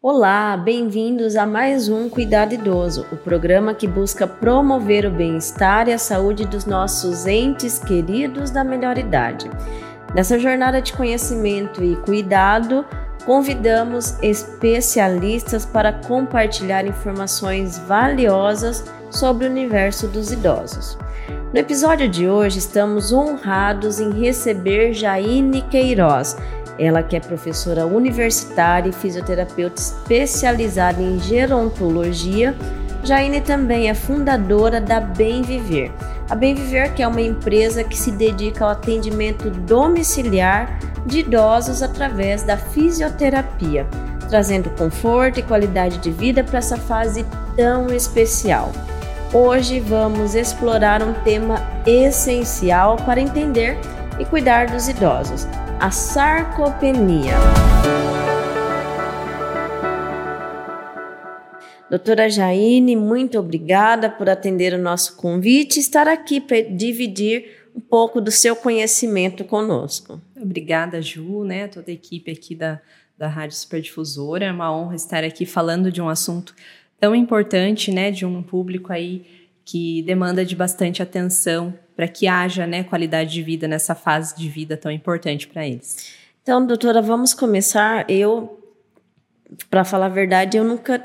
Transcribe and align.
Olá, 0.00 0.56
bem-vindos 0.56 1.34
a 1.34 1.44
mais 1.44 1.88
um 1.88 2.08
Cuidado 2.08 2.54
Idoso, 2.54 3.04
o 3.10 3.16
programa 3.16 3.74
que 3.74 3.88
busca 3.88 4.28
promover 4.28 5.04
o 5.04 5.10
bem-estar 5.10 5.88
e 5.88 5.92
a 5.92 5.98
saúde 5.98 6.46
dos 6.46 6.64
nossos 6.64 7.26
entes 7.26 7.80
queridos 7.80 8.52
da 8.52 8.62
melhor 8.62 8.96
idade. 8.96 9.50
Nessa 10.14 10.38
jornada 10.38 10.80
de 10.80 10.92
conhecimento 10.92 11.82
e 11.82 11.96
cuidado, 11.96 12.86
convidamos 13.26 14.16
especialistas 14.22 15.66
para 15.66 15.92
compartilhar 15.92 16.86
informações 16.86 17.76
valiosas 17.80 18.84
sobre 19.10 19.48
o 19.48 19.50
universo 19.50 20.06
dos 20.06 20.30
idosos. 20.30 20.96
No 21.52 21.58
episódio 21.58 22.08
de 22.08 22.28
hoje, 22.28 22.60
estamos 22.60 23.12
honrados 23.12 23.98
em 23.98 24.12
receber 24.12 24.92
Jaine 24.92 25.62
Queiroz, 25.62 26.36
ela 26.78 27.02
que 27.02 27.16
é 27.16 27.20
professora 27.20 27.86
universitária 27.86 28.90
e 28.90 28.92
fisioterapeuta 28.92 29.80
especializada 29.80 31.02
em 31.02 31.18
gerontologia. 31.18 32.54
Jaine 33.02 33.40
também 33.40 33.88
é 33.88 33.94
fundadora 33.94 34.80
da 34.80 35.00
Bem 35.00 35.42
Viver. 35.42 35.92
A 36.28 36.34
Bem 36.34 36.54
Viver 36.54 36.92
que 36.94 37.02
é 37.02 37.08
uma 37.08 37.20
empresa 37.20 37.82
que 37.82 37.96
se 37.96 38.12
dedica 38.12 38.64
ao 38.64 38.70
atendimento 38.70 39.50
domiciliar 39.50 40.78
de 41.06 41.20
idosos 41.20 41.82
através 41.82 42.42
da 42.42 42.56
fisioterapia, 42.56 43.86
trazendo 44.28 44.70
conforto 44.70 45.40
e 45.40 45.42
qualidade 45.42 45.98
de 45.98 46.10
vida 46.10 46.44
para 46.44 46.58
essa 46.58 46.76
fase 46.76 47.24
tão 47.56 47.86
especial. 47.88 48.72
Hoje 49.32 49.80
vamos 49.80 50.34
explorar 50.34 51.02
um 51.02 51.12
tema 51.12 51.60
essencial 51.86 52.96
para 52.96 53.20
entender 53.20 53.78
e 54.18 54.24
cuidar 54.24 54.66
dos 54.68 54.88
idosos, 54.88 55.46
a 55.80 55.92
sarcopenia. 55.92 57.34
Doutora 61.88 62.28
Jaine, 62.28 62.96
muito 62.96 63.38
obrigada 63.38 64.10
por 64.10 64.28
atender 64.28 64.74
o 64.74 64.78
nosso 64.78 65.16
convite 65.16 65.76
e 65.76 65.80
estar 65.80 66.08
aqui 66.08 66.40
para 66.40 66.60
dividir 66.62 67.70
um 67.74 67.80
pouco 67.80 68.20
do 68.20 68.30
seu 68.30 68.56
conhecimento 68.56 69.44
conosco. 69.44 70.20
Obrigada, 70.36 71.00
Ju, 71.00 71.44
né? 71.44 71.68
Toda 71.68 71.90
a 71.90 71.94
equipe 71.94 72.30
aqui 72.32 72.56
da, 72.56 72.80
da 73.16 73.28
Rádio 73.28 73.56
Superdifusora. 73.56 74.46
É 74.46 74.52
uma 74.52 74.76
honra 74.76 74.96
estar 74.96 75.22
aqui 75.22 75.46
falando 75.46 75.92
de 75.92 76.02
um 76.02 76.08
assunto 76.08 76.54
tão 76.98 77.14
importante, 77.14 77.92
né? 77.92 78.10
De 78.10 78.26
um 78.26 78.42
público 78.42 78.92
aí 78.92 79.24
que 79.64 80.02
demanda 80.02 80.44
de 80.44 80.56
bastante 80.56 81.02
atenção 81.02 81.72
para 81.98 82.06
que 82.06 82.28
haja 82.28 82.64
né, 82.64 82.84
qualidade 82.84 83.32
de 83.32 83.42
vida 83.42 83.66
nessa 83.66 83.92
fase 83.92 84.36
de 84.36 84.48
vida 84.48 84.76
tão 84.76 84.88
importante 84.88 85.48
para 85.48 85.66
eles. 85.66 86.12
Então, 86.40 86.64
doutora, 86.64 87.02
vamos 87.02 87.34
começar. 87.34 88.08
Eu, 88.08 88.62
para 89.68 89.82
falar 89.84 90.06
a 90.06 90.08
verdade, 90.08 90.56
eu 90.56 90.62
nunca, 90.62 91.04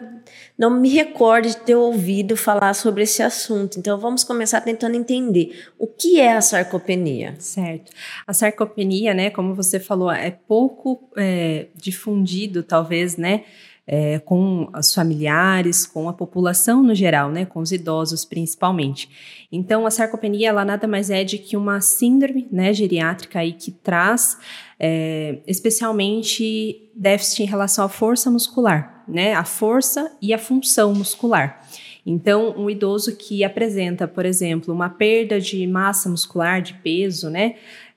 não 0.55 0.69
me 0.69 0.89
recordo 0.89 1.47
de 1.47 1.58
ter 1.58 1.73
ouvido 1.73 2.38
falar 2.38 2.75
sobre 2.75 3.02
esse 3.02 3.23
assunto. 3.23 3.80
Então, 3.80 3.99
vamos 3.99 4.23
começar 4.23 4.61
tentando 4.61 4.95
entender 4.95 5.66
o 5.80 5.88
que 5.88 6.19
é 6.19 6.33
a 6.33 6.41
sarcopenia. 6.41 7.33
Certo. 7.39 7.91
A 8.27 8.31
sarcopenia, 8.31 9.16
né, 9.16 9.31
como 9.31 9.55
você 9.55 9.80
falou, 9.80 10.11
é 10.11 10.30
pouco 10.30 11.09
é, 11.17 11.69
difundido, 11.75 12.61
talvez, 12.61 13.17
né, 13.17 13.45
é, 13.86 14.20
com 14.20 14.70
os 14.78 14.94
familiares, 14.94 15.86
com 15.86 16.08
a 16.08 16.14
população 16.14 16.81
no 16.81 16.95
geral, 16.95 17.30
né, 17.30 17.45
com 17.45 17.59
os 17.59 17.72
idosos 17.72 18.23
principalmente. 18.23 19.09
Então, 19.52 19.86
a 19.86 19.92
sarcopenia 19.92 20.50
ela 20.50 20.64
nada 20.64 20.88
mais 20.88 21.09
é 21.09 21.23
de 21.23 21.38
que 21.38 21.58
uma 21.58 21.81
síndrome 21.81 22.48
né, 22.52 22.73
geriátrica 22.73 23.39
aí 23.39 23.54
que 23.54 23.72
traz 23.72 24.38
é, 24.80 25.39
especialmente 25.45 26.89
déficit 26.95 27.44
em 27.44 27.45
relação 27.45 27.86
à 27.86 27.89
força 27.89 28.31
muscular, 28.31 29.04
né, 29.08 29.34
a 29.34 29.44
força 29.44 30.16
e 30.22 30.34
a 30.34 30.38
função 30.38 30.94
muscular. 30.94 31.61
Então, 32.06 32.54
um 32.58 32.70
idoso 32.70 33.16
que 33.16 33.45
apresenta, 33.45 34.08
por 34.08 34.26
exemplo, 34.26 34.73
uma 34.73 34.89
perda 34.89 35.39
de 35.39 35.66
massa 35.66 36.09
muscular, 36.09 36.61
de 36.61 36.73
peso, 36.76 37.30
né, 37.30 37.55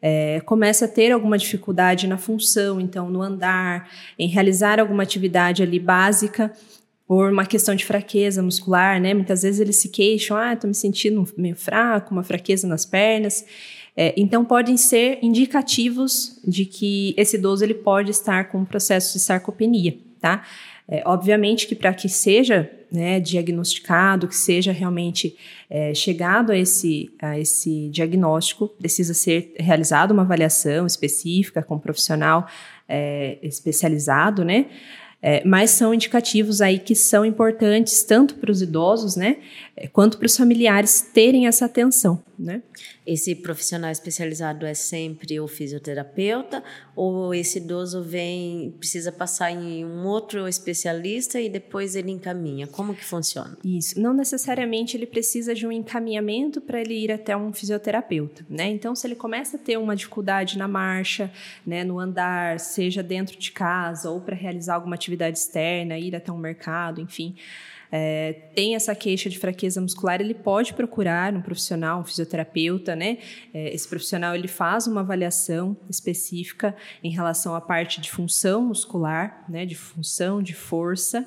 é, 0.08 0.38
começa 0.42 0.84
a 0.84 0.88
ter 0.88 1.10
alguma 1.10 1.36
dificuldade 1.36 2.06
na 2.06 2.16
função, 2.16 2.80
então 2.80 3.10
no 3.10 3.20
andar, 3.20 3.90
em 4.16 4.28
realizar 4.28 4.78
alguma 4.78 5.02
atividade 5.02 5.64
ali 5.64 5.80
básica, 5.80 6.52
por 7.08 7.32
uma 7.32 7.44
questão 7.44 7.74
de 7.74 7.84
fraqueza 7.84 8.40
muscular, 8.40 9.00
né? 9.00 9.12
Muitas 9.14 9.42
vezes 9.42 9.60
eles 9.60 9.74
se 9.74 9.88
queixam, 9.88 10.36
ah, 10.36 10.52
estou 10.52 10.68
me 10.68 10.74
sentindo 10.76 11.26
meio 11.36 11.56
fraco, 11.56 12.12
uma 12.12 12.22
fraqueza 12.22 12.68
nas 12.68 12.86
pernas. 12.86 13.44
É, 13.96 14.14
então 14.16 14.44
podem 14.44 14.76
ser 14.76 15.18
indicativos 15.22 16.40
de 16.46 16.64
que 16.66 17.12
esse 17.16 17.36
idoso 17.36 17.64
ele 17.64 17.74
pode 17.74 18.12
estar 18.12 18.44
com 18.44 18.58
um 18.58 18.64
processo 18.64 19.12
de 19.12 19.18
sarcopenia, 19.18 19.98
tá? 20.20 20.44
É, 20.88 21.02
obviamente 21.04 21.66
que 21.66 21.74
para 21.74 21.92
que 21.92 22.08
seja 22.08 22.70
né, 22.90 23.18
diagnosticado, 23.18 24.28
que 24.28 24.36
seja 24.36 24.70
realmente 24.70 25.36
é, 25.68 25.92
chegado 25.92 26.52
a 26.52 26.56
esse, 26.56 27.10
a 27.20 27.38
esse 27.38 27.88
diagnóstico, 27.88 28.68
precisa 28.68 29.12
ser 29.12 29.52
realizada 29.58 30.12
uma 30.12 30.22
avaliação 30.22 30.86
específica 30.86 31.62
com 31.62 31.74
um 31.74 31.78
profissional 31.80 32.46
é, 32.88 33.38
especializado, 33.42 34.44
né? 34.44 34.66
É, 35.20 35.42
mas 35.44 35.70
são 35.70 35.92
indicativos 35.92 36.60
aí 36.60 36.78
que 36.78 36.94
são 36.94 37.24
importantes 37.24 38.04
tanto 38.04 38.36
para 38.36 38.50
os 38.50 38.62
idosos, 38.62 39.16
né, 39.16 39.38
quanto 39.92 40.16
para 40.16 40.26
os 40.26 40.36
familiares 40.36 41.02
terem 41.02 41.46
essa 41.46 41.66
atenção, 41.66 42.22
né? 42.38 42.62
Esse 43.06 43.34
profissional 43.34 43.90
especializado 43.90 44.64
é 44.64 44.72
sempre 44.72 45.38
o 45.38 45.46
fisioterapeuta 45.46 46.64
ou 46.94 47.34
esse 47.34 47.58
idoso 47.58 48.02
vem 48.02 48.74
precisa 48.78 49.12
passar 49.12 49.50
em 49.50 49.84
um 49.84 50.06
outro 50.06 50.48
especialista 50.48 51.38
e 51.38 51.48
depois 51.48 51.94
ele 51.94 52.10
encaminha? 52.10 52.66
Como 52.66 52.94
que 52.94 53.04
funciona? 53.04 53.56
Isso, 53.62 54.00
não 54.00 54.14
necessariamente 54.14 54.96
ele 54.96 55.06
precisa 55.06 55.54
de 55.54 55.66
um 55.66 55.72
encaminhamento 55.72 56.60
para 56.60 56.80
ele 56.80 56.94
ir 56.94 57.12
até 57.12 57.36
um 57.36 57.52
fisioterapeuta, 57.52 58.46
né? 58.48 58.68
Então, 58.68 58.94
se 58.94 59.06
ele 59.06 59.14
começa 59.14 59.56
a 59.56 59.60
ter 59.60 59.76
uma 59.76 59.94
dificuldade 59.94 60.56
na 60.56 60.66
marcha, 60.66 61.30
né, 61.66 61.84
no 61.84 61.98
andar, 61.98 62.58
seja 62.60 63.02
dentro 63.02 63.38
de 63.38 63.52
casa 63.52 64.10
ou 64.10 64.20
para 64.20 64.34
realizar 64.34 64.74
alguma 64.74 64.94
atividade 64.94 65.38
externa, 65.38 65.98
ir 65.98 66.16
até 66.16 66.32
um 66.32 66.38
mercado, 66.38 67.00
enfim, 67.00 67.36
é, 67.90 68.32
tem 68.54 68.74
essa 68.74 68.94
queixa 68.94 69.28
de 69.28 69.38
fraqueza 69.38 69.80
muscular, 69.80 70.20
ele 70.20 70.34
pode 70.34 70.74
procurar 70.74 71.34
um 71.34 71.40
profissional, 71.40 72.00
um 72.00 72.04
fisioterapeuta, 72.04 72.96
né? 72.96 73.18
É, 73.52 73.74
esse 73.74 73.88
profissional 73.88 74.34
ele 74.34 74.48
faz 74.48 74.86
uma 74.86 75.00
avaliação 75.00 75.76
específica 75.88 76.74
em 77.02 77.10
relação 77.10 77.54
à 77.54 77.60
parte 77.60 78.00
de 78.00 78.10
função 78.10 78.62
muscular, 78.62 79.44
né? 79.48 79.64
De 79.64 79.74
função, 79.74 80.42
de 80.42 80.54
força. 80.54 81.26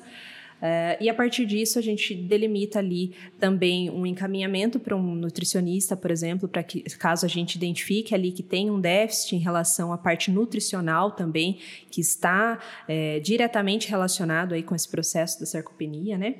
Uh, 0.60 1.00
e 1.00 1.08
a 1.08 1.14
partir 1.14 1.46
disso, 1.46 1.78
a 1.78 1.82
gente 1.82 2.14
delimita 2.14 2.78
ali 2.78 3.14
também 3.38 3.88
um 3.88 4.04
encaminhamento 4.04 4.78
para 4.78 4.94
um 4.94 5.14
nutricionista, 5.14 5.96
por 5.96 6.10
exemplo, 6.10 6.46
para 6.46 6.62
que, 6.62 6.82
caso 6.98 7.24
a 7.24 7.28
gente 7.28 7.54
identifique 7.54 8.14
ali 8.14 8.30
que 8.30 8.42
tem 8.42 8.70
um 8.70 8.78
déficit 8.78 9.36
em 9.36 9.38
relação 9.38 9.90
à 9.90 9.96
parte 9.96 10.30
nutricional 10.30 11.12
também, 11.12 11.58
que 11.90 12.02
está 12.02 12.58
é, 12.86 13.20
diretamente 13.20 13.88
relacionado 13.88 14.54
aí 14.54 14.62
com 14.62 14.74
esse 14.74 14.88
processo 14.88 15.40
da 15.40 15.46
sarcopenia, 15.46 16.18
né? 16.18 16.36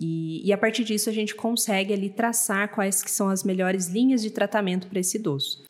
E, 0.00 0.46
e, 0.46 0.52
a 0.52 0.58
partir 0.58 0.84
disso 0.84 1.08
a 1.08 1.12
gente 1.12 1.34
consegue 1.34 1.92
ali 1.92 2.10
traçar 2.10 2.68
quais 2.68 3.02
que 3.02 3.10
são 3.10 3.30
as 3.30 3.42
melhores 3.42 3.88
linhas 3.88 4.22
de 4.22 4.30
tratamento 4.30 4.86
para 4.88 5.00
esse 5.00 5.16
idoso. 5.16 5.64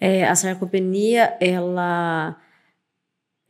É, 0.00 0.24
a 0.24 0.34
sarcopenia, 0.34 1.36
ela 1.40 2.36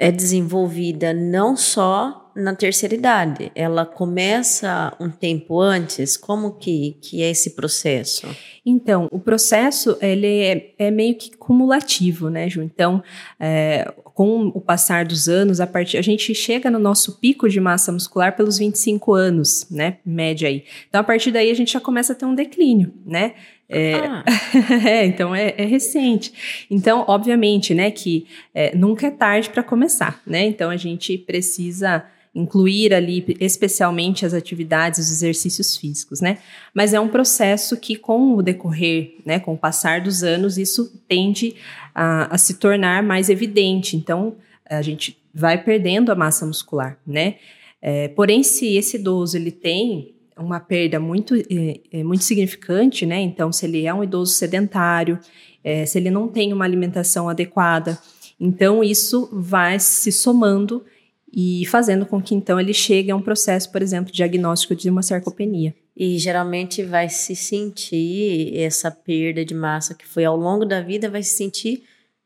é 0.05 0.13
desenvolvida 0.13 1.15
não 1.15 1.57
só 1.57 2.31
na 2.37 2.55
terceira 2.55 2.95
idade? 2.95 3.51
Ela 3.55 3.87
começa 3.87 4.95
um 5.01 5.09
tempo 5.09 5.59
antes? 5.59 6.15
Como 6.15 6.59
que, 6.59 6.99
que 7.01 7.23
é 7.23 7.31
esse 7.31 7.55
processo? 7.55 8.27
Então, 8.67 9.09
o 9.11 9.19
processo 9.19 9.97
ele 10.03 10.43
é, 10.43 10.75
é 10.79 10.91
meio 10.91 11.15
que 11.15 11.35
cumulativo, 11.35 12.29
né, 12.29 12.51
Ju? 12.51 12.61
Então, 12.63 13.03
é, 13.41 13.91
com 14.15 14.49
o 14.49 14.61
passar 14.61 15.07
dos 15.07 15.27
anos, 15.27 15.59
a, 15.59 15.67
partir, 15.67 15.97
a 15.97 16.03
gente 16.03 16.35
chega 16.35 16.71
no 16.71 16.79
nosso 16.79 17.19
pico 17.19 17.49
de 17.49 17.59
massa 17.59 17.91
muscular 17.91 18.37
pelos 18.37 18.59
25 18.59 19.15
anos, 19.15 19.67
né, 19.71 19.99
média 20.05 20.49
aí. 20.49 20.65
Então, 20.87 21.01
a 21.01 21.05
partir 21.05 21.31
daí, 21.31 21.51
a 21.51 21.55
gente 21.55 21.73
já 21.73 21.81
começa 21.81 22.13
a 22.13 22.17
ter 22.17 22.27
um 22.27 22.35
declínio, 22.35 22.93
né? 23.07 23.35
É, 23.69 23.95
ah. 23.95 24.25
é, 24.87 25.07
então 25.07 25.35
é, 25.35 25.55
é, 25.57 25.65
recente. 25.65 26.67
Então, 26.71 27.05
obviamente, 27.09 27.75
né, 27.75 27.91
que 27.91 28.27
é, 28.55 28.75
nunca 28.77 29.07
é 29.07 29.11
tarde 29.11 29.51
para 29.51 29.63
começar, 29.63 30.21
né? 30.27 30.45
Então 30.45 30.71
a 30.71 30.77
gente 30.77 31.17
precisa 31.17 32.05
incluir 32.35 32.93
ali 32.93 33.25
especialmente 33.39 34.27
as 34.27 34.35
atividades, 34.35 34.99
os 34.99 35.11
exercícios 35.11 35.77
físicos, 35.77 36.21
né? 36.21 36.39
Mas 36.75 36.93
é 36.93 36.99
um 36.99 37.09
processo 37.09 37.77
que, 37.77 37.95
com 37.95 38.35
o 38.35 38.43
decorrer, 38.43 39.17
né, 39.25 39.39
com 39.39 39.55
o 39.55 39.59
passar 39.59 40.01
dos 40.01 40.25
anos, 40.25 40.59
isso 40.59 41.01
tende 41.07 41.55
a, 41.95 42.35
a 42.35 42.37
se 42.37 42.55
tornar 42.55 43.05
mais 43.05 43.31
evidente. 43.31 43.97
Então, 43.97 44.37
a 44.69 44.83
gente 44.83 45.17
vai 45.33 45.63
perdendo 45.63 46.11
a 46.11 46.15
massa 46.15 46.45
muscular, 46.45 46.99
né? 47.07 47.37
É, 47.81 48.09
porém, 48.09 48.43
se 48.43 48.77
esse 48.77 48.97
idoso 48.97 49.37
ele 49.37 49.53
tem 49.53 50.14
uma 50.37 50.61
perda 50.61 50.99
muito, 50.99 51.35
é, 51.37 52.03
muito 52.03 52.25
significante, 52.25 53.07
né? 53.07 53.21
Então, 53.21 53.53
se 53.53 53.67
ele 53.67 53.87
é 53.87 53.95
um 53.95 54.03
idoso 54.03 54.33
sedentário, 54.33 55.19
é, 55.63 55.87
se 55.87 55.99
ele 55.99 56.11
não 56.11 56.29
tem 56.29 56.53
uma 56.53 56.65
alimentação 56.65 57.29
adequada, 57.29 57.99
então 58.39 58.83
isso 58.83 59.29
vai 59.33 59.79
se 59.79 60.11
somando 60.11 60.85
e 61.33 61.67
fazendo 61.67 62.07
com 62.07 62.23
que 62.23 62.35
então 62.35 62.61
ele 62.61 62.73
chegue 62.73 63.11
a 63.11 63.17
um 63.17 63.23
processo, 63.23 63.71
por 63.73 63.83
exemplo, 63.83 64.13
diagnóstico 64.13 64.75
de 64.75 64.89
uma 64.89 65.03
sarcopenia. 65.03 65.75
E 65.97 66.19
geralmente 66.19 66.83
vai 66.83 67.09
se 67.09 67.35
sentir 67.35 68.57
essa 68.57 68.91
perda 68.91 69.45
de 69.45 69.55
massa 69.55 69.95
que 69.95 70.07
foi 70.07 70.25
ao 70.25 70.37
longo 70.37 70.65
da 70.65 70.81
vida, 70.81 71.11
vai 71.11 71.23
se 71.23 71.37
sentir 71.37 71.83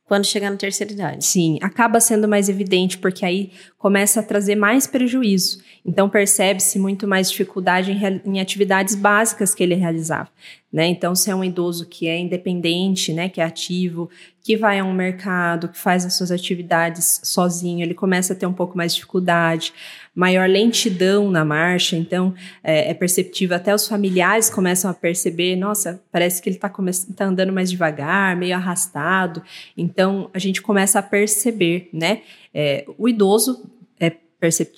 quando 0.09 0.25
chegar 0.25 0.51
na 0.51 0.57
terceira 0.57 0.91
idade. 0.91 1.25
Sim, 1.25 1.59
acaba 1.61 2.01
sendo 2.01 2.27
mais 2.27 2.49
evidente 2.49 2.97
porque 2.97 3.27
aí 3.27 3.53
começa 3.77 4.21
a 4.21 4.23
trazer 4.23 4.57
mais 4.57 4.87
prejuízo. 4.87 5.63
Então 5.85 6.09
percebe-se 6.09 6.79
muito 6.79 7.07
mais 7.07 7.31
dificuldade 7.31 7.93
em, 7.93 8.23
em, 8.25 8.41
atividades 8.41 8.95
básicas 8.95 9.55
que 9.55 9.63
ele 9.63 9.75
realizava. 9.75 10.31
Né? 10.71 10.87
Então, 10.87 11.15
se 11.15 11.31
é 11.31 11.35
um 11.35 11.43
idoso 11.43 11.87
que 11.87 12.07
é 12.07 12.19
independente, 12.19 13.11
né, 13.11 13.31
que 13.31 13.41
é 13.41 13.45
ativo, 13.45 14.11
que 14.43 14.55
vai 14.55 14.79
a 14.79 14.85
um 14.85 14.93
mercado, 14.93 15.69
que 15.69 15.79
faz 15.79 16.05
as 16.05 16.15
suas 16.15 16.31
atividades 16.31 17.23
sozinho, 17.25 17.83
ele 17.83 17.95
começa 17.95 18.35
a 18.35 18.37
ter 18.37 18.45
um 18.45 18.53
pouco 18.53 18.77
mais 18.77 18.93
de 18.93 18.97
dificuldade, 18.97 19.73
maior 20.15 20.47
lentidão 20.47 21.31
na 21.31 21.43
marcha, 21.43 21.97
então 21.97 22.35
é, 22.63 22.91
é 22.91 22.95
perceptível, 22.95 23.57
até 23.57 23.75
os 23.75 23.89
familiares 23.89 24.51
começam 24.51 24.91
a 24.91 24.95
perceber, 24.95 25.57
nossa, 25.57 26.03
parece 26.13 26.43
que 26.43 26.51
ele 26.51 26.57
está 26.57 26.71
tá 27.17 27.25
andando 27.25 27.53
mais 27.53 27.71
devagar, 27.71 28.37
meio 28.37 28.55
arrastado, 28.55 29.43
então 29.75 30.29
a 30.35 30.39
gente 30.39 30.61
começa 30.61 30.99
a 30.99 31.03
perceber, 31.03 31.89
né? 31.93 32.21
É, 32.53 32.85
o 32.99 33.09
idoso 33.09 33.71
é 33.99 34.13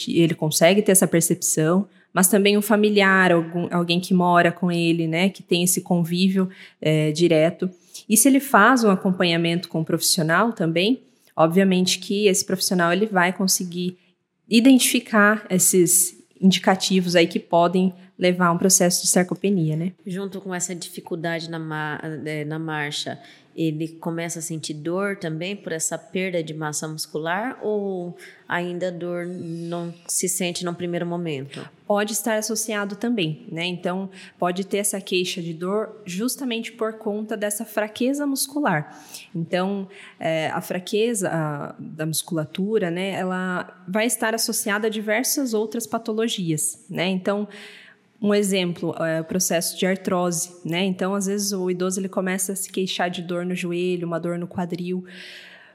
ele 0.06 0.34
consegue 0.34 0.82
ter 0.82 0.92
essa 0.92 1.06
percepção, 1.06 1.88
mas 2.12 2.28
também 2.28 2.56
um 2.56 2.62
familiar, 2.62 3.32
algum, 3.32 3.68
alguém 3.70 4.00
que 4.00 4.12
mora 4.12 4.50
com 4.50 4.70
ele, 4.70 5.06
né, 5.06 5.28
que 5.28 5.42
tem 5.42 5.62
esse 5.62 5.80
convívio 5.80 6.48
é, 6.80 7.12
direto. 7.12 7.70
E 8.08 8.16
se 8.16 8.28
ele 8.28 8.40
faz 8.40 8.84
um 8.84 8.90
acompanhamento 8.90 9.68
com 9.68 9.80
um 9.80 9.84
profissional 9.84 10.52
também, 10.52 11.00
obviamente 11.36 11.98
que 11.98 12.26
esse 12.26 12.44
profissional 12.44 12.92
ele 12.92 13.06
vai 13.06 13.32
conseguir 13.32 13.96
identificar 14.48 15.46
esses 15.48 16.18
indicativos 16.40 17.14
aí 17.14 17.26
que 17.26 17.38
podem 17.38 17.94
levar 18.18 18.48
a 18.48 18.52
um 18.52 18.58
processo 18.58 19.02
de 19.02 19.08
sarcopenia, 19.08 19.76
né? 19.76 19.92
Junto 20.06 20.40
com 20.40 20.54
essa 20.54 20.74
dificuldade 20.74 21.48
na, 21.48 21.58
ma 21.58 22.00
é, 22.24 22.44
na 22.44 22.58
marcha, 22.58 23.18
ele 23.55 23.88
começa 23.88 24.38
a 24.38 24.43
sentir 24.43 24.75
dor 24.75 25.17
também 25.17 25.56
por 25.56 25.73
essa 25.73 25.99
perda 25.99 26.43
de 26.43 26.55
massa 26.55 26.87
muscular 26.87 27.58
ou 27.62 28.17
ainda 28.49 28.91
dor 28.91 29.26
não 29.26 29.93
se 30.06 30.29
sente 30.29 30.64
no 30.64 30.75
primeiro 30.75 31.05
momento? 31.05 31.69
Pode 31.87 32.12
estar 32.12 32.38
associado 32.38 32.94
também, 32.94 33.47
né? 33.50 33.67
Então, 33.67 34.08
pode 34.38 34.64
ter 34.64 34.79
essa 34.79 35.00
queixa 35.00 35.43
de 35.43 35.52
dor 35.52 36.00
justamente 36.05 36.73
por 36.73 36.94
conta 36.94 37.37
dessa 37.37 37.64
fraqueza 37.64 38.26
muscular. 38.26 38.97
Então, 39.35 39.88
é, 40.19 40.49
a 40.50 40.61
fraqueza 40.61 41.29
a, 41.29 41.75
da 41.79 42.06
musculatura, 42.06 42.91
né, 42.91 43.11
ela 43.11 43.82
vai 43.88 44.06
estar 44.06 44.35
associada 44.35 44.87
a 44.87 44.91
diversas 44.91 45.52
outras 45.52 45.87
patologias, 45.87 46.85
né? 46.88 47.08
Então, 47.08 47.49
um 48.20 48.34
exemplo 48.34 48.94
é 49.02 49.20
o 49.20 49.25
processo 49.25 49.78
de 49.78 49.87
artrose, 49.87 50.55
né? 50.64 50.84
Então, 50.84 51.14
às 51.14 51.26
vezes 51.26 51.52
o 51.52 51.70
idoso 51.70 51.99
ele 51.99 52.08
começa 52.08 52.52
a 52.52 52.56
se 52.56 52.70
queixar 52.70 53.08
de 53.08 53.22
dor 53.22 53.46
no 53.46 53.55
joelho, 53.55 54.06
uma 54.06 54.20
dor 54.20 54.38
no 54.38 54.46
quadril. 54.46 55.05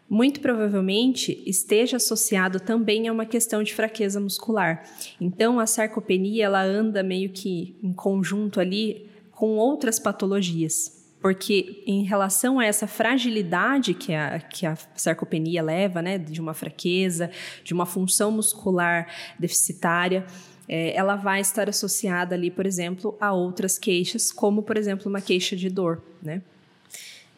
Muito 0.07 0.39
provavelmente 0.39 1.41
esteja 1.47 1.97
associado 1.97 2.59
também 2.59 3.07
a 3.07 3.11
uma 3.11 3.25
questão 3.25 3.63
de 3.63 3.73
fraqueza 3.73 4.19
muscular. 4.19 4.83
Então, 5.19 5.59
a 5.59 5.65
sarcopenia 5.65 6.45
ela 6.45 6.61
anda 6.61 7.01
meio 7.01 7.31
que 7.31 7.75
em 7.81 7.91
conjunto 7.91 8.59
ali 8.59 9.09
com 9.31 9.55
outras 9.57 9.97
patologias 9.97 11.03
porque 11.25 11.81
em 11.87 12.03
relação 12.03 12.59
a 12.59 12.65
essa 12.67 12.85
fragilidade 12.85 13.95
que 13.95 14.13
a, 14.13 14.39
que 14.39 14.63
a 14.63 14.77
sarcopenia 14.95 15.63
leva, 15.63 15.99
né, 15.99 16.19
de 16.19 16.39
uma 16.39 16.53
fraqueza, 16.53 17.31
de 17.63 17.73
uma 17.73 17.87
função 17.87 18.29
muscular 18.31 19.07
deficitária, 19.39 20.23
é, 20.67 20.95
ela 20.95 21.15
vai 21.15 21.41
estar 21.41 21.69
associada 21.69 22.35
ali, 22.35 22.49
por 22.49 22.65
exemplo, 22.65 23.15
a 23.19 23.31
outras 23.31 23.77
queixas, 23.77 24.31
como, 24.31 24.63
por 24.63 24.77
exemplo, 24.77 25.09
uma 25.09 25.21
queixa 25.21 25.55
de 25.55 25.69
dor, 25.69 26.01
né? 26.21 26.41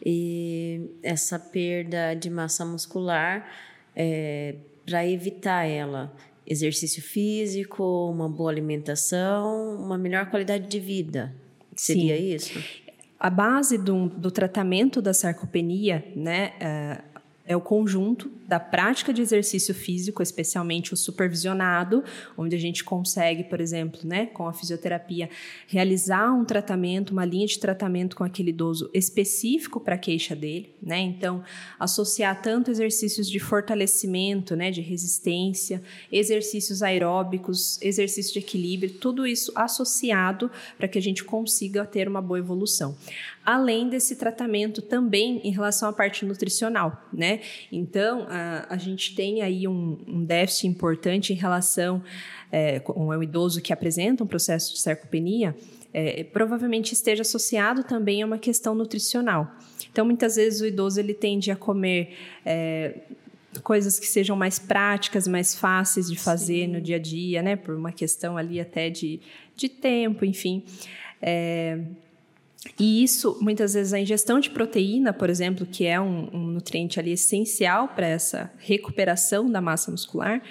E 0.04 0.90
essa 1.02 1.38
perda 1.38 2.14
de 2.14 2.30
massa 2.30 2.64
muscular, 2.64 3.46
é, 3.94 4.54
para 4.86 5.06
evitar 5.06 5.64
ela, 5.64 6.14
exercício 6.46 7.02
físico, 7.02 7.84
uma 8.10 8.28
boa 8.28 8.50
alimentação, 8.50 9.76
uma 9.76 9.98
melhor 9.98 10.30
qualidade 10.30 10.66
de 10.66 10.80
vida. 10.80 11.34
Seria 11.76 12.16
Sim. 12.16 12.34
isso? 12.34 12.64
A 13.20 13.28
base 13.28 13.76
do, 13.76 14.08
do 14.08 14.30
tratamento 14.30 15.02
da 15.02 15.12
sarcopenia, 15.12 16.04
né, 16.14 16.52
é, 17.48 17.56
o 17.56 17.60
conjunto 17.62 18.30
da 18.46 18.60
prática 18.60 19.12
de 19.12 19.22
exercício 19.22 19.74
físico, 19.74 20.22
especialmente 20.22 20.92
o 20.92 20.96
supervisionado, 20.96 22.04
onde 22.36 22.54
a 22.54 22.58
gente 22.58 22.84
consegue, 22.84 23.44
por 23.44 23.58
exemplo, 23.58 24.00
né, 24.04 24.26
com 24.26 24.46
a 24.46 24.52
fisioterapia, 24.52 25.30
realizar 25.66 26.30
um 26.30 26.44
tratamento, 26.44 27.10
uma 27.10 27.24
linha 27.24 27.46
de 27.46 27.58
tratamento 27.58 28.14
com 28.16 28.22
aquele 28.22 28.50
idoso 28.50 28.90
específico 28.92 29.80
para 29.80 29.94
a 29.94 29.98
queixa 29.98 30.36
dele, 30.36 30.74
né? 30.82 31.00
Então, 31.00 31.42
associar 31.80 32.40
tanto 32.42 32.70
exercícios 32.70 33.28
de 33.30 33.38
fortalecimento, 33.38 34.54
né, 34.54 34.70
de 34.70 34.82
resistência, 34.82 35.82
exercícios 36.12 36.82
aeróbicos, 36.82 37.80
exercício 37.80 38.34
de 38.34 38.40
equilíbrio, 38.40 38.92
tudo 38.92 39.26
isso 39.26 39.52
associado 39.54 40.50
para 40.76 40.86
que 40.86 40.98
a 40.98 41.02
gente 41.02 41.24
consiga 41.24 41.86
ter 41.86 42.08
uma 42.08 42.20
boa 42.20 42.38
evolução. 42.38 42.94
Além 43.50 43.88
desse 43.88 44.14
tratamento 44.14 44.82
também 44.82 45.40
em 45.42 45.50
relação 45.50 45.88
à 45.88 45.92
parte 45.94 46.22
nutricional, 46.22 47.08
né? 47.10 47.40
Então, 47.72 48.26
a, 48.28 48.66
a 48.68 48.76
gente 48.76 49.14
tem 49.14 49.40
aí 49.40 49.66
um, 49.66 49.98
um 50.06 50.22
déficit 50.22 50.66
importante 50.66 51.32
em 51.32 51.36
relação 51.36 52.02
é, 52.52 52.78
com 52.78 53.06
o 53.06 53.22
idoso 53.22 53.62
que 53.62 53.72
apresenta 53.72 54.22
um 54.22 54.26
processo 54.26 54.74
de 54.74 54.80
sarcopenia, 54.80 55.56
é, 55.94 56.24
provavelmente 56.24 56.92
esteja 56.92 57.22
associado 57.22 57.84
também 57.84 58.20
a 58.20 58.26
uma 58.26 58.36
questão 58.36 58.74
nutricional. 58.74 59.50
Então, 59.90 60.04
muitas 60.04 60.36
vezes 60.36 60.60
o 60.60 60.66
idoso 60.66 61.00
ele 61.00 61.14
tende 61.14 61.50
a 61.50 61.56
comer 61.56 62.18
é, 62.44 62.96
coisas 63.62 63.98
que 63.98 64.06
sejam 64.06 64.36
mais 64.36 64.58
práticas, 64.58 65.26
mais 65.26 65.54
fáceis 65.54 66.10
de 66.10 66.18
fazer 66.18 66.66
Sim. 66.66 66.72
no 66.72 66.82
dia 66.82 66.96
a 66.96 66.98
dia, 66.98 67.42
né? 67.42 67.56
Por 67.56 67.74
uma 67.74 67.92
questão 67.92 68.36
ali 68.36 68.60
até 68.60 68.90
de, 68.90 69.22
de 69.56 69.70
tempo, 69.70 70.26
enfim. 70.26 70.66
É, 71.22 71.78
e 72.78 73.04
isso, 73.04 73.38
muitas 73.40 73.74
vezes, 73.74 73.92
a 73.92 74.00
ingestão 74.00 74.40
de 74.40 74.50
proteína, 74.50 75.12
por 75.12 75.30
exemplo, 75.30 75.64
que 75.64 75.86
é 75.86 76.00
um, 76.00 76.28
um 76.32 76.46
nutriente 76.48 76.98
ali 76.98 77.12
essencial 77.12 77.88
para 77.88 78.06
essa 78.06 78.50
recuperação 78.58 79.48
da 79.48 79.60
massa 79.60 79.92
muscular, 79.92 80.42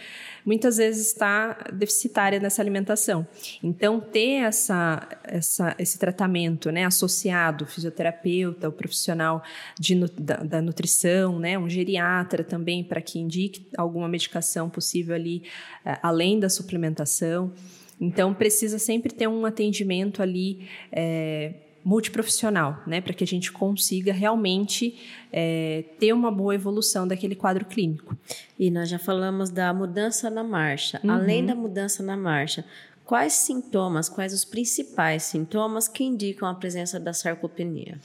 muitas 0.46 0.78
vezes 0.78 1.08
está 1.08 1.54
deficitária 1.74 2.40
nessa 2.40 2.62
alimentação. 2.62 3.28
Então, 3.62 4.00
ter 4.00 4.44
essa, 4.44 5.06
essa, 5.24 5.76
esse 5.78 6.00
tratamento 6.00 6.72
né, 6.72 6.86
associado, 6.86 7.66
o 7.66 7.68
fisioterapeuta, 7.68 8.70
o 8.70 8.72
profissional 8.72 9.44
de, 9.78 9.96
da, 10.18 10.38
da 10.38 10.62
nutrição, 10.62 11.38
né, 11.40 11.60
um 11.60 11.70
geriatra 11.70 12.42
também, 12.42 12.86
para 12.86 13.02
que 13.02 13.20
indique 13.20 13.68
alguma 13.78 14.08
medicação 14.08 14.70
possível 14.70 15.14
ali, 15.14 15.44
eh, 15.86 16.00
além 16.02 16.40
da 16.40 16.48
suplementação. 16.48 17.52
Então, 18.00 18.34
precisa 18.34 18.80
sempre 18.80 19.14
ter 19.14 19.28
um 19.28 19.46
atendimento 19.46 20.22
ali. 20.24 20.66
É, 20.90 21.67
multiprofissional, 21.88 22.84
né, 22.86 23.00
para 23.00 23.14
que 23.14 23.24
a 23.24 23.28
gente 23.28 23.50
consiga 23.50 24.12
realmente 24.12 25.00
é, 25.32 25.86
ter 25.98 26.12
uma 26.12 26.30
boa 26.30 26.54
evolução 26.54 27.08
daquele 27.08 27.34
quadro 27.34 27.64
clínico. 27.64 28.18
E 28.60 28.70
nós 28.70 28.90
já 28.90 29.00
falamos 29.00 29.50
da 29.50 29.74
mudança 29.74 30.30
na 30.30 30.44
marcha. 30.44 31.00
Uhum. 31.02 31.12
Além 31.12 31.46
da 31.46 31.56
mudança 31.56 32.04
na 32.04 32.18
marcha, 32.18 32.66
quais 33.06 33.32
sintomas, 33.32 34.10
quais 34.10 34.34
os 34.34 34.44
principais 34.44 35.24
sintomas 35.24 35.88
que 35.88 36.04
indicam 36.04 36.50
a 36.50 36.54
presença 36.54 37.00
da 37.00 37.14
sarcopenia? 37.14 37.98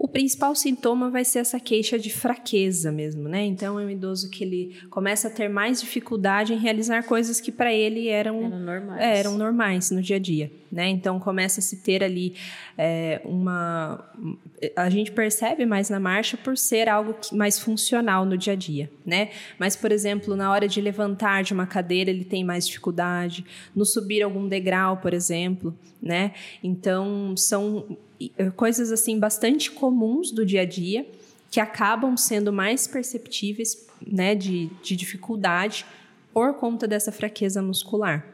O 0.00 0.06
principal 0.06 0.54
sintoma 0.54 1.10
vai 1.10 1.24
ser 1.24 1.40
essa 1.40 1.58
queixa 1.58 1.98
de 1.98 2.08
fraqueza 2.08 2.92
mesmo, 2.92 3.28
né? 3.28 3.44
Então 3.44 3.80
é 3.80 3.84
um 3.84 3.90
idoso 3.90 4.30
que 4.30 4.44
ele 4.44 4.76
começa 4.90 5.26
a 5.26 5.30
ter 5.30 5.48
mais 5.48 5.80
dificuldade 5.80 6.54
em 6.54 6.56
realizar 6.56 7.02
coisas 7.02 7.40
que 7.40 7.50
para 7.50 7.74
ele 7.74 8.06
eram, 8.06 8.44
eram 8.44 8.60
normais. 8.60 9.00
É, 9.02 9.18
eram 9.18 9.36
normais 9.36 9.90
no 9.90 10.00
dia 10.00 10.14
a 10.14 10.18
dia, 10.20 10.52
né? 10.70 10.88
Então 10.88 11.18
começa 11.18 11.58
a 11.58 11.62
se 11.62 11.82
ter 11.82 12.04
ali 12.04 12.36
é, 12.78 13.20
uma, 13.24 14.08
a 14.76 14.88
gente 14.88 15.10
percebe 15.10 15.66
mais 15.66 15.90
na 15.90 15.98
marcha 15.98 16.36
por 16.36 16.56
ser 16.56 16.88
algo 16.88 17.16
mais 17.32 17.58
funcional 17.58 18.24
no 18.24 18.38
dia 18.38 18.52
a 18.52 18.56
dia, 18.56 18.88
né? 19.04 19.30
Mas 19.58 19.74
por 19.74 19.90
exemplo 19.90 20.36
na 20.36 20.48
hora 20.52 20.68
de 20.68 20.80
levantar 20.80 21.42
de 21.42 21.52
uma 21.52 21.66
cadeira 21.66 22.08
ele 22.08 22.24
tem 22.24 22.44
mais 22.44 22.64
dificuldade, 22.68 23.44
no 23.74 23.84
subir 23.84 24.22
algum 24.22 24.46
degrau, 24.46 24.98
por 24.98 25.12
exemplo, 25.12 25.76
né? 26.00 26.34
Então 26.62 27.36
são 27.36 27.98
coisas 28.56 28.90
assim 28.90 29.18
bastante 29.18 29.70
comuns 29.70 30.30
do 30.30 30.44
dia 30.44 30.62
a 30.62 30.64
dia 30.64 31.06
que 31.50 31.60
acabam 31.60 32.16
sendo 32.16 32.52
mais 32.52 32.86
perceptíveis 32.86 33.86
né, 34.06 34.34
de, 34.34 34.66
de 34.82 34.94
dificuldade 34.96 35.86
por 36.32 36.54
conta 36.54 36.86
dessa 36.86 37.10
fraqueza 37.10 37.62
muscular. 37.62 38.24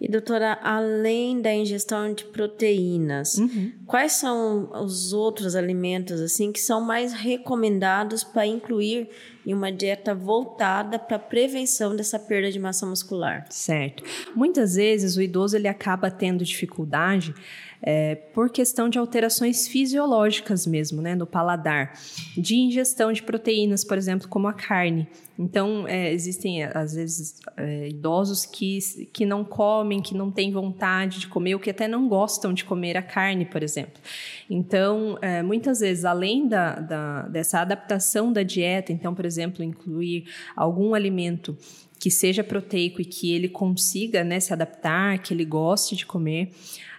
E 0.00 0.08
doutora, 0.08 0.58
além 0.62 1.42
da 1.42 1.52
ingestão 1.52 2.14
de 2.14 2.24
proteínas, 2.24 3.36
uhum. 3.36 3.70
quais 3.86 4.12
são 4.12 4.70
os 4.82 5.12
outros 5.12 5.54
alimentos 5.54 6.20
assim 6.22 6.50
que 6.50 6.60
são 6.60 6.80
mais 6.80 7.12
recomendados 7.12 8.24
para 8.24 8.46
incluir 8.46 9.10
em 9.46 9.54
uma 9.54 9.72
dieta 9.72 10.14
voltada 10.14 10.98
para 10.98 11.16
a 11.16 11.20
prevenção 11.20 11.96
dessa 11.96 12.18
perda 12.18 12.50
de 12.50 12.58
massa 12.58 12.86
muscular. 12.86 13.46
Certo. 13.50 14.04
Muitas 14.34 14.74
vezes 14.74 15.16
o 15.16 15.22
idoso 15.22 15.56
ele 15.56 15.68
acaba 15.68 16.10
tendo 16.10 16.44
dificuldade 16.44 17.34
é, 17.82 18.14
por 18.14 18.50
questão 18.50 18.88
de 18.88 18.98
alterações 18.98 19.66
fisiológicas 19.66 20.66
mesmo, 20.66 21.00
né, 21.00 21.14
no 21.14 21.26
paladar, 21.26 21.94
de 22.36 22.56
ingestão 22.56 23.12
de 23.12 23.22
proteínas, 23.22 23.84
por 23.84 23.96
exemplo, 23.96 24.28
como 24.28 24.48
a 24.48 24.52
carne. 24.52 25.08
Então, 25.38 25.88
é, 25.88 26.12
existem, 26.12 26.62
às 26.64 26.92
vezes, 26.94 27.40
é, 27.56 27.88
idosos 27.88 28.44
que, 28.44 28.78
que 29.10 29.24
não 29.24 29.42
comem, 29.42 30.02
que 30.02 30.14
não 30.14 30.30
têm 30.30 30.52
vontade 30.52 31.18
de 31.18 31.28
comer, 31.28 31.54
ou 31.54 31.60
que 31.60 31.70
até 31.70 31.88
não 31.88 32.06
gostam 32.06 32.52
de 32.52 32.62
comer 32.62 32.98
a 32.98 33.02
carne, 33.02 33.46
por 33.46 33.62
exemplo. 33.62 34.02
Então, 34.50 35.16
é, 35.22 35.42
muitas 35.42 35.80
vezes, 35.80 36.04
além 36.04 36.46
da, 36.46 36.74
da, 36.74 37.22
dessa 37.22 37.60
adaptação 37.60 38.30
da 38.30 38.42
dieta, 38.42 38.92
então, 38.92 39.14
por 39.14 39.24
exemplo, 39.24 39.29
incluir 39.62 40.24
algum 40.56 40.94
alimento 40.94 41.56
que 41.98 42.10
seja 42.10 42.42
proteico 42.42 43.02
e 43.02 43.04
que 43.04 43.32
ele 43.32 43.48
consiga 43.48 44.24
né, 44.24 44.40
se 44.40 44.52
adaptar, 44.52 45.18
que 45.18 45.34
ele 45.34 45.44
goste 45.44 45.94
de 45.94 46.06
comer. 46.06 46.50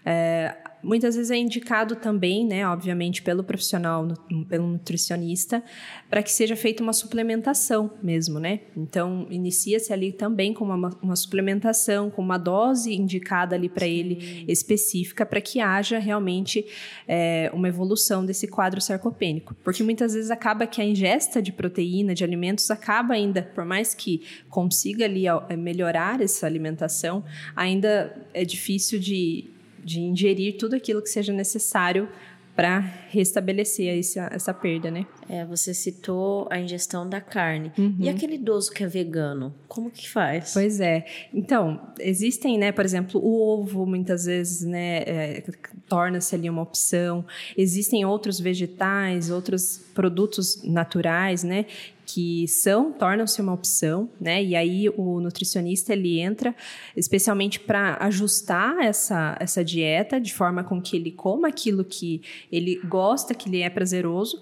É, 0.06 0.56
Muitas 0.84 1.16
vezes 1.16 1.30
é 1.30 1.38
indicado 1.38 1.96
também, 1.96 2.46
né, 2.46 2.68
obviamente, 2.68 3.22
pelo 3.22 3.44
profissional, 3.44 4.08
pelo 4.50 4.68
nutricionista, 4.68 5.64
para 6.10 6.24
que 6.24 6.32
seja 6.32 6.56
feita 6.56 6.82
uma 6.82 6.94
suplementação 6.94 7.92
mesmo, 8.02 8.40
né? 8.40 8.62
Então, 8.76 9.28
inicia-se 9.30 9.94
ali 9.94 10.12
também 10.12 10.54
com 10.54 10.66
uma, 10.66 10.90
uma, 11.02 11.16
suplementação, 11.16 12.10
com 12.10 12.22
uma 12.22 12.38
dose 12.38 12.94
indicada 12.96 13.56
ali 13.56 13.70
para 13.70 13.88
ele 13.88 14.46
específica, 14.48 15.26
para 15.26 15.40
que 15.40 15.60
haja 15.60 16.00
realmente 16.00 16.66
é, 17.08 17.52
uma 17.54 17.68
evolução 17.68 18.26
desse 18.26 18.48
quadro 18.48 18.82
sarcopênico. 18.82 19.56
Porque 19.64 19.84
muitas 19.84 20.14
vezes 20.14 20.32
acaba 20.32 20.66
que 20.66 20.82
a 20.82 20.86
ingesta 20.86 21.42
de 21.42 21.52
proteína, 21.52 22.16
de 22.16 22.24
alimentos, 22.24 22.72
acaba 22.72 23.14
ainda, 23.14 23.44
por 23.44 23.66
mais 23.66 23.94
que 23.94 24.24
consiga 24.50 25.06
ali 25.06 25.26
melhorar 25.58 26.22
essa 26.22 26.48
alimentação, 26.48 27.24
ainda 27.56 28.16
é 28.34 28.44
difícil 28.44 29.00
de 29.00 29.51
de 29.84 30.00
ingerir 30.00 30.58
tudo 30.58 30.76
aquilo 30.76 31.02
que 31.02 31.10
seja 31.10 31.34
necessário 31.34 32.08
para 32.56 32.80
restabelecer 33.10 33.98
essa, 33.98 34.30
essa 34.32 34.54
perda, 34.54 34.92
né? 34.92 35.06
É, 35.30 35.46
você 35.46 35.74
citou 35.74 36.48
a 36.52 36.60
ingestão 36.60 37.08
da 37.08 37.22
carne. 37.22 37.72
Uhum. 37.78 37.96
E 38.00 38.10
aquele 38.10 38.36
idoso 38.36 38.72
que 38.72 38.84
é 38.84 38.88
vegano, 38.88 39.54
como 39.68 39.90
que 39.90 40.10
faz? 40.10 40.54
Pois 40.54 40.80
é. 40.80 41.06
Então, 41.34 41.82
existem, 42.00 42.58
né, 42.58 42.72
por 42.72 42.84
exemplo, 42.84 43.22
o 43.24 43.62
ovo 43.62 43.86
muitas 43.86 44.26
vezes, 44.26 44.62
né, 44.62 44.98
é, 44.98 45.44
torna-se 45.88 46.36
ali 46.36 46.50
uma 46.50 46.62
opção. 46.62 47.26
Existem 47.58 48.04
outros 48.04 48.40
vegetais, 48.40 49.32
outros 49.32 49.82
produtos 49.94 50.62
naturais, 50.64 51.44
né, 51.44 51.66
que 52.14 52.48
são, 52.48 52.92
tornam-se 52.92 53.42
uma 53.42 53.54
opção, 53.54 54.10
né? 54.20 54.44
E 54.44 54.56
aí 54.56 54.90
o 54.90 55.20
nutricionista 55.22 55.94
ele 55.94 56.20
entra 56.20 56.54
especialmente 56.96 57.60
para 57.60 57.98
ajustar 58.02 58.80
essa, 58.80 59.38
essa 59.40 59.64
dieta 59.64 60.20
de 60.20 60.34
forma 60.34 60.64
com 60.64 60.82
que 60.82 60.98
ele 60.98 61.12
coma 61.12 61.48
aquilo 61.48 61.86
que 61.86 62.22
ele 62.52 62.76
gosta, 62.84 63.34
que 63.34 63.50
lhe 63.50 63.62
é 63.62 63.70
prazeroso 63.70 64.42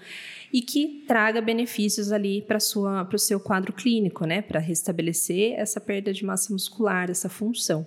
e 0.52 0.62
que 0.62 1.04
traga 1.08 1.42
benefícios 1.42 2.12
ali 2.12 2.42
para 2.42 2.58
o 2.58 3.18
seu 3.18 3.40
quadro 3.40 3.72
clínico, 3.72 4.26
né? 4.26 4.42
Para 4.42 4.60
restabelecer 4.60 5.54
essa 5.58 5.80
perda 5.80 6.12
de 6.12 6.26
massa 6.26 6.52
muscular, 6.52 7.10
essa 7.10 7.30
função. 7.30 7.86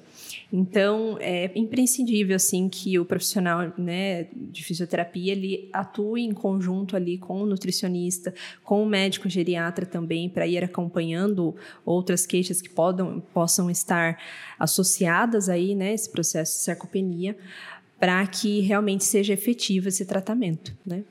Então, 0.53 1.17
é 1.21 1.51
imprescindível, 1.57 2.37
assim, 2.37 2.69
que 2.69 2.99
o 2.99 3.05
profissional 3.05 3.73
né, 3.77 4.29
de 4.35 4.63
fisioterapia, 4.63 5.33
ele 5.33 5.69
atue 5.73 6.23
em 6.23 6.33
conjunto 6.33 6.95
ali 6.95 7.19
com 7.19 7.43
o 7.43 7.47
nutricionista, 7.47 8.33
com 8.63 8.83
o 8.83 8.87
médico 8.87 9.29
geriatra 9.29 9.85
também, 9.85 10.29
para 10.29 10.47
ir 10.47 10.63
acompanhando 10.63 11.55
outras 11.85 12.27
queixas 12.27 12.63
que 12.63 12.69
podam, 12.69 13.21
possam 13.33 13.71
estar 13.71 14.19
associadas 14.59 15.49
aí, 15.49 15.75
né, 15.75 15.93
esse 15.93 16.11
processo 16.11 16.59
de 16.59 16.65
sarcopenia, 16.65 17.37
para 17.99 18.27
que 18.27 18.61
realmente 18.61 19.05
seja 19.05 19.33
efetivo 19.33 19.89
esse 19.89 20.05
tratamento, 20.05 20.77
né? 20.85 21.05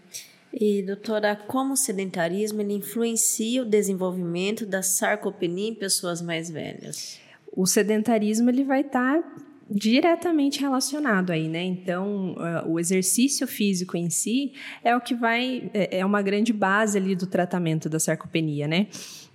E, 0.54 0.82
doutora, 0.84 1.36
como 1.36 1.74
o 1.74 1.78
sedentarismo 1.78 2.62
ele 2.62 2.74
influencia 2.74 3.62
o 3.62 3.66
desenvolvimento 3.66 4.66
da 4.66 4.82
sarcopenia 4.82 5.70
em 5.70 5.76
pessoas 5.76 6.22
mais 6.22 6.50
velhas? 6.50 7.20
O 7.56 7.66
sedentarismo 7.66 8.50
ele 8.50 8.64
vai 8.64 8.82
estar 8.82 9.22
tá 9.22 9.36
diretamente 9.70 10.60
relacionado 10.60 11.32
aí, 11.32 11.48
né? 11.48 11.64
Então, 11.64 12.36
o 12.68 12.78
exercício 12.80 13.48
físico 13.48 13.96
em 13.96 14.10
si 14.10 14.52
é 14.84 14.96
o 14.96 15.00
que 15.00 15.16
vai 15.16 15.72
é, 15.74 16.00
é 16.00 16.06
uma 16.06 16.22
grande 16.22 16.52
base 16.52 16.98
ali 16.98 17.16
do 17.16 17.26
tratamento 17.26 17.88
da 17.88 18.00
sarcopenia, 18.00 18.68
né? 18.68 18.88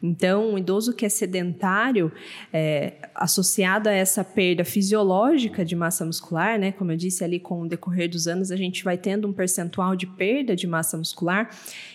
Então, 0.03 0.53
um 0.53 0.59
idoso 0.59 0.93
que 0.93 1.07
é 1.07 1.09
sedentário, 1.09 2.13
é, 2.53 2.95
associado 3.15 3.89
a 3.89 3.93
essa 3.93 4.23
perda 4.23 4.65
fisiológica 4.65 5.65
de 5.65 5.75
massa 5.75 6.05
muscular, 6.05 6.59
né? 6.59 6.71
Como 6.73 6.93
eu 6.93 6.97
disse 6.97 7.25
ali, 7.25 7.41
com 7.41 7.63
o 7.63 7.69
decorrer 7.69 8.09
dos 8.09 8.29
anos, 8.29 8.51
a 8.51 8.57
gente 8.57 8.85
vai 8.85 8.99
tendo 8.99 9.27
um 9.27 9.33
percentual 9.33 9.97
de 9.97 10.07
perda 10.07 10.55
de 10.55 10.67
massa 10.67 10.99
muscular. 10.99 11.51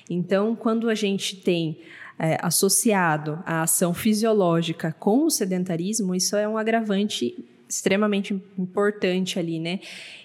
Então, 0.09 0.55
quando 0.55 0.89
a 0.89 0.95
gente 0.95 1.35
tem 1.37 1.77
é, 2.17 2.37
associado 2.41 3.41
a 3.45 3.63
ação 3.63 3.93
fisiológica 3.93 4.95
com 4.99 5.25
o 5.25 5.29
sedentarismo, 5.29 6.15
isso 6.15 6.35
é 6.35 6.47
um 6.47 6.57
agravante 6.57 7.35
extremamente 7.69 8.33
importante 8.57 9.39
ali, 9.39 9.59
né? 9.59 9.79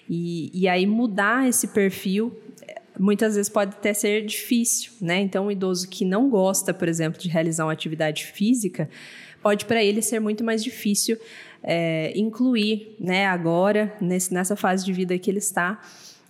E, 0.09 0.51
e 0.53 0.67
aí 0.67 0.85
mudar 0.85 1.47
esse 1.47 1.69
perfil 1.69 2.35
muitas 2.99 3.35
vezes 3.35 3.49
pode 3.49 3.71
até 3.75 3.93
ser 3.93 4.25
difícil, 4.25 4.91
né? 5.01 5.19
Então, 5.19 5.47
um 5.47 5.51
idoso 5.51 5.87
que 5.87 6.03
não 6.05 6.29
gosta, 6.29 6.73
por 6.73 6.87
exemplo, 6.87 7.19
de 7.19 7.29
realizar 7.29 7.65
uma 7.65 7.73
atividade 7.73 8.25
física, 8.25 8.89
pode 9.41 9.65
para 9.65 9.83
ele 9.83 10.01
ser 10.01 10.19
muito 10.19 10.43
mais 10.43 10.63
difícil 10.63 11.17
é, 11.63 12.11
incluir, 12.15 12.95
né, 12.99 13.25
agora, 13.27 13.95
nesse, 13.99 14.33
nessa 14.33 14.55
fase 14.55 14.85
de 14.85 14.93
vida 14.93 15.17
que 15.17 15.29
ele 15.29 15.39
está, 15.39 15.81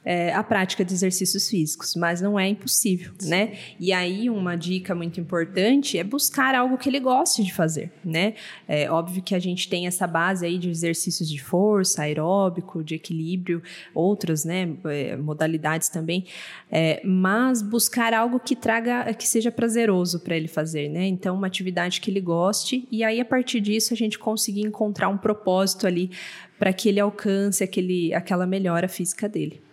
é, 0.10 0.34
a 0.34 0.42
prática 0.42 0.86
de 0.86 0.94
exercícios 0.94 1.50
físicos, 1.50 1.94
mas 1.94 2.22
não 2.22 2.40
é 2.40 2.48
impossível, 2.48 3.12
né? 3.24 3.58
E 3.78 3.92
aí 3.92 4.30
uma 4.30 4.56
dica 4.56 4.96
muito 4.96 5.20
importante 5.20 5.98
é 5.98 6.04
buscar 6.04 6.56
algo 6.56 6.78
que 6.78 6.88
ele 6.88 7.02
goste 7.02 7.44
de 7.44 7.54
fazer, 7.54 7.92
né? 8.06 8.34
É 8.70 8.90
óbvio 8.90 9.22
que 9.22 9.36
a 9.36 9.40
gente 9.40 9.68
tem 9.68 9.86
essa 9.86 10.08
base 10.08 10.46
aí 10.46 10.58
de 10.58 10.70
exercícios 10.70 11.28
de 11.30 11.44
força, 11.44 12.04
aeróbico, 12.04 12.82
de 12.86 12.96
equilíbrio, 12.96 13.62
outras, 13.94 14.46
né, 14.46 14.70
é, 14.86 15.18
modalidades 15.18 15.90
também, 15.90 16.26
é, 16.72 17.02
mas 17.04 17.62
buscar 17.62 18.14
algo 18.14 18.40
que 18.40 18.56
traga, 18.56 19.14
que 19.14 19.28
seja 19.28 19.52
prazeroso 19.52 20.22
para 20.22 20.38
ele 20.38 20.48
fazer, 20.48 20.88
né? 20.88 21.06
Então 21.06 21.36
uma 21.36 21.48
atividade 21.48 22.00
que 22.00 22.10
ele 22.10 22.22
goste 22.22 22.88
e 22.90 23.04
aí 23.04 23.20
a 23.20 23.26
partir 23.26 23.60
disso 23.60 23.94
a 23.94 23.98
gente 23.98 24.18
conseguir 24.18 24.62
encontrar 24.62 25.10
um 25.10 25.18
propósito 25.18 25.86
ali 25.86 26.12
para 26.58 26.72
que 26.72 26.88
ele 26.88 27.02
alcance 27.02 27.62
aquele, 27.62 28.14
aquela 28.14 28.48
melhora 28.48 28.88
física 28.88 29.28
dele. 29.28 29.67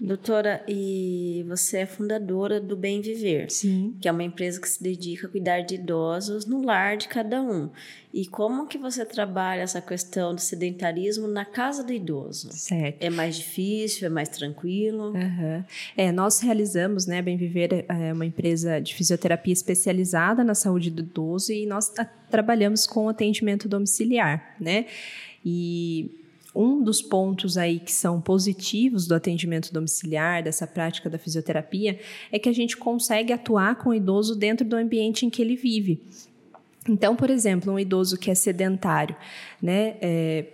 Doutora, 0.00 0.64
e 0.66 1.44
você 1.46 1.80
é 1.80 1.86
fundadora 1.86 2.58
do 2.58 2.74
Bem 2.74 3.02
Viver, 3.02 3.50
Sim. 3.50 3.94
que 4.00 4.08
é 4.08 4.12
uma 4.12 4.22
empresa 4.22 4.58
que 4.58 4.66
se 4.66 4.82
dedica 4.82 5.26
a 5.26 5.30
cuidar 5.30 5.60
de 5.60 5.74
idosos 5.74 6.46
no 6.46 6.64
lar 6.64 6.96
de 6.96 7.06
cada 7.06 7.42
um. 7.42 7.68
E 8.12 8.26
como 8.26 8.66
que 8.66 8.78
você 8.78 9.04
trabalha 9.04 9.60
essa 9.60 9.80
questão 9.80 10.34
do 10.34 10.40
sedentarismo 10.40 11.28
na 11.28 11.44
casa 11.44 11.84
do 11.84 11.92
idoso? 11.92 12.48
Certo. 12.50 12.96
É 12.98 13.10
mais 13.10 13.36
difícil, 13.36 14.06
é 14.06 14.10
mais 14.10 14.30
tranquilo? 14.30 15.12
Uhum. 15.12 15.64
É, 15.94 16.10
nós 16.10 16.40
realizamos, 16.40 17.04
né, 17.04 17.20
Bem 17.20 17.36
Viver 17.36 17.84
é 17.86 18.12
uma 18.12 18.24
empresa 18.24 18.80
de 18.80 18.94
fisioterapia 18.94 19.52
especializada 19.52 20.42
na 20.42 20.54
saúde 20.54 20.90
do 20.90 21.02
idoso 21.02 21.52
e 21.52 21.66
nós 21.66 21.92
trabalhamos 22.30 22.86
com 22.86 23.06
atendimento 23.06 23.68
domiciliar, 23.68 24.56
né? 24.58 24.86
E 25.44 26.19
um 26.54 26.82
dos 26.82 27.00
pontos 27.00 27.56
aí 27.56 27.78
que 27.78 27.92
são 27.92 28.20
positivos 28.20 29.06
do 29.06 29.14
atendimento 29.14 29.72
domiciliar, 29.72 30.42
dessa 30.42 30.66
prática 30.66 31.08
da 31.08 31.18
fisioterapia, 31.18 31.98
é 32.32 32.38
que 32.38 32.48
a 32.48 32.52
gente 32.52 32.76
consegue 32.76 33.32
atuar 33.32 33.76
com 33.76 33.90
o 33.90 33.94
idoso 33.94 34.34
dentro 34.34 34.66
do 34.66 34.76
ambiente 34.76 35.24
em 35.24 35.30
que 35.30 35.40
ele 35.40 35.56
vive. 35.56 36.02
Então, 36.88 37.14
por 37.14 37.30
exemplo, 37.30 37.72
um 37.72 37.78
idoso 37.78 38.18
que 38.18 38.30
é 38.30 38.34
sedentário, 38.34 39.14
né, 39.62 39.96
é, 40.00 40.46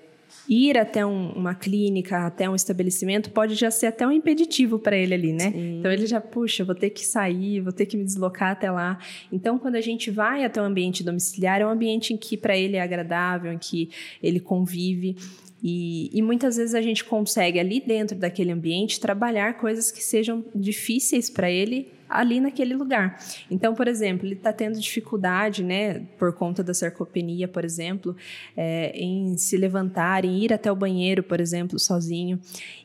ir 0.49 0.77
até 0.77 1.05
um, 1.05 1.31
uma 1.31 1.55
clínica, 1.55 2.27
até 2.27 2.49
um 2.49 2.55
estabelecimento, 2.55 3.31
pode 3.31 3.55
já 3.55 3.71
ser 3.71 3.87
até 3.87 4.07
um 4.07 4.13
impeditivo 4.13 4.79
para 4.79 4.97
ele 4.97 5.15
ali, 5.15 5.33
né? 5.33 5.51
Sim. 5.51 5.79
Então 5.79 5.91
ele 5.91 6.07
já, 6.07 6.21
puxa, 6.21 6.65
vou 6.65 6.75
ter 6.75 6.91
que 6.91 7.05
sair, 7.05 7.61
vou 7.61 7.73
ter 7.73 7.87
que 7.87 7.97
me 7.97 8.05
deslocar 8.05 8.53
até 8.53 8.71
lá. 8.71 8.99
Então, 9.33 9.59
quando 9.59 9.77
a 9.77 9.81
gente 9.81 10.11
vai 10.11 10.45
até 10.45 10.61
um 10.61 10.65
ambiente 10.65 11.03
domiciliar, 11.03 11.61
é 11.61 11.67
um 11.67 11.71
ambiente 11.71 12.13
em 12.13 12.17
que 12.17 12.37
para 12.37 12.57
ele 12.57 12.77
é 12.77 12.83
agradável, 12.83 13.53
em 13.53 13.59
que 13.59 13.91
ele 14.23 14.41
convive. 14.41 15.17
E, 15.63 16.11
e, 16.13 16.23
muitas 16.23 16.57
vezes 16.57 16.75
a 16.75 16.83
gente 16.83 17.05
consegue 17.05 17.59
ali 17.59 17.81
dentro 17.81 18.17
daquele 18.17 18.53
ambiente 18.53 19.01
trabalhar 19.01 19.55
coisas 19.55 19.91
que 19.91 20.03
sejam 20.03 20.45
difíceis 20.55 21.31
para 21.31 21.51
ele 21.51 21.91
ali 22.09 22.41
naquele 22.41 22.75
lugar. 22.75 23.19
Então, 23.51 23.75
por 23.75 23.89
exemplo, 23.89 24.27
ele 24.27 24.35
está 24.35 24.53
tendo 24.53 24.79
dificuldade, 24.79 25.65
né, 25.65 26.03
por 26.19 26.33
conta 26.33 26.63
da 26.63 26.73
sarcopenia, 26.73 27.49
por 27.49 27.65
exemplo, 27.65 28.15
é, 28.57 28.97
em 28.97 29.37
se 29.37 29.57
levantar, 29.57 30.25
em 30.25 30.39
ir 30.45 30.53
até 30.53 30.71
o 30.71 30.77
banheiro, 30.77 31.23
por 31.23 31.41
exemplo, 31.41 31.79
sozinho. 31.79 32.39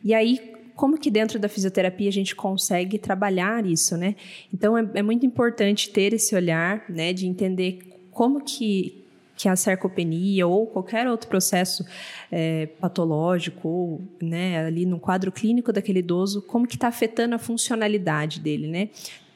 E 0.03 0.13
aí 0.13 0.39
como 0.75 0.97
que 0.97 1.11
dentro 1.11 1.37
da 1.37 1.47
fisioterapia 1.47 2.09
a 2.09 2.11
gente 2.11 2.35
consegue 2.35 2.97
trabalhar 2.97 3.67
isso, 3.67 3.95
né? 3.95 4.15
Então 4.51 4.75
é, 4.75 4.89
é 4.95 5.03
muito 5.03 5.23
importante 5.25 5.91
ter 5.91 6.13
esse 6.13 6.33
olhar, 6.33 6.85
né, 6.89 7.13
de 7.13 7.27
entender 7.27 7.79
como 8.09 8.43
que 8.43 9.00
que 9.41 9.49
a 9.49 9.55
sarcopenia 9.55 10.45
ou 10.45 10.67
qualquer 10.67 11.07
outro 11.07 11.27
processo 11.27 11.83
é, 12.31 12.67
patológico 12.79 13.67
ou 13.67 14.01
né, 14.21 14.67
ali 14.67 14.85
no 14.85 14.99
quadro 14.99 15.31
clínico 15.31 15.73
daquele 15.73 15.97
idoso, 15.97 16.43
como 16.43 16.67
que 16.67 16.75
está 16.75 16.87
afetando 16.87 17.33
a 17.33 17.39
funcionalidade 17.39 18.39
dele, 18.39 18.67
né? 18.67 18.89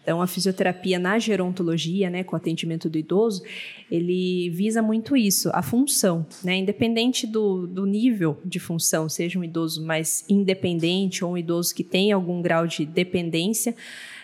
Então, 0.03 0.21
a 0.21 0.27
fisioterapia 0.27 0.99
na 0.99 1.17
gerontologia, 1.17 2.11
né, 2.11 2.23
com 2.23 2.35
o 2.35 2.37
atendimento 2.37 2.87
do 2.87 2.99
idoso, 2.99 3.41
ele 3.89 4.51
visa 4.51 4.79
muito 4.79 5.17
isso, 5.17 5.49
a 5.51 5.63
função, 5.63 6.23
né, 6.43 6.57
independente 6.57 7.25
do, 7.25 7.65
do 7.65 7.87
nível 7.87 8.39
de 8.45 8.59
função, 8.59 9.09
seja 9.09 9.39
um 9.39 9.43
idoso 9.43 9.83
mais 9.83 10.23
independente 10.29 11.25
ou 11.25 11.31
um 11.31 11.37
idoso 11.37 11.73
que 11.73 11.83
tem 11.83 12.11
algum 12.11 12.39
grau 12.43 12.67
de 12.67 12.85
dependência, 12.85 13.75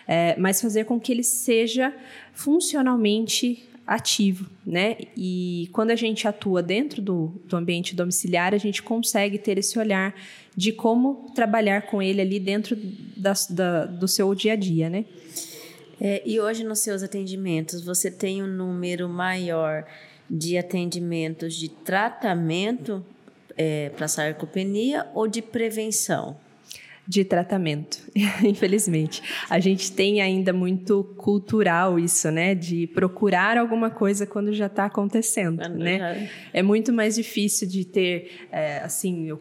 é, 0.06 0.36
mas 0.38 0.60
fazer 0.60 0.84
com 0.84 1.00
que 1.00 1.10
ele 1.10 1.24
seja 1.24 1.92
funcionalmente 2.32 3.68
ativo, 3.94 4.48
né? 4.66 4.96
E 5.14 5.68
quando 5.70 5.90
a 5.90 5.96
gente 5.96 6.26
atua 6.26 6.62
dentro 6.62 7.02
do, 7.02 7.40
do 7.44 7.56
ambiente 7.56 7.94
domiciliar, 7.94 8.54
a 8.54 8.58
gente 8.58 8.82
consegue 8.82 9.36
ter 9.36 9.58
esse 9.58 9.78
olhar 9.78 10.14
de 10.56 10.72
como 10.72 11.30
trabalhar 11.34 11.82
com 11.82 12.00
ele 12.00 12.22
ali 12.22 12.40
dentro 12.40 12.74
da, 13.14 13.34
da, 13.50 13.84
do 13.84 14.08
seu 14.08 14.34
dia 14.34 14.54
a 14.54 14.56
dia, 14.56 14.88
né? 14.88 15.04
É, 16.00 16.22
e 16.24 16.40
hoje 16.40 16.64
nos 16.64 16.78
seus 16.78 17.02
atendimentos, 17.02 17.84
você 17.84 18.10
tem 18.10 18.42
um 18.42 18.46
número 18.46 19.08
maior 19.10 19.84
de 20.28 20.56
atendimentos 20.56 21.54
de 21.54 21.68
tratamento 21.68 23.04
é, 23.58 23.90
para 23.90 24.08
sarcopenia 24.08 25.06
ou 25.12 25.28
de 25.28 25.42
prevenção? 25.42 26.36
De 27.12 27.24
tratamento, 27.24 27.98
infelizmente. 28.42 29.22
A 29.50 29.60
gente 29.60 29.92
tem 29.92 30.22
ainda 30.22 30.52
muito 30.52 31.04
cultural 31.18 31.98
isso, 31.98 32.30
né? 32.30 32.54
De 32.54 32.86
procurar 32.86 33.58
alguma 33.58 33.90
coisa 33.90 34.26
quando 34.26 34.52
já 34.54 34.66
está 34.66 34.86
acontecendo, 34.86 35.58
quando 35.58 35.76
né? 35.76 36.30
É 36.54 36.62
muito 36.62 36.90
mais 36.92 37.16
difícil 37.16 37.68
de 37.68 37.84
ter, 37.84 38.30
é, 38.50 38.78
assim, 38.78 39.28
eu 39.28 39.40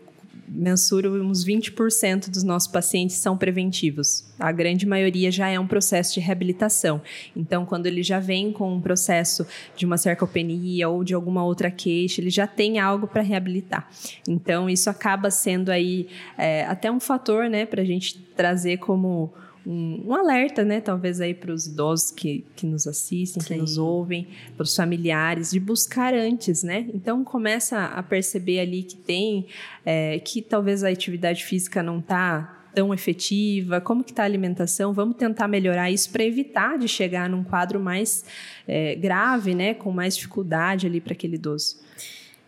mensuro 0.54 1.24
uns 1.24 1.46
20% 1.46 2.30
dos 2.30 2.44
nossos 2.44 2.70
pacientes 2.70 3.16
são 3.16 3.38
preventivos. 3.38 4.26
A 4.38 4.52
grande 4.52 4.86
maioria 4.86 5.32
já 5.32 5.48
é 5.48 5.60
um 5.60 5.66
processo 5.66 6.14
de 6.16 6.20
reabilitação. 6.20 7.02
Então, 7.36 7.66
quando 7.66 7.88
ele 7.88 8.04
já 8.04 8.20
vem 8.20 8.52
com 8.52 8.76
um 8.76 8.82
processo 8.82 9.48
de 9.76 9.86
uma 9.86 9.98
sarcopenia 9.98 10.90
ou 10.90 11.04
de 11.04 11.14
alguma 11.14 11.44
outra 11.44 11.72
queixa, 11.72 12.20
ele 12.20 12.30
já 12.30 12.46
tem 12.46 12.80
algo 12.80 13.08
para 13.08 13.22
reabilitar. 13.22 13.90
Então, 14.28 14.70
isso 14.70 14.90
acaba 14.90 15.32
sendo 15.32 15.70
aí 15.70 16.08
é, 16.38 16.66
até 16.66 16.92
um 16.92 17.00
fator, 17.00 17.50
né, 17.50 17.66
para 17.66 17.82
a 17.82 17.86
gente 17.86 18.20
trazer 18.36 18.78
como 18.78 19.34
um, 19.66 20.04
um, 20.08 20.14
alerta, 20.14 20.64
né? 20.64 20.82
Talvez 20.82 21.22
aí 21.22 21.34
para 21.34 21.52
os 21.52 21.68
idosos 21.68 22.12
que, 22.12 22.46
que 22.56 22.66
nos 22.66 22.88
assistem, 22.88 23.42
Sim. 23.42 23.54
que 23.54 23.60
nos 23.60 23.78
ouvem, 23.78 24.28
para 24.56 24.64
os 24.64 24.76
familiares, 24.76 25.52
de 25.52 25.60
buscar 25.60 26.14
antes, 26.14 26.64
né? 26.64 26.88
Então 26.94 27.24
começa 27.24 27.86
a 27.86 28.04
perceber 28.04 28.60
ali 28.60 28.84
que 28.84 28.96
tem, 28.96 29.48
é, 29.86 30.20
que 30.20 30.42
talvez 30.42 30.84
a 30.84 30.90
atividade 30.90 31.44
física 31.44 31.84
não 31.84 32.00
está 32.00 32.58
tão 32.74 32.94
efetiva, 32.94 33.82
como 33.82 34.04
que 34.04 34.12
está 34.12 34.24
a 34.24 34.26
alimentação, 34.26 34.94
vamos 34.94 35.18
tentar 35.18 35.48
melhorar 35.48 35.92
isso 35.92 36.10
para 36.10 36.24
evitar 36.24 36.78
de 36.78 36.88
chegar 36.88 37.30
num 37.30 37.44
quadro 37.44 37.80
mais 37.80 38.24
é, 38.68 38.96
grave, 38.96 39.54
né? 39.54 39.74
Com 39.74 39.92
mais 39.92 40.16
dificuldade 40.16 40.88
ali 40.88 41.02
para 41.02 41.14
aquele 41.14 41.36
idoso. 41.36 41.82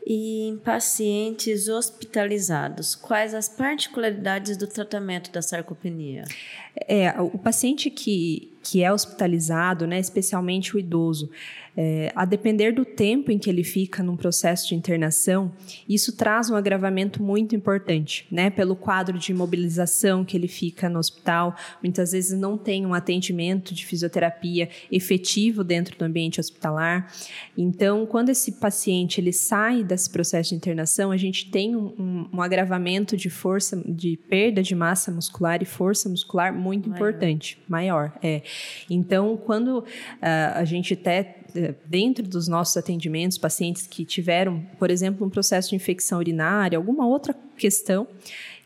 E 0.05 0.49
em 0.49 0.57
pacientes 0.57 1.69
hospitalizados, 1.69 2.93
quais 2.93 3.33
as 3.33 3.47
particularidades 3.47 4.57
do 4.57 4.67
tratamento 4.67 5.31
da 5.31 5.41
sarcopenia? 5.41 6.25
É, 6.87 7.13
o 7.21 7.37
paciente 7.37 7.89
que, 7.89 8.51
que 8.61 8.83
é 8.83 8.91
hospitalizado, 8.91 9.87
né, 9.87 9.99
especialmente 9.99 10.75
o 10.75 10.79
idoso, 10.79 11.29
é, 11.75 12.11
a 12.15 12.25
depender 12.25 12.71
do 12.71 12.85
tempo 12.85 13.31
em 13.31 13.39
que 13.39 13.49
ele 13.49 13.63
fica 13.63 14.03
num 14.03 14.15
processo 14.15 14.67
de 14.67 14.75
internação, 14.75 15.51
isso 15.89 16.15
traz 16.15 16.49
um 16.49 16.55
agravamento 16.55 17.21
muito 17.21 17.55
importante, 17.55 18.27
né? 18.31 18.49
Pelo 18.49 18.75
quadro 18.75 19.17
de 19.17 19.31
imobilização 19.31 20.23
que 20.23 20.37
ele 20.37 20.47
fica 20.47 20.87
no 20.87 20.99
hospital, 20.99 21.55
muitas 21.81 22.11
vezes 22.11 22.37
não 22.37 22.57
tem 22.57 22.85
um 22.85 22.93
atendimento 22.93 23.73
de 23.73 23.85
fisioterapia 23.85 24.69
efetivo 24.91 25.63
dentro 25.63 25.97
do 25.97 26.05
ambiente 26.05 26.39
hospitalar. 26.39 27.11
Então, 27.57 28.05
quando 28.05 28.29
esse 28.29 28.53
paciente 28.53 29.19
ele 29.19 29.33
sai 29.33 29.83
desse 29.83 30.09
processo 30.09 30.49
de 30.49 30.55
internação, 30.55 31.11
a 31.11 31.17
gente 31.17 31.49
tem 31.49 31.75
um, 31.75 31.93
um, 31.97 32.29
um 32.33 32.41
agravamento 32.41 33.17
de 33.17 33.29
força, 33.29 33.81
de 33.85 34.17
perda 34.29 34.61
de 34.61 34.75
massa 34.75 35.11
muscular 35.11 35.61
e 35.61 35.65
força 35.65 36.07
muscular 36.07 36.53
muito 36.53 36.89
maior. 36.89 37.09
importante, 37.09 37.57
maior. 37.67 38.13
É. 38.21 38.41
Então, 38.89 39.37
quando 39.37 39.79
uh, 39.79 39.85
a 40.55 40.63
gente 40.63 40.93
até 40.93 41.42
dentro 41.85 42.27
dos 42.27 42.47
nossos 42.47 42.75
atendimentos, 42.77 43.37
pacientes 43.37 43.87
que 43.87 44.05
tiveram, 44.05 44.65
por 44.79 44.89
exemplo, 44.89 45.25
um 45.25 45.29
processo 45.29 45.69
de 45.69 45.75
infecção 45.75 46.19
urinária, 46.19 46.77
alguma 46.77 47.05
outra 47.05 47.35
questão, 47.57 48.07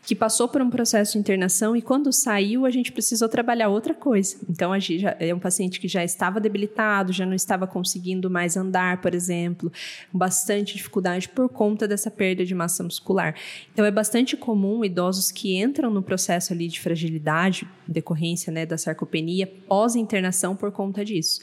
que 0.08 0.14
passou 0.14 0.48
por 0.48 0.62
um 0.62 0.70
processo 0.70 1.12
de 1.12 1.18
internação 1.18 1.76
e 1.76 1.82
quando 1.82 2.10
saiu 2.10 2.64
a 2.64 2.70
gente 2.70 2.90
precisou 2.90 3.28
trabalhar 3.28 3.68
outra 3.68 3.92
coisa. 3.92 4.38
Então 4.48 4.72
a 4.72 4.78
gente 4.78 5.00
já, 5.00 5.14
é 5.20 5.34
um 5.34 5.38
paciente 5.38 5.78
que 5.78 5.86
já 5.86 6.02
estava 6.02 6.40
debilitado, 6.40 7.12
já 7.12 7.26
não 7.26 7.34
estava 7.34 7.66
conseguindo 7.66 8.30
mais 8.30 8.56
andar, 8.56 9.02
por 9.02 9.14
exemplo, 9.14 9.70
com 10.10 10.16
bastante 10.16 10.74
dificuldade 10.74 11.28
por 11.28 11.50
conta 11.50 11.86
dessa 11.86 12.10
perda 12.10 12.42
de 12.42 12.54
massa 12.54 12.82
muscular. 12.82 13.34
Então 13.70 13.84
é 13.84 13.90
bastante 13.90 14.34
comum 14.34 14.82
idosos 14.82 15.30
que 15.30 15.58
entram 15.58 15.90
no 15.90 16.02
processo 16.02 16.54
ali 16.54 16.68
de 16.68 16.80
fragilidade, 16.80 17.68
decorrência 17.86 18.50
né, 18.50 18.64
da 18.64 18.78
sarcopenia, 18.78 19.46
pós-internação 19.46 20.56
por 20.56 20.72
conta 20.72 21.04
disso 21.04 21.42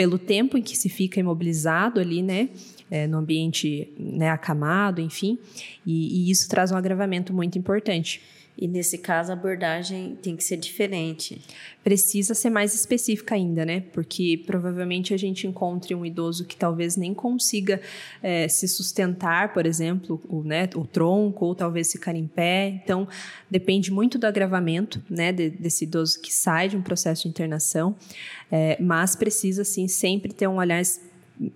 pelo 0.00 0.18
tempo 0.18 0.56
em 0.56 0.62
que 0.62 0.78
se 0.78 0.88
fica 0.88 1.20
imobilizado 1.20 2.00
ali, 2.00 2.22
né, 2.22 2.48
é, 2.90 3.06
no 3.06 3.18
ambiente 3.18 3.92
né, 3.98 4.30
acamado, 4.30 4.98
enfim, 4.98 5.38
e, 5.84 6.24
e 6.26 6.30
isso 6.30 6.48
traz 6.48 6.72
um 6.72 6.76
agravamento 6.78 7.34
muito 7.34 7.58
importante. 7.58 8.22
E 8.60 8.68
nesse 8.68 8.98
caso 8.98 9.30
a 9.30 9.32
abordagem 9.32 10.18
tem 10.20 10.36
que 10.36 10.44
ser 10.44 10.58
diferente. 10.58 11.40
Precisa 11.82 12.34
ser 12.34 12.50
mais 12.50 12.74
específica 12.74 13.34
ainda, 13.34 13.64
né? 13.64 13.84
Porque 13.92 14.42
provavelmente 14.46 15.14
a 15.14 15.16
gente 15.16 15.46
encontre 15.46 15.94
um 15.94 16.04
idoso 16.04 16.44
que 16.44 16.54
talvez 16.54 16.94
nem 16.94 17.14
consiga 17.14 17.80
é, 18.22 18.46
se 18.48 18.68
sustentar, 18.68 19.54
por 19.54 19.64
exemplo, 19.64 20.20
o, 20.28 20.42
né, 20.42 20.68
o 20.74 20.86
tronco, 20.86 21.46
ou 21.46 21.54
talvez 21.54 21.90
ficar 21.90 22.14
em 22.14 22.26
pé. 22.26 22.68
Então, 22.84 23.08
depende 23.50 23.90
muito 23.90 24.18
do 24.18 24.26
agravamento, 24.26 25.02
né, 25.08 25.32
de, 25.32 25.48
desse 25.48 25.84
idoso 25.84 26.20
que 26.20 26.32
sai 26.32 26.68
de 26.68 26.76
um 26.76 26.82
processo 26.82 27.22
de 27.22 27.28
internação. 27.30 27.96
É, 28.52 28.76
mas 28.78 29.16
precisa, 29.16 29.64
sim, 29.64 29.88
sempre 29.88 30.34
ter 30.34 30.46
um 30.46 30.56
olhar 30.56 30.82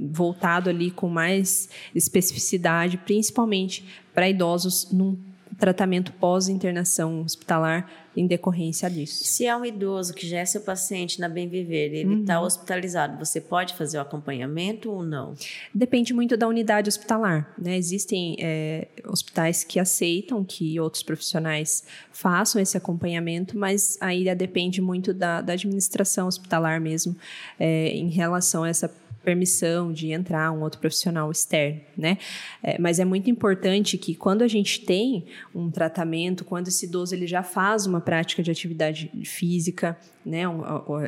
voltado 0.00 0.70
ali 0.70 0.90
com 0.90 1.08
mais 1.08 1.68
especificidade, 1.94 2.96
principalmente 2.96 3.84
para 4.14 4.26
idosos 4.26 4.90
num 4.90 5.18
tratamento 5.58 6.12
pós-internação 6.12 7.22
hospitalar 7.22 7.90
em 8.16 8.26
decorrência 8.26 8.88
disso. 8.88 9.24
Se 9.24 9.46
é 9.46 9.56
um 9.56 9.64
idoso 9.64 10.14
que 10.14 10.26
já 10.26 10.38
é 10.38 10.44
seu 10.44 10.60
paciente 10.60 11.20
na 11.20 11.28
Bem 11.28 11.48
Viver, 11.48 11.92
ele 11.92 12.20
está 12.20 12.38
uhum. 12.38 12.46
hospitalizado, 12.46 13.18
você 13.18 13.40
pode 13.40 13.74
fazer 13.74 13.98
o 13.98 14.00
acompanhamento 14.00 14.90
ou 14.90 15.02
não? 15.02 15.34
Depende 15.74 16.14
muito 16.14 16.36
da 16.36 16.46
unidade 16.46 16.88
hospitalar. 16.88 17.52
Né? 17.58 17.76
Existem 17.76 18.36
é, 18.40 18.88
hospitais 19.06 19.64
que 19.64 19.80
aceitam 19.80 20.44
que 20.44 20.78
outros 20.78 21.02
profissionais 21.02 21.84
façam 22.12 22.60
esse 22.60 22.76
acompanhamento, 22.76 23.58
mas 23.58 23.98
aí 24.00 24.32
depende 24.34 24.80
muito 24.80 25.12
da, 25.12 25.40
da 25.40 25.54
administração 25.54 26.28
hospitalar 26.28 26.80
mesmo 26.80 27.16
é, 27.58 27.88
em 27.88 28.08
relação 28.08 28.62
a 28.62 28.68
essa 28.68 28.88
permissão 29.24 29.92
de 29.92 30.12
entrar 30.12 30.52
um 30.52 30.60
outro 30.60 30.78
profissional 30.78 31.30
externo, 31.30 31.80
né? 31.96 32.18
É, 32.62 32.78
mas 32.78 33.00
é 33.00 33.04
muito 33.04 33.30
importante 33.30 33.96
que 33.96 34.14
quando 34.14 34.42
a 34.42 34.48
gente 34.48 34.80
tem 34.80 35.24
um 35.54 35.70
tratamento, 35.70 36.44
quando 36.44 36.68
esse 36.68 36.86
idoso 36.86 37.14
ele 37.14 37.26
já 37.26 37.42
faz 37.42 37.86
uma 37.86 38.00
prática 38.00 38.42
de 38.42 38.50
atividade 38.50 39.10
física, 39.24 39.96
né, 40.24 40.48
um, 40.48 40.62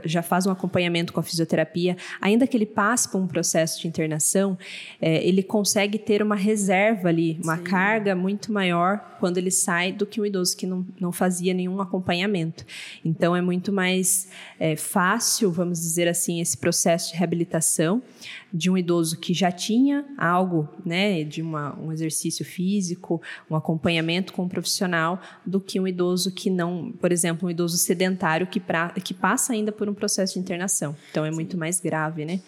já 0.04 0.22
faz 0.22 0.46
um 0.46 0.50
acompanhamento 0.50 1.12
com 1.12 1.20
a 1.20 1.22
fisioterapia, 1.22 1.96
ainda 2.20 2.46
que 2.46 2.56
ele 2.56 2.66
passe 2.66 3.10
por 3.10 3.18
um 3.18 3.26
processo 3.26 3.80
de 3.80 3.88
internação, 3.88 4.58
é, 5.00 5.26
ele 5.26 5.42
consegue 5.42 5.98
ter 5.98 6.22
uma 6.22 6.36
reserva 6.36 7.08
ali, 7.08 7.38
uma 7.42 7.56
Sim. 7.56 7.62
carga 7.64 8.14
muito 8.14 8.52
maior 8.52 9.16
quando 9.18 9.38
ele 9.38 9.50
sai 9.50 9.92
do 9.92 10.06
que 10.06 10.20
um 10.20 10.26
idoso 10.26 10.56
que 10.56 10.66
não, 10.66 10.86
não 11.00 11.12
fazia 11.12 11.54
nenhum 11.54 11.80
acompanhamento. 11.80 12.64
Então 13.04 13.34
é 13.34 13.40
muito 13.40 13.72
mais 13.72 14.28
é, 14.60 14.76
fácil, 14.76 15.50
vamos 15.50 15.80
dizer 15.80 16.08
assim, 16.08 16.40
esse 16.40 16.56
processo 16.56 17.12
de 17.12 17.18
reabilitação 17.18 18.02
de 18.52 18.70
um 18.70 18.76
idoso 18.76 19.18
que 19.18 19.34
já 19.34 19.50
tinha 19.50 20.04
algo, 20.16 20.68
né, 20.84 21.24
de 21.24 21.42
uma, 21.42 21.78
um 21.78 21.92
exercício 21.92 22.44
físico, 22.44 23.20
um 23.50 23.56
acompanhamento 23.56 24.32
com 24.32 24.44
um 24.44 24.48
profissional, 24.48 25.20
do 25.44 25.60
que 25.60 25.78
um 25.78 25.86
idoso 25.86 26.32
que 26.32 26.48
não, 26.50 26.92
por 26.92 27.12
exemplo, 27.12 27.48
um 27.48 27.50
idoso 27.50 27.76
sedentário 27.76 28.46
que, 28.46 28.60
pra, 28.60 28.90
que 28.90 29.12
passa 29.12 29.52
ainda 29.52 29.72
por 29.72 29.88
um 29.88 29.94
processo 29.94 30.34
de 30.34 30.40
internação. 30.40 30.96
Então 31.10 31.24
é 31.24 31.30
muito 31.30 31.56
mais 31.56 31.80
grave, 31.80 32.24
né? 32.24 32.40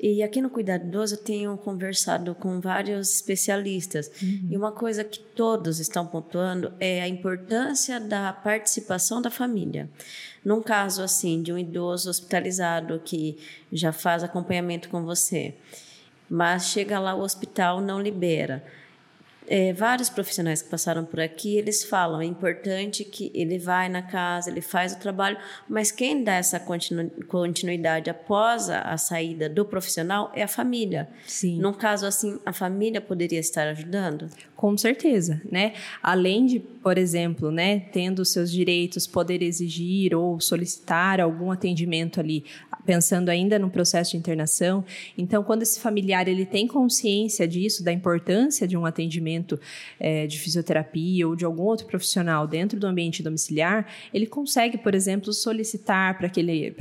E 0.00 0.22
aqui 0.22 0.40
no 0.40 0.50
Cuidado 0.50 0.84
Idoso 0.84 1.14
eu 1.14 1.18
tenho 1.18 1.56
conversado 1.56 2.34
com 2.34 2.60
vários 2.60 3.14
especialistas. 3.14 4.10
Uhum. 4.20 4.48
E 4.50 4.56
uma 4.56 4.72
coisa 4.72 5.04
que 5.04 5.20
todos 5.20 5.78
estão 5.78 6.04
pontuando 6.04 6.72
é 6.80 7.00
a 7.00 7.08
importância 7.08 8.00
da 8.00 8.32
participação 8.32 9.22
da 9.22 9.30
família. 9.30 9.88
Num 10.44 10.60
caso 10.60 11.02
assim, 11.02 11.42
de 11.42 11.52
um 11.52 11.58
idoso 11.58 12.10
hospitalizado 12.10 13.00
que 13.04 13.38
já 13.72 13.92
faz 13.92 14.24
acompanhamento 14.24 14.88
com 14.88 15.04
você, 15.04 15.54
mas 16.28 16.66
chega 16.66 16.98
lá 16.98 17.14
o 17.14 17.20
hospital 17.20 17.80
não 17.80 18.00
libera 18.00 18.64
é, 19.46 19.72
vários 19.72 20.08
profissionais 20.08 20.62
que 20.62 20.68
passaram 20.68 21.04
por 21.04 21.20
aqui, 21.20 21.56
eles 21.56 21.84
falam, 21.84 22.20
é 22.20 22.24
importante 22.24 23.04
que 23.04 23.30
ele 23.34 23.58
vai 23.58 23.88
na 23.88 24.02
casa, 24.02 24.50
ele 24.50 24.60
faz 24.60 24.92
o 24.92 24.98
trabalho, 24.98 25.36
mas 25.68 25.90
quem 25.90 26.22
dá 26.22 26.34
essa 26.34 26.60
continu, 26.60 27.10
continuidade 27.28 28.08
após 28.08 28.70
a, 28.70 28.80
a, 28.82 28.96
saída 28.96 29.48
do 29.48 29.64
profissional 29.64 30.30
é 30.34 30.42
a 30.42 30.48
família. 30.48 31.08
Sim. 31.26 31.58
Num 31.60 31.72
caso 31.72 32.06
assim, 32.06 32.38
a 32.46 32.52
família 32.52 33.00
poderia 33.00 33.40
estar 33.40 33.66
ajudando? 33.68 34.28
Com 34.56 34.78
certeza, 34.78 35.42
né? 35.50 35.74
Além 36.00 36.46
de, 36.46 36.60
por 36.60 36.96
exemplo, 36.96 37.50
né, 37.50 37.80
tendo 37.92 38.24
seus 38.24 38.50
direitos, 38.50 39.06
poder 39.06 39.42
exigir 39.42 40.14
ou 40.14 40.40
solicitar 40.40 41.20
algum 41.20 41.50
atendimento 41.50 42.20
ali, 42.20 42.44
pensando 42.86 43.28
ainda 43.28 43.58
no 43.58 43.70
processo 43.70 44.12
de 44.12 44.16
internação. 44.18 44.84
Então, 45.16 45.42
quando 45.42 45.62
esse 45.62 45.80
familiar 45.80 46.28
ele 46.28 46.46
tem 46.46 46.66
consciência 46.66 47.46
disso, 47.46 47.82
da 47.82 47.92
importância 47.92 48.66
de 48.66 48.76
um 48.76 48.86
atendimento 48.86 49.31
atendimento 49.32 49.60
é, 49.98 50.26
de 50.26 50.38
fisioterapia 50.38 51.26
ou 51.26 51.34
de 51.34 51.44
algum 51.44 51.62
outro 51.62 51.86
profissional 51.86 52.46
dentro 52.46 52.78
do 52.78 52.86
ambiente 52.86 53.22
domiciliar, 53.22 53.86
ele 54.12 54.26
consegue, 54.26 54.78
por 54.78 54.94
exemplo, 54.94 55.32
solicitar 55.32 56.18
para 56.18 56.26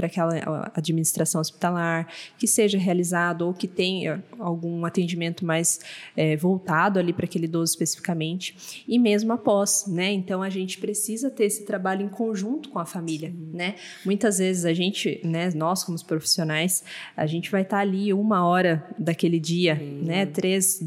aquela 0.05 0.71
administração 0.75 1.39
hospitalar 1.41 2.07
que 2.37 2.47
seja 2.47 2.77
realizado 2.77 3.43
ou 3.43 3.53
que 3.53 3.67
tenha 3.67 4.23
algum 4.39 4.85
atendimento 4.85 5.45
mais 5.45 5.79
é, 6.15 6.35
voltado 6.35 6.99
ali 6.99 7.13
para 7.13 7.25
aquele 7.25 7.45
idoso 7.45 7.71
especificamente, 7.73 8.83
e 8.87 8.99
mesmo 8.99 9.33
após, 9.33 9.85
né? 9.87 10.11
Então 10.11 10.41
a 10.41 10.49
gente 10.49 10.77
precisa 10.77 11.29
ter 11.29 11.45
esse 11.45 11.65
trabalho 11.65 12.05
em 12.05 12.09
conjunto 12.09 12.69
com 12.69 12.79
a 12.79 12.85
família, 12.85 13.33
né? 13.53 13.75
Muitas 14.05 14.39
vezes 14.39 14.65
a 14.65 14.73
gente, 14.73 15.19
né, 15.23 15.51
nós 15.55 15.83
como 15.83 16.01
profissionais, 16.05 16.83
a 17.15 17.25
gente 17.27 17.51
vai 17.51 17.61
estar 17.61 17.79
ali 17.79 18.11
uma 18.11 18.45
hora 18.45 18.83
daquele 18.97 19.39
dia, 19.39 19.75
né? 19.75 20.25
Três 20.25 20.81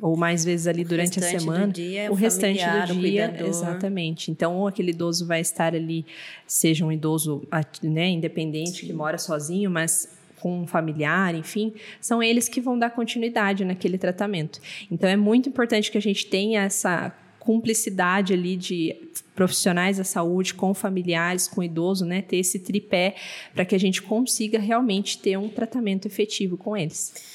ou 0.00 0.16
mais 0.16 0.44
vezes 0.44 0.66
ali 0.66 0.84
durante 0.84 1.03
durante 1.10 1.36
a 1.36 1.38
semana. 1.40 1.68
Dia, 1.68 2.02
é 2.02 2.10
o, 2.10 2.14
restante 2.14 2.64
do 2.88 3.00
dia, 3.00 3.34
exatamente. 3.46 4.30
Então, 4.30 4.56
ou 4.56 4.68
aquele 4.68 4.90
idoso 4.90 5.26
vai 5.26 5.40
estar 5.40 5.74
ali, 5.74 6.04
seja 6.46 6.84
um 6.84 6.92
idoso 6.92 7.46
né, 7.82 8.08
independente 8.08 8.80
Sim. 8.80 8.86
que 8.86 8.92
mora 8.92 9.18
sozinho, 9.18 9.70
mas 9.70 10.08
com 10.40 10.60
um 10.60 10.66
familiar, 10.66 11.34
enfim, 11.34 11.72
são 12.00 12.22
eles 12.22 12.48
que 12.48 12.60
vão 12.60 12.78
dar 12.78 12.90
continuidade 12.90 13.64
naquele 13.64 13.96
tratamento. 13.96 14.60
Então, 14.90 15.08
é 15.08 15.16
muito 15.16 15.48
importante 15.48 15.90
que 15.90 15.96
a 15.96 16.02
gente 16.02 16.26
tenha 16.26 16.62
essa 16.64 17.14
cumplicidade 17.44 18.32
ali 18.32 18.56
de 18.56 18.96
profissionais 19.34 19.98
da 19.98 20.04
saúde 20.04 20.54
com 20.54 20.72
familiares, 20.72 21.46
com 21.46 21.62
idoso, 21.62 22.04
né, 22.04 22.22
ter 22.22 22.38
esse 22.38 22.58
tripé 22.58 23.16
para 23.54 23.64
que 23.64 23.74
a 23.74 23.78
gente 23.78 24.00
consiga 24.00 24.58
realmente 24.58 25.18
ter 25.18 25.36
um 25.36 25.48
tratamento 25.48 26.06
efetivo 26.06 26.56
com 26.56 26.76
eles. 26.76 27.33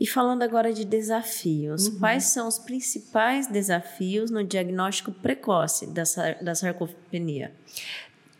E 0.00 0.06
falando 0.06 0.42
agora 0.42 0.72
de 0.72 0.82
desafios, 0.82 1.86
uhum. 1.86 1.98
quais 1.98 2.24
são 2.24 2.48
os 2.48 2.58
principais 2.58 3.46
desafios 3.46 4.30
no 4.30 4.42
diagnóstico 4.42 5.12
precoce 5.12 5.92
da, 5.92 6.04
da 6.40 6.54
sarcopenia? 6.54 7.54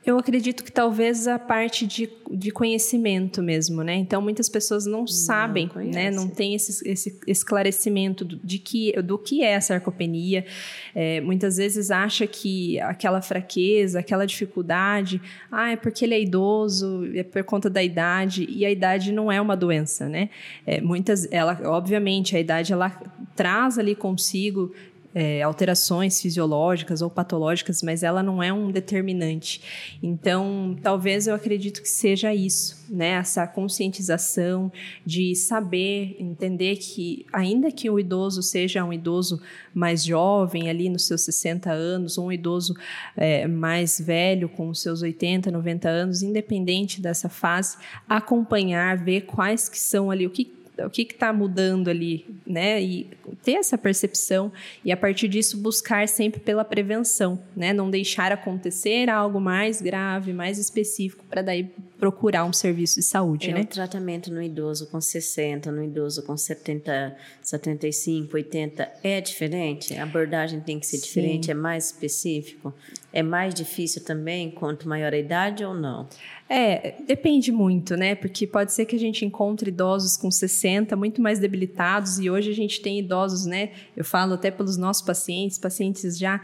Eu 0.04 0.16
acredito 0.18 0.64
que 0.64 0.72
talvez 0.72 1.28
a 1.28 1.38
parte 1.38 1.86
de, 1.86 2.08
de 2.30 2.50
conhecimento 2.50 3.42
mesmo, 3.42 3.82
né? 3.82 3.94
Então, 3.94 4.22
muitas 4.22 4.48
pessoas 4.48 4.86
não, 4.86 5.00
não 5.00 5.06
sabem, 5.06 5.68
conhece. 5.68 5.94
né? 5.94 6.10
Não 6.10 6.26
tem 6.26 6.54
esse, 6.54 6.88
esse 6.88 7.20
esclarecimento 7.26 8.24
de 8.24 8.58
que, 8.58 8.92
do 9.02 9.18
que 9.18 9.44
é 9.44 9.56
a 9.56 9.60
sarcopenia. 9.60 10.46
É, 10.94 11.20
muitas 11.20 11.58
vezes 11.58 11.90
acha 11.90 12.26
que 12.26 12.80
aquela 12.80 13.20
fraqueza, 13.20 13.98
aquela 13.98 14.26
dificuldade, 14.26 15.20
ah, 15.52 15.72
é 15.72 15.76
porque 15.76 16.06
ele 16.06 16.14
é 16.14 16.22
idoso, 16.22 17.06
é 17.14 17.22
por 17.22 17.44
conta 17.44 17.68
da 17.68 17.82
idade, 17.82 18.46
e 18.48 18.64
a 18.64 18.70
idade 18.70 19.12
não 19.12 19.30
é 19.30 19.38
uma 19.38 19.56
doença, 19.56 20.08
né? 20.08 20.30
É, 20.66 20.80
muitas, 20.80 21.30
ela, 21.30 21.60
obviamente, 21.64 22.34
a 22.34 22.40
idade, 22.40 22.72
ela 22.72 22.90
traz 23.36 23.78
ali 23.78 23.94
consigo 23.94 24.72
é, 25.14 25.42
alterações 25.42 26.20
fisiológicas 26.20 27.02
ou 27.02 27.10
patológicas, 27.10 27.82
mas 27.82 28.02
ela 28.02 28.22
não 28.22 28.42
é 28.42 28.52
um 28.52 28.70
determinante. 28.70 29.98
Então, 30.02 30.76
talvez 30.82 31.26
eu 31.26 31.34
acredito 31.34 31.82
que 31.82 31.88
seja 31.88 32.34
isso, 32.34 32.84
né? 32.88 33.10
Essa 33.10 33.46
conscientização 33.46 34.70
de 35.04 35.34
saber, 35.34 36.16
entender 36.18 36.76
que, 36.76 37.26
ainda 37.32 37.72
que 37.72 37.90
o 37.90 37.98
idoso 37.98 38.42
seja 38.42 38.84
um 38.84 38.92
idoso 38.92 39.40
mais 39.74 40.04
jovem, 40.04 40.68
ali 40.68 40.88
nos 40.88 41.06
seus 41.06 41.22
60 41.22 41.70
anos, 41.70 42.16
ou 42.16 42.26
um 42.26 42.32
idoso 42.32 42.74
é, 43.16 43.46
mais 43.48 44.00
velho, 44.00 44.48
com 44.48 44.68
os 44.68 44.80
seus 44.80 45.02
80, 45.02 45.50
90 45.50 45.88
anos, 45.88 46.22
independente 46.22 47.00
dessa 47.00 47.28
fase, 47.28 47.76
acompanhar, 48.08 48.96
ver 48.96 49.22
quais 49.22 49.68
que 49.68 49.78
são 49.78 50.10
ali, 50.10 50.26
o 50.26 50.30
que 50.30 50.59
o 50.86 50.90
que 50.90 51.02
está 51.02 51.32
mudando 51.32 51.88
ali, 51.88 52.26
né? 52.46 52.80
E 52.82 53.08
ter 53.42 53.52
essa 53.52 53.78
percepção 53.78 54.52
e 54.84 54.92
a 54.92 54.96
partir 54.96 55.28
disso 55.28 55.56
buscar 55.56 56.08
sempre 56.08 56.40
pela 56.40 56.64
prevenção, 56.64 57.38
né? 57.56 57.72
Não 57.72 57.90
deixar 57.90 58.32
acontecer 58.32 59.08
algo 59.08 59.40
mais 59.40 59.80
grave, 59.80 60.32
mais 60.32 60.58
específico 60.58 61.24
para 61.28 61.42
daí 61.42 61.70
procurar 61.98 62.44
um 62.44 62.52
serviço 62.52 62.96
de 62.96 63.02
saúde, 63.02 63.50
é, 63.50 63.54
né? 63.54 63.60
O 63.60 63.66
tratamento 63.66 64.32
no 64.32 64.42
idoso 64.42 64.86
com 64.86 65.00
60, 65.00 65.70
no 65.70 65.84
idoso 65.84 66.22
com 66.22 66.36
70, 66.36 67.14
75, 67.42 68.34
80 68.34 68.90
é 69.02 69.20
diferente? 69.20 69.94
A 69.94 70.04
abordagem 70.04 70.60
tem 70.60 70.80
que 70.80 70.86
ser 70.86 70.96
Sim. 70.96 71.06
diferente, 71.06 71.50
é 71.50 71.54
mais 71.54 71.86
específico? 71.86 72.72
É 73.12 73.22
mais 73.22 73.52
difícil 73.52 74.02
também 74.04 74.50
quanto 74.50 74.88
maior 74.88 75.12
a 75.12 75.18
idade 75.18 75.64
ou 75.64 75.74
não? 75.74 76.08
É, 76.48 76.94
depende 77.06 77.52
muito, 77.52 77.96
né? 77.96 78.14
Porque 78.14 78.46
pode 78.46 78.72
ser 78.72 78.86
que 78.86 78.96
a 78.96 78.98
gente 78.98 79.24
encontre 79.24 79.68
idosos 79.70 80.16
com 80.16 80.30
60 80.30 80.69
muito 80.96 81.20
mais 81.20 81.38
debilitados 81.38 82.18
e 82.18 82.30
hoje 82.30 82.50
a 82.50 82.54
gente 82.54 82.80
tem 82.80 82.98
idosos, 82.98 83.46
né? 83.46 83.70
Eu 83.96 84.04
falo 84.04 84.34
até 84.34 84.50
pelos 84.50 84.76
nossos 84.76 85.02
pacientes, 85.02 85.58
pacientes 85.58 86.18
já 86.18 86.40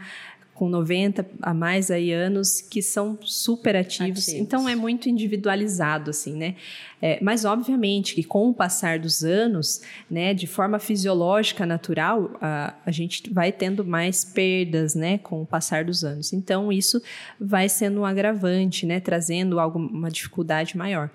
com 0.57 0.67
90 0.67 1.23
a 1.39 1.53
mais 1.53 1.91
aí 1.91 2.11
anos 2.11 2.61
que 2.61 2.81
são 2.81 3.15
super 3.21 3.75
ativos. 3.75 4.27
ativos. 4.27 4.41
Então 4.41 4.67
é 4.67 4.75
muito 4.75 5.07
individualizado 5.07 6.09
assim, 6.09 6.35
né? 6.35 6.55
É, 6.99 7.19
mas 7.21 7.45
obviamente 7.45 8.15
que 8.15 8.23
com 8.23 8.49
o 8.49 8.53
passar 8.55 8.97
dos 8.97 9.23
anos, 9.23 9.83
né, 10.09 10.33
de 10.33 10.47
forma 10.47 10.79
fisiológica 10.79 11.63
natural, 11.63 12.35
a, 12.41 12.73
a 12.83 12.89
gente 12.89 13.31
vai 13.31 13.51
tendo 13.51 13.85
mais 13.85 14.25
perdas, 14.25 14.95
né, 14.95 15.19
com 15.19 15.43
o 15.43 15.45
passar 15.45 15.85
dos 15.85 16.03
anos. 16.03 16.33
Então 16.33 16.71
isso 16.71 16.99
vai 17.39 17.69
sendo 17.69 17.99
um 17.99 18.05
agravante, 18.05 18.83
né, 18.83 18.99
trazendo 18.99 19.59
alguma 19.59 20.09
dificuldade 20.09 20.75
maior. 20.75 21.11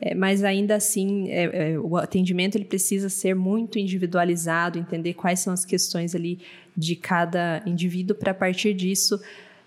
É, 0.00 0.14
mas 0.14 0.42
ainda 0.42 0.74
assim 0.76 1.28
é, 1.28 1.72
é, 1.72 1.78
o 1.78 1.96
atendimento 1.96 2.56
ele 2.56 2.64
precisa 2.64 3.10
ser 3.10 3.34
muito 3.34 3.78
individualizado, 3.78 4.78
entender 4.78 5.12
quais 5.12 5.40
são 5.40 5.52
as 5.52 5.64
questões 5.64 6.14
ali 6.14 6.40
de 6.80 6.96
cada 6.96 7.62
indivíduo 7.66 8.16
para 8.16 8.32
a 8.32 8.34
partir 8.34 8.72
disso 8.72 9.20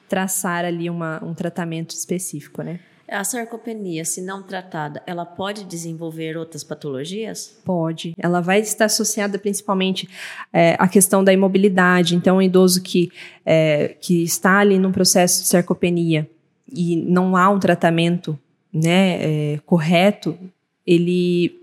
traçar 0.09 0.65
ali 0.65 0.89
uma, 0.89 1.23
um 1.23 1.33
tratamento 1.33 1.91
específico, 1.91 2.61
né? 2.61 2.79
A 3.07 3.23
sarcopenia, 3.23 4.03
se 4.05 4.21
não 4.21 4.41
tratada, 4.41 5.03
ela 5.05 5.25
pode 5.25 5.65
desenvolver 5.65 6.35
outras 6.35 6.63
patologias? 6.63 7.59
Pode. 7.63 8.13
Ela 8.17 8.41
vai 8.41 8.61
estar 8.61 8.85
associada 8.85 9.37
principalmente 9.37 10.09
é, 10.51 10.75
à 10.79 10.87
questão 10.87 11.23
da 11.23 11.31
imobilidade. 11.31 12.15
Então, 12.15 12.37
um 12.37 12.41
idoso 12.41 12.81
que, 12.81 13.11
é, 13.45 13.95
que 13.99 14.23
está 14.23 14.57
ali 14.59 14.79
num 14.79 14.91
processo 14.91 15.43
de 15.43 15.47
sarcopenia 15.47 16.27
e 16.71 16.95
não 16.95 17.37
há 17.37 17.49
um 17.49 17.59
tratamento 17.59 18.39
né, 18.73 19.19
é, 19.53 19.59
correto, 19.65 20.37
ele 20.87 21.62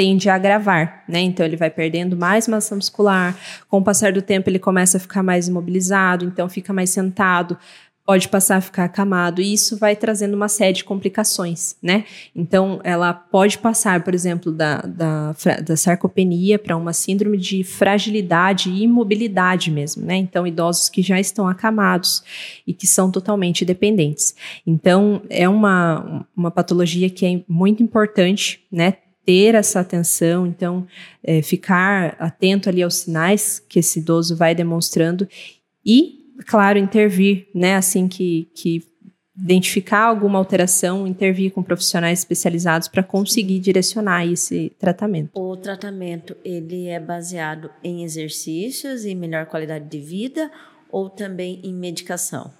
tende 0.00 0.30
a 0.30 0.34
agravar, 0.34 1.04
né? 1.06 1.20
Então 1.20 1.44
ele 1.44 1.58
vai 1.58 1.68
perdendo 1.68 2.16
mais 2.16 2.48
massa 2.48 2.74
muscular. 2.74 3.36
Com 3.68 3.80
o 3.80 3.84
passar 3.84 4.12
do 4.12 4.22
tempo 4.22 4.48
ele 4.48 4.58
começa 4.58 4.96
a 4.96 5.00
ficar 5.00 5.22
mais 5.22 5.46
imobilizado, 5.46 6.24
então 6.24 6.48
fica 6.48 6.72
mais 6.72 6.88
sentado, 6.88 7.58
pode 8.06 8.26
passar 8.26 8.56
a 8.56 8.60
ficar 8.62 8.84
acamado, 8.84 9.42
e 9.42 9.52
isso 9.52 9.76
vai 9.76 9.94
trazendo 9.94 10.34
uma 10.34 10.48
série 10.48 10.72
de 10.72 10.84
complicações, 10.84 11.76
né? 11.82 12.06
Então, 12.34 12.80
ela 12.82 13.12
pode 13.12 13.58
passar, 13.58 14.02
por 14.02 14.14
exemplo, 14.14 14.50
da, 14.50 14.78
da, 14.78 15.36
da 15.62 15.76
sarcopenia 15.76 16.58
para 16.58 16.78
uma 16.78 16.94
síndrome 16.94 17.36
de 17.36 17.62
fragilidade 17.62 18.70
e 18.70 18.84
imobilidade 18.84 19.70
mesmo, 19.70 20.06
né? 20.06 20.16
Então, 20.16 20.46
idosos 20.46 20.88
que 20.88 21.02
já 21.02 21.20
estão 21.20 21.46
acamados 21.46 22.24
e 22.66 22.72
que 22.72 22.86
são 22.86 23.10
totalmente 23.10 23.66
dependentes. 23.66 24.34
Então, 24.66 25.20
é 25.28 25.46
uma, 25.46 26.26
uma 26.34 26.50
patologia 26.50 27.10
que 27.10 27.26
é 27.26 27.42
muito 27.46 27.82
importante, 27.82 28.62
né? 28.72 28.94
Ter 29.30 29.54
essa 29.54 29.78
atenção, 29.78 30.44
então 30.44 30.88
é, 31.22 31.40
ficar 31.40 32.16
atento 32.18 32.68
ali 32.68 32.82
aos 32.82 32.96
sinais 32.96 33.60
que 33.68 33.78
esse 33.78 34.00
idoso 34.00 34.34
vai 34.34 34.56
demonstrando 34.56 35.28
e 35.86 36.18
claro, 36.46 36.80
intervir, 36.80 37.46
né, 37.54 37.76
assim 37.76 38.08
que, 38.08 38.48
que 38.54 38.82
identificar 39.38 40.00
alguma 40.00 40.36
alteração, 40.36 41.06
intervir 41.06 41.52
com 41.52 41.62
profissionais 41.62 42.18
especializados 42.18 42.88
para 42.88 43.04
conseguir 43.04 43.60
direcionar 43.60 44.26
esse 44.26 44.72
tratamento. 44.80 45.30
O 45.38 45.56
tratamento 45.56 46.36
ele 46.44 46.88
é 46.88 46.98
baseado 46.98 47.70
em 47.84 48.02
exercícios 48.02 49.04
e 49.04 49.14
melhor 49.14 49.46
qualidade 49.46 49.84
de 49.84 50.00
vida 50.00 50.50
ou 50.90 51.08
também 51.08 51.60
em 51.62 51.72
medicação? 51.72 52.50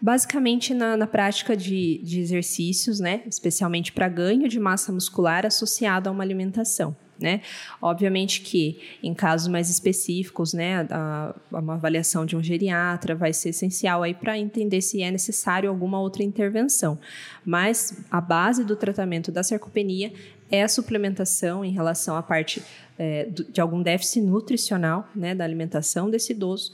Basicamente 0.00 0.72
na, 0.72 0.96
na 0.96 1.06
prática 1.06 1.56
de, 1.56 1.98
de 1.98 2.20
exercícios, 2.20 3.00
né? 3.00 3.22
Especialmente 3.26 3.92
para 3.92 4.08
ganho 4.08 4.48
de 4.48 4.58
massa 4.58 4.92
muscular 4.92 5.44
associado 5.44 6.08
a 6.08 6.12
uma 6.12 6.22
alimentação. 6.22 6.96
Né? 7.20 7.40
Obviamente 7.82 8.42
que 8.42 8.78
em 9.02 9.12
casos 9.12 9.48
mais 9.48 9.68
específicos, 9.68 10.52
né, 10.52 10.86
a, 10.88 11.34
uma 11.50 11.74
avaliação 11.74 12.24
de 12.24 12.36
um 12.36 12.42
geriatra 12.42 13.12
vai 13.12 13.32
ser 13.32 13.48
essencial 13.48 14.04
aí 14.04 14.14
para 14.14 14.38
entender 14.38 14.80
se 14.80 15.02
é 15.02 15.10
necessário 15.10 15.68
alguma 15.68 16.00
outra 16.00 16.22
intervenção. 16.22 16.96
Mas 17.44 18.04
a 18.08 18.20
base 18.20 18.64
do 18.64 18.76
tratamento 18.76 19.32
da 19.32 19.42
sarcopenia 19.42 20.12
é 20.48 20.62
a 20.62 20.68
suplementação 20.68 21.64
em 21.64 21.72
relação 21.72 22.16
à 22.16 22.22
parte 22.22 22.62
é, 22.96 23.28
de 23.28 23.60
algum 23.60 23.82
déficit 23.82 24.20
nutricional, 24.20 25.08
né, 25.14 25.34
da 25.34 25.44
alimentação 25.44 26.08
desse 26.08 26.32
idoso 26.32 26.72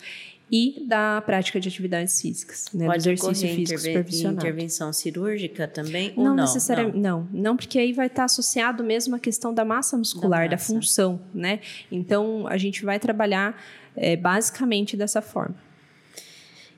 e 0.51 0.85
da 0.87 1.23
prática 1.23 1.59
de 1.59 1.69
atividades 1.69 2.21
físicas, 2.21 2.67
né, 2.73 2.87
Pode 2.87 3.03
do 3.03 3.11
exercício 3.11 3.49
físico 3.49 3.81
supervisionado. 3.81 4.39
intervenção 4.39 4.93
cirúrgica 4.93 5.67
também 5.67 6.13
não, 6.17 6.25
não 6.25 6.35
necessariamente, 6.37 6.99
não. 6.99 7.29
não, 7.33 7.43
não, 7.43 7.57
porque 7.57 7.79
aí 7.79 7.93
vai 7.93 8.07
estar 8.07 8.25
associado 8.25 8.85
mesmo 8.85 9.17
à 9.17 9.19
questão 9.19 9.55
da 9.55 9.65
massa 9.65 9.97
muscular, 9.97 10.49
da, 10.49 10.57
massa. 10.57 10.73
da 10.73 10.79
função, 10.79 11.21
né? 11.35 11.61
Então 11.91 12.47
a 12.47 12.59
gente 12.59 12.85
vai 12.85 12.99
trabalhar 12.99 13.61
é, 13.97 14.17
basicamente 14.17 14.97
dessa 14.97 15.23
forma. 15.23 15.57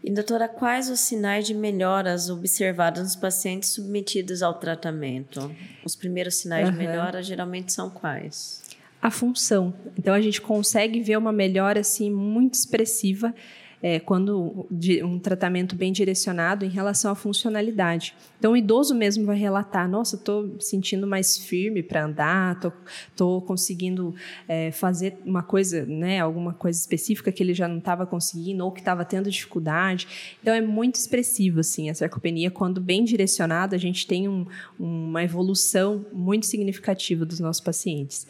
E 0.03 0.11
doutora, 0.13 0.47
quais 0.47 0.89
os 0.89 1.01
sinais 1.01 1.45
de 1.45 1.53
melhoras 1.53 2.31
observados 2.31 3.03
nos 3.03 3.17
pacientes 3.17 3.71
submetidos 3.71 4.41
ao 4.41 4.55
tratamento? 4.55 5.53
Os 5.85 5.97
primeiros 5.97 6.37
sinais 6.37 6.69
uhum. 6.69 6.73
de 6.73 6.79
melhora 6.79 7.23
geralmente 7.25 7.73
são 7.73 7.91
quais? 7.91 8.63
A 9.07 9.11
função. 9.11 9.73
Então 9.99 10.12
a 10.12 10.21
gente 10.21 10.40
consegue 10.40 11.01
ver 11.01 11.16
uma 11.16 11.33
melhora 11.33 11.81
assim 11.81 12.11
muito 12.11 12.55
expressiva 12.55 13.35
é, 13.83 14.01
quando 14.01 14.66
um 15.05 15.19
tratamento 15.19 15.77
bem 15.77 15.92
direcionado 15.92 16.64
em 16.64 16.69
relação 16.69 17.11
à 17.11 17.14
funcionalidade. 17.14 18.14
Então, 18.38 18.53
o 18.53 18.57
idoso 18.57 18.95
mesmo 18.95 19.25
vai 19.25 19.37
relatar: 19.37 19.88
nossa, 19.88 20.16
estou 20.16 20.57
sentindo 20.59 21.07
mais 21.07 21.37
firme 21.37 21.83
para 21.83 22.05
andar, 22.05 22.59
estou 23.09 23.40
conseguindo 23.42 24.14
é, 24.49 24.71
fazer 24.73 25.16
uma 25.25 25.42
coisa, 25.42 25.85
né, 25.85 26.21
alguma 26.21 26.53
coisa 26.53 26.79
específica 26.79 27.31
que 27.31 27.42
ele 27.42 27.55
já 27.55 27.69
não 27.69 27.79
estava 27.79 28.07
conseguindo 28.07 28.64
ou 28.64 28.73
que 28.73 28.81
estava 28.81 29.05
tendo 29.05 29.31
dificuldade. 29.31 30.37
Então, 30.40 30.55
é 30.55 30.61
muito 30.61 30.97
expressivo 30.97 31.61
assim, 31.61 31.90
a 31.90 31.95
sarcopenia. 31.95 32.51
Quando 32.51 32.81
bem 32.81 33.05
direcionada, 33.05 33.77
a 33.77 33.79
gente 33.79 34.07
tem 34.07 34.27
um, 34.27 34.47
uma 34.79 35.23
evolução 35.23 36.05
muito 36.12 36.47
significativa 36.47 37.25
dos 37.25 37.40
nossos 37.40 37.61
pacientes. 37.61 38.27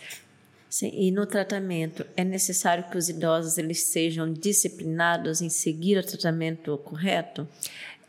Sim, 0.78 0.90
e 0.92 1.10
no 1.10 1.24
tratamento 1.24 2.04
é 2.14 2.22
necessário 2.22 2.84
que 2.90 2.98
os 2.98 3.08
idosos 3.08 3.56
eles 3.56 3.84
sejam 3.84 4.30
disciplinados 4.30 5.40
em 5.40 5.48
seguir 5.48 5.96
o 5.96 6.02
tratamento 6.04 6.76
correto? 6.84 7.48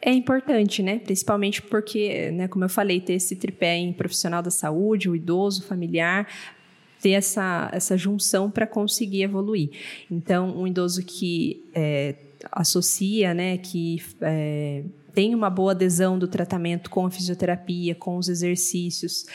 É 0.01 0.11
importante, 0.11 0.83
né? 0.83 0.99
Principalmente 0.99 1.61
porque, 1.61 2.29
né, 2.31 2.49
como 2.49 2.65
eu 2.65 2.69
falei, 2.69 2.99
ter 2.99 3.13
esse 3.13 3.37
tripé 3.37 3.77
em 3.77 3.93
profissional 3.93 4.43
da 4.43 4.51
saúde, 4.51 5.09
o 5.09 5.15
idoso, 5.15 5.61
o 5.61 5.65
familiar, 5.65 6.27
ter 7.01 7.11
essa, 7.11 7.69
essa 7.71 7.95
junção 7.95 8.51
para 8.51 8.67
conseguir 8.67 9.23
evoluir. 9.23 9.69
Então, 10.11 10.53
um 10.53 10.67
idoso 10.67 11.05
que 11.05 11.63
é, 11.73 12.15
associa, 12.51 13.33
né, 13.33 13.59
que 13.59 14.03
é, 14.19 14.83
tem 15.13 15.33
uma 15.33 15.49
boa 15.49 15.71
adesão 15.71 16.19
do 16.19 16.27
tratamento 16.27 16.89
com 16.89 17.05
a 17.05 17.09
fisioterapia, 17.09 17.95
com 17.95 18.17
os 18.17 18.27
exercícios, 18.27 19.25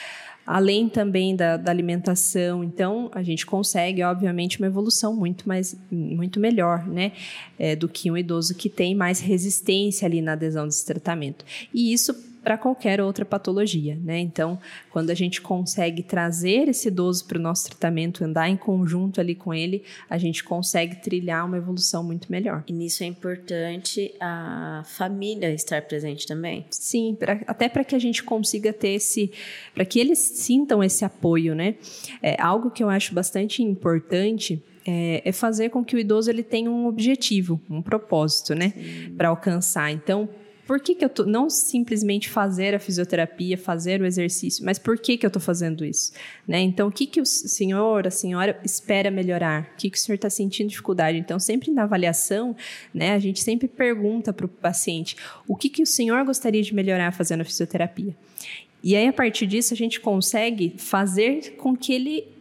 além 0.47 0.89
também 0.89 1.37
da, 1.37 1.57
da, 1.57 1.71
alimentação. 1.71 2.65
Então, 2.65 3.11
a 3.15 3.23
gente 3.23 3.47
consegue, 3.47 4.03
obviamente, 4.03 4.59
uma 4.59 4.67
evolução 4.67 5.15
muito 5.15 5.49
mais, 5.49 5.77
muito 5.91 6.41
melhor, 6.41 6.87
né, 6.87 7.13
é, 7.59 7.77
do 7.77 7.89
que 7.89 8.11
um 8.11 8.17
idoso 8.17 8.55
que 8.55 8.69
tem 8.69 8.95
mais 8.95 9.21
resistência 9.21 10.07
ali 10.07 10.21
na 10.21 10.33
adesão 10.33 10.67
desse 10.67 10.85
tratamento. 10.85 11.45
E 11.73 11.93
isso 11.93 12.15
para 12.43 12.59
qualquer 12.59 13.01
outra 13.01 13.25
patologia, 13.25 13.99
né? 14.03 14.19
Então, 14.19 14.59
quando 14.91 15.11
a 15.11 15.15
gente 15.15 15.41
consegue 15.41 16.03
trazer 16.03 16.69
esse 16.69 16.89
idoso 16.89 17.25
para 17.27 17.39
o 17.39 17.41
nosso 17.41 17.67
tratamento, 17.67 18.25
andar 18.25 18.49
em 18.49 18.57
conjunto 18.57 19.21
ali 19.21 19.35
com 19.35 19.55
ele, 19.55 19.85
a 20.09 20.19
gente 20.19 20.43
consegue 20.43 20.97
trilhar 20.97 21.47
uma 21.47 21.57
evolução 21.57 22.03
muito 22.03 22.31
melhor. 22.31 22.65
E 22.67 22.73
nisso 22.73 23.03
é 23.03 23.07
importante 23.07 24.15
a 24.21 24.83
família 24.85 25.53
estar 25.53 25.83
presente 25.83 26.27
também? 26.27 26.67
Sim, 26.71 27.17
pra, 27.19 27.41
até 27.47 27.69
para 27.69 27.85
que 27.85 27.95
a 27.95 27.99
gente 27.99 28.23
consiga 28.23 28.73
ter 28.73 28.95
esse, 28.95 29.33
para 29.75 29.85
que 29.85 30.01
eles 30.01 30.19
sintam 30.19 30.83
esse 30.83 31.05
apoio, 31.05 31.55
né? 31.55 31.77
É 32.23 32.41
algo 32.41 32.71
que 32.71 32.83
eu 32.83 32.91
acho 32.91 33.15
bastante 33.15 33.63
importante 33.63 34.63
é, 34.87 35.23
é, 35.25 35.33
fazer 35.33 35.71
com 35.71 35.85
que 35.85 35.95
o 35.95 35.99
idoso 35.99 36.31
ele 36.31 36.43
tenha 36.43 36.71
um 36.71 36.87
objetivo, 36.87 37.61
um 37.71 37.81
propósito, 37.81 38.55
né, 38.55 38.73
para 39.17 39.29
alcançar. 39.29 39.91
Então, 39.93 40.29
por 40.73 40.81
que, 40.81 40.95
que 40.95 41.05
eu 41.05 41.11
tô. 41.11 41.27
Não 41.27 41.51
simplesmente 41.51 42.31
fazer 42.31 42.75
a 42.75 42.79
fisioterapia, 42.79 43.59
fazer 43.59 44.01
o 44.01 44.07
exercício, 44.07 44.65
mas 44.65 44.79
por 44.79 44.99
que, 44.99 45.19
que 45.19 45.27
eu 45.27 45.29
estou 45.29 45.43
fazendo 45.43 45.85
isso? 45.85 46.15
Né? 46.49 46.61
Então, 46.61 46.89
o 46.89 46.91
que, 46.91 47.07
que 47.07 47.21
o 47.21 47.27
senhor, 47.27 48.07
a 48.07 48.11
senhora 48.11 48.59
espera 48.65 49.11
melhorar? 49.11 49.71
O 49.75 49.77
que, 49.77 49.91
que 49.91 49.99
o 49.99 50.01
senhor 50.01 50.15
está 50.15 50.31
sentindo 50.31 50.71
dificuldade? 50.71 51.19
Então, 51.19 51.39
sempre 51.39 51.71
na 51.71 51.83
avaliação, 51.83 52.57
né, 52.95 53.13
a 53.13 53.19
gente 53.19 53.43
sempre 53.43 53.69
pergunta 53.69 54.33
para 54.33 54.47
o 54.47 54.49
paciente 54.49 55.15
o 55.47 55.55
que, 55.55 55.69
que 55.69 55.83
o 55.83 55.87
senhor 55.87 56.25
gostaria 56.25 56.63
de 56.63 56.75
melhorar 56.75 57.13
fazendo 57.13 57.43
a 57.43 57.45
fisioterapia. 57.45 58.17
E 58.83 58.97
aí, 58.97 59.07
a 59.07 59.13
partir 59.13 59.47
disso, 59.47 59.75
a 59.75 59.77
gente 59.77 60.01
consegue 60.01 60.73
fazer 60.79 61.55
com 61.59 61.77
que 61.77 61.93
ele 61.93 62.32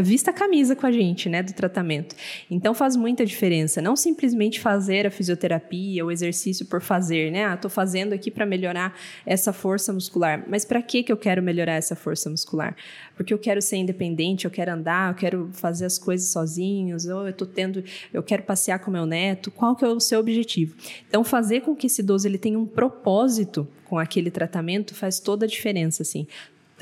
vista 0.00 0.30
a 0.30 0.34
camisa 0.34 0.74
com 0.74 0.86
a 0.86 0.92
gente, 0.92 1.28
né, 1.28 1.42
do 1.42 1.52
tratamento. 1.52 2.14
Então 2.50 2.74
faz 2.74 2.96
muita 2.96 3.24
diferença, 3.26 3.82
não 3.82 3.96
simplesmente 3.96 4.60
fazer 4.60 5.06
a 5.06 5.10
fisioterapia, 5.10 6.04
o 6.04 6.10
exercício 6.10 6.66
por 6.66 6.80
fazer, 6.80 7.30
né? 7.30 7.44
Ah, 7.44 7.56
tô 7.56 7.68
fazendo 7.68 8.12
aqui 8.12 8.30
para 8.30 8.46
melhorar 8.46 8.96
essa 9.26 9.52
força 9.52 9.92
muscular. 9.92 10.44
Mas 10.48 10.64
para 10.64 10.80
que 10.80 11.02
que 11.02 11.12
eu 11.12 11.16
quero 11.16 11.42
melhorar 11.42 11.74
essa 11.74 11.94
força 11.94 12.30
muscular? 12.30 12.76
Porque 13.16 13.32
eu 13.32 13.38
quero 13.38 13.60
ser 13.60 13.76
independente, 13.76 14.44
eu 14.44 14.50
quero 14.50 14.72
andar, 14.72 15.12
eu 15.12 15.16
quero 15.16 15.50
fazer 15.52 15.84
as 15.84 15.98
coisas 15.98 16.28
sozinhos, 16.28 17.06
ou 17.06 17.26
eu 17.26 17.32
tô 17.32 17.46
tendo, 17.46 17.84
eu 18.12 18.22
quero 18.22 18.42
passear 18.42 18.78
com 18.78 18.90
meu 18.90 19.06
neto. 19.06 19.50
Qual 19.50 19.76
que 19.76 19.84
é 19.84 19.88
o 19.88 20.00
seu 20.00 20.20
objetivo? 20.20 20.74
Então 21.08 21.22
fazer 21.22 21.60
com 21.60 21.74
que 21.76 21.86
esse 21.86 22.00
idoso 22.00 22.26
ele 22.26 22.38
tenha 22.38 22.58
um 22.58 22.66
propósito 22.66 23.68
com 23.84 23.98
aquele 23.98 24.30
tratamento 24.30 24.94
faz 24.94 25.20
toda 25.20 25.44
a 25.44 25.48
diferença, 25.48 26.02
assim 26.02 26.26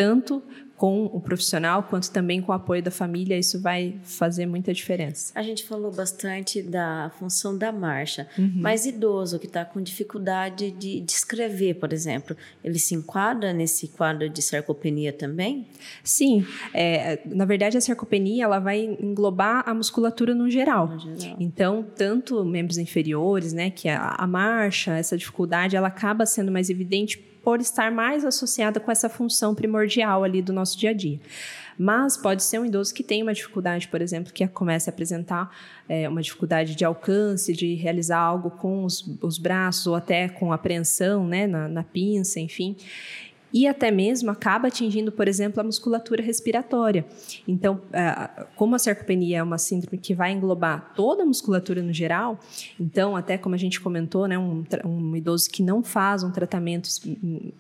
tanto 0.01 0.43
com 0.81 1.05
o 1.05 1.21
profissional 1.21 1.83
quanto 1.83 2.11
também 2.11 2.41
com 2.41 2.53
o 2.53 2.55
apoio 2.55 2.83
da 2.83 2.91
família, 2.91 3.39
isso 3.39 3.61
vai 3.61 3.97
fazer 4.03 4.47
muita 4.47 4.73
diferença. 4.73 5.31
A 5.35 5.43
gente 5.43 5.63
falou 5.65 5.93
bastante 5.93 6.63
da 6.63 7.13
função 7.19 7.55
da 7.55 7.71
marcha, 7.71 8.27
uhum. 8.39 8.51
mas 8.55 8.87
idoso 8.87 9.39
que 9.39 9.45
está 9.45 9.63
com 9.63 9.83
dificuldade 9.83 10.71
de, 10.71 11.01
de 11.01 11.13
escrever, 11.13 11.75
por 11.75 11.93
exemplo, 11.93 12.35
ele 12.65 12.79
se 12.79 12.95
enquadra 12.95 13.53
nesse 13.53 13.89
quadro 13.89 14.27
de 14.31 14.41
sarcopenia 14.41 15.13
também? 15.13 15.67
Sim, 16.03 16.47
é, 16.73 17.21
na 17.27 17.45
verdade 17.45 17.77
a 17.77 17.81
sarcopenia 17.83 18.45
ela 18.45 18.59
vai 18.59 18.97
englobar 19.03 19.63
a 19.69 19.75
musculatura 19.75 20.35
no 20.35 20.49
geral. 20.49 20.89
no 20.89 20.99
geral. 20.99 21.37
Então, 21.39 21.85
tanto 21.95 22.43
membros 22.43 22.79
inferiores, 22.79 23.53
né, 23.53 23.69
que 23.69 23.87
a, 23.87 24.15
a 24.17 24.27
marcha, 24.27 24.97
essa 24.97 25.15
dificuldade, 25.15 25.77
ela 25.77 25.89
acaba 25.89 26.25
sendo 26.25 26.51
mais 26.51 26.71
evidente 26.71 27.19
por 27.43 27.61
estar 27.61 27.91
mais 27.91 28.25
associada 28.25 28.79
com 28.81 28.91
essa 28.91 29.09
função 29.09 29.55
primordial 29.55 30.25
ali 30.25 30.43
do 30.43 30.53
nosso 30.53 30.79
dia 30.79 30.91
a 30.91 30.93
dia. 30.93 31.21
Mas 31.79 32.17
pode 32.17 32.43
ser 32.43 32.59
um 32.59 32.67
idoso 32.67 32.93
que 32.93 33.03
tem 33.03 33.23
uma 33.23 33.33
dificuldade, 33.33 33.89
por 33.89 34.03
exemplo, 34.03 34.33
que 34.33 34.47
comece 34.49 34.91
a 34.91 34.93
apresentar 34.93 35.51
é, 35.89 36.07
uma 36.09 36.21
dificuldade 36.21 36.75
de 36.75 36.85
alcance, 36.85 37.55
de 37.55 37.75
realizar 37.75 38.19
algo 38.19 38.51
com 38.51 38.85
os, 38.85 39.03
os 39.23 39.39
braços 39.39 39.87
ou 39.87 39.95
até 39.95 40.29
com 40.29 40.53
apreensão 40.53 41.27
né, 41.27 41.47
na, 41.47 41.69
na 41.69 41.83
pinça, 41.83 42.39
enfim 42.39 42.77
e 43.53 43.67
até 43.67 43.91
mesmo 43.91 44.31
acaba 44.31 44.69
atingindo, 44.69 45.11
por 45.11 45.27
exemplo, 45.29 45.61
a 45.61 45.65
musculatura 45.65 46.23
respiratória. 46.23 47.05
Então, 47.47 47.81
como 48.57 48.75
a 48.75 48.79
sarcopenia 48.79 49.39
é 49.39 49.43
uma 49.43 49.59
síndrome 49.59 49.99
que 49.99 50.15
vai 50.15 50.33
englobar 50.33 50.93
toda 50.95 51.23
a 51.23 51.27
musculatura 51.27 51.83
no 51.83 51.93
geral, 51.93 52.39
então, 52.79 53.17
até 53.17 53.37
como 53.37 53.55
a 53.55 53.59
gente 53.59 53.81
comentou, 53.81 54.27
né, 54.27 54.39
um, 54.39 54.65
um 54.85 55.17
idoso 55.17 55.51
que 55.51 55.63
não 55.63 55.83
faz 55.83 56.23
um 56.23 56.31
tratamento 56.31 56.89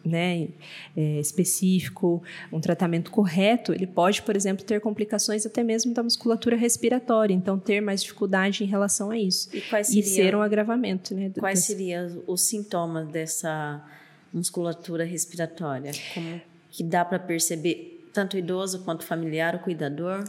né, 0.04 0.48
é, 0.96 1.20
específico, 1.20 2.22
um 2.52 2.60
tratamento 2.60 3.10
correto, 3.10 3.72
ele 3.72 3.86
pode, 3.86 4.22
por 4.22 4.36
exemplo, 4.36 4.64
ter 4.64 4.80
complicações 4.80 5.44
até 5.44 5.62
mesmo 5.62 5.92
da 5.92 6.02
musculatura 6.02 6.56
respiratória, 6.56 7.34
então 7.34 7.58
ter 7.58 7.80
mais 7.80 8.02
dificuldade 8.02 8.64
em 8.64 8.66
relação 8.66 9.10
a 9.10 9.18
isso. 9.18 9.48
E, 9.54 9.60
seria, 9.60 10.00
e 10.00 10.02
ser 10.02 10.34
um 10.34 10.42
agravamento. 10.42 11.14
Né, 11.14 11.30
quais 11.38 11.60
desse... 11.60 11.72
seriam 11.72 12.22
os 12.26 12.42
sintomas 12.42 13.08
dessa 13.08 13.84
musculatura 14.32 15.04
respiratória? 15.04 15.92
Como 16.14 16.40
que 16.70 16.84
dá 16.84 17.04
para 17.04 17.18
perceber 17.18 18.08
tanto 18.12 18.34
o 18.34 18.38
idoso 18.38 18.84
quanto 18.84 19.02
o 19.02 19.04
familiar, 19.04 19.54
o 19.54 19.58
cuidador? 19.58 20.24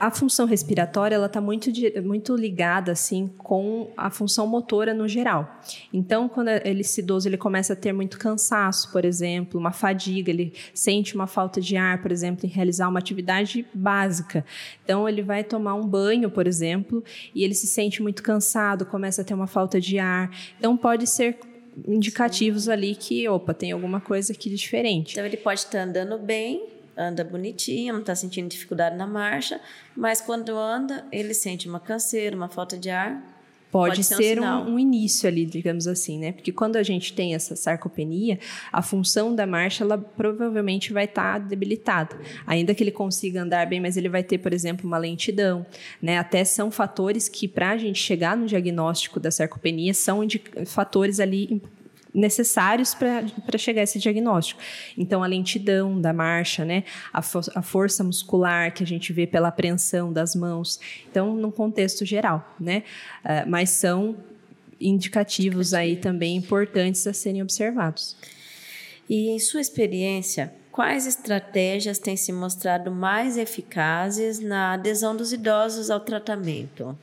A 0.00 0.12
função 0.12 0.46
respiratória 0.46 1.16
ela 1.16 1.26
está 1.26 1.40
muito, 1.40 1.70
muito 2.04 2.36
ligada 2.36 2.92
assim 2.92 3.28
com 3.36 3.90
a 3.96 4.08
função 4.10 4.46
motora 4.46 4.94
no 4.94 5.08
geral. 5.08 5.60
Então, 5.92 6.28
quando 6.28 6.48
ele, 6.48 6.82
esse 6.82 7.00
idoso 7.00 7.28
ele 7.28 7.36
começa 7.36 7.72
a 7.72 7.76
ter 7.76 7.92
muito 7.92 8.16
cansaço, 8.16 8.92
por 8.92 9.04
exemplo, 9.04 9.58
uma 9.58 9.72
fadiga, 9.72 10.30
ele 10.30 10.52
sente 10.72 11.16
uma 11.16 11.26
falta 11.26 11.60
de 11.60 11.76
ar, 11.76 12.00
por 12.00 12.12
exemplo, 12.12 12.46
em 12.46 12.48
realizar 12.48 12.88
uma 12.88 13.00
atividade 13.00 13.66
básica. 13.74 14.44
Então, 14.84 15.08
ele 15.08 15.20
vai 15.20 15.42
tomar 15.42 15.74
um 15.74 15.84
banho, 15.84 16.30
por 16.30 16.46
exemplo, 16.46 17.02
e 17.34 17.42
ele 17.42 17.54
se 17.54 17.66
sente 17.66 18.00
muito 18.00 18.22
cansado, 18.22 18.86
começa 18.86 19.22
a 19.22 19.24
ter 19.24 19.34
uma 19.34 19.48
falta 19.48 19.80
de 19.80 19.98
ar. 19.98 20.30
Então, 20.60 20.76
pode 20.76 21.08
ser 21.08 21.40
indicativos 21.86 22.68
ali 22.68 22.94
que, 22.94 23.28
opa, 23.28 23.54
tem 23.54 23.72
alguma 23.72 24.00
coisa 24.00 24.32
aqui 24.32 24.50
diferente. 24.50 25.12
Então, 25.12 25.24
ele 25.24 25.36
pode 25.36 25.60
estar 25.60 25.80
andando 25.80 26.18
bem, 26.18 26.66
anda 26.96 27.22
bonitinho, 27.22 27.92
não 27.92 28.00
está 28.00 28.14
sentindo 28.14 28.48
dificuldade 28.48 28.96
na 28.96 29.06
marcha, 29.06 29.60
mas 29.96 30.20
quando 30.20 30.56
anda, 30.56 31.06
ele 31.12 31.32
sente 31.32 31.68
uma 31.68 31.78
canseira, 31.78 32.36
uma 32.36 32.48
falta 32.48 32.76
de 32.76 32.90
ar. 32.90 33.37
Pode, 33.70 33.96
pode 33.96 34.04
ser, 34.04 34.16
ser 34.16 34.40
um, 34.40 34.74
um, 34.74 34.78
início 34.78 35.28
ali, 35.28 35.44
digamos 35.44 35.86
assim, 35.86 36.18
né? 36.18 36.32
Porque 36.32 36.50
quando 36.50 36.76
a 36.76 36.82
gente 36.82 37.12
tem 37.12 37.34
essa 37.34 37.54
sarcopenia, 37.54 38.38
a 38.72 38.80
função 38.80 39.34
da 39.34 39.46
marcha, 39.46 39.84
ela 39.84 39.98
provavelmente 39.98 40.92
vai 40.92 41.04
estar 41.04 41.34
tá 41.34 41.38
debilitada. 41.38 42.18
Ainda 42.46 42.74
que 42.74 42.82
ele 42.82 42.90
consiga 42.90 43.42
andar 43.42 43.66
bem, 43.66 43.80
mas 43.80 43.96
ele 43.96 44.08
vai 44.08 44.22
ter, 44.22 44.38
por 44.38 44.54
exemplo, 44.54 44.86
uma 44.86 44.96
lentidão, 44.96 45.66
né? 46.00 46.16
Até 46.16 46.44
são 46.44 46.70
fatores 46.70 47.28
que, 47.28 47.46
para 47.46 47.70
a 47.70 47.76
gente 47.76 47.98
chegar 47.98 48.36
no 48.36 48.46
diagnóstico 48.46 49.20
da 49.20 49.30
sarcopenia, 49.30 49.92
são 49.92 50.20
fatores 50.64 51.20
ali 51.20 51.60
necessários 52.14 52.94
para 52.94 53.58
chegar 53.58 53.80
a 53.80 53.84
esse 53.84 53.98
diagnóstico. 53.98 54.60
Então, 54.96 55.22
a 55.22 55.26
lentidão 55.26 56.00
da 56.00 56.12
marcha, 56.12 56.64
né? 56.64 56.84
A, 57.12 57.22
fo 57.22 57.40
a, 57.54 57.62
força 57.62 58.02
muscular 58.02 58.72
que 58.72 58.82
a 58.82 58.86
gente 58.86 59.12
vê 59.12 59.26
pela 59.26 59.48
apreensão 59.48 60.12
das 60.12 60.34
mãos. 60.34 60.80
Então, 61.10 61.34
num 61.34 61.50
contexto 61.50 62.04
geral, 62.04 62.54
né? 62.58 62.82
Uh, 63.24 63.48
mas 63.48 63.70
são 63.70 64.16
indicativos 64.80 65.74
aí 65.74 65.96
também 65.96 66.36
importantes 66.36 67.06
a 67.06 67.12
serem 67.12 67.42
observados. 67.42 68.16
E 69.08 69.30
em 69.30 69.38
sua 69.38 69.60
experiência, 69.60 70.52
quais 70.70 71.06
estratégias 71.06 71.98
têm 71.98 72.16
se 72.16 72.32
mostrado 72.32 72.90
mais 72.90 73.36
eficazes 73.36 74.38
na 74.38 74.74
adesão 74.74 75.16
dos 75.16 75.32
idosos 75.32 75.90
ao 75.90 76.00
tratamento? 76.00 76.96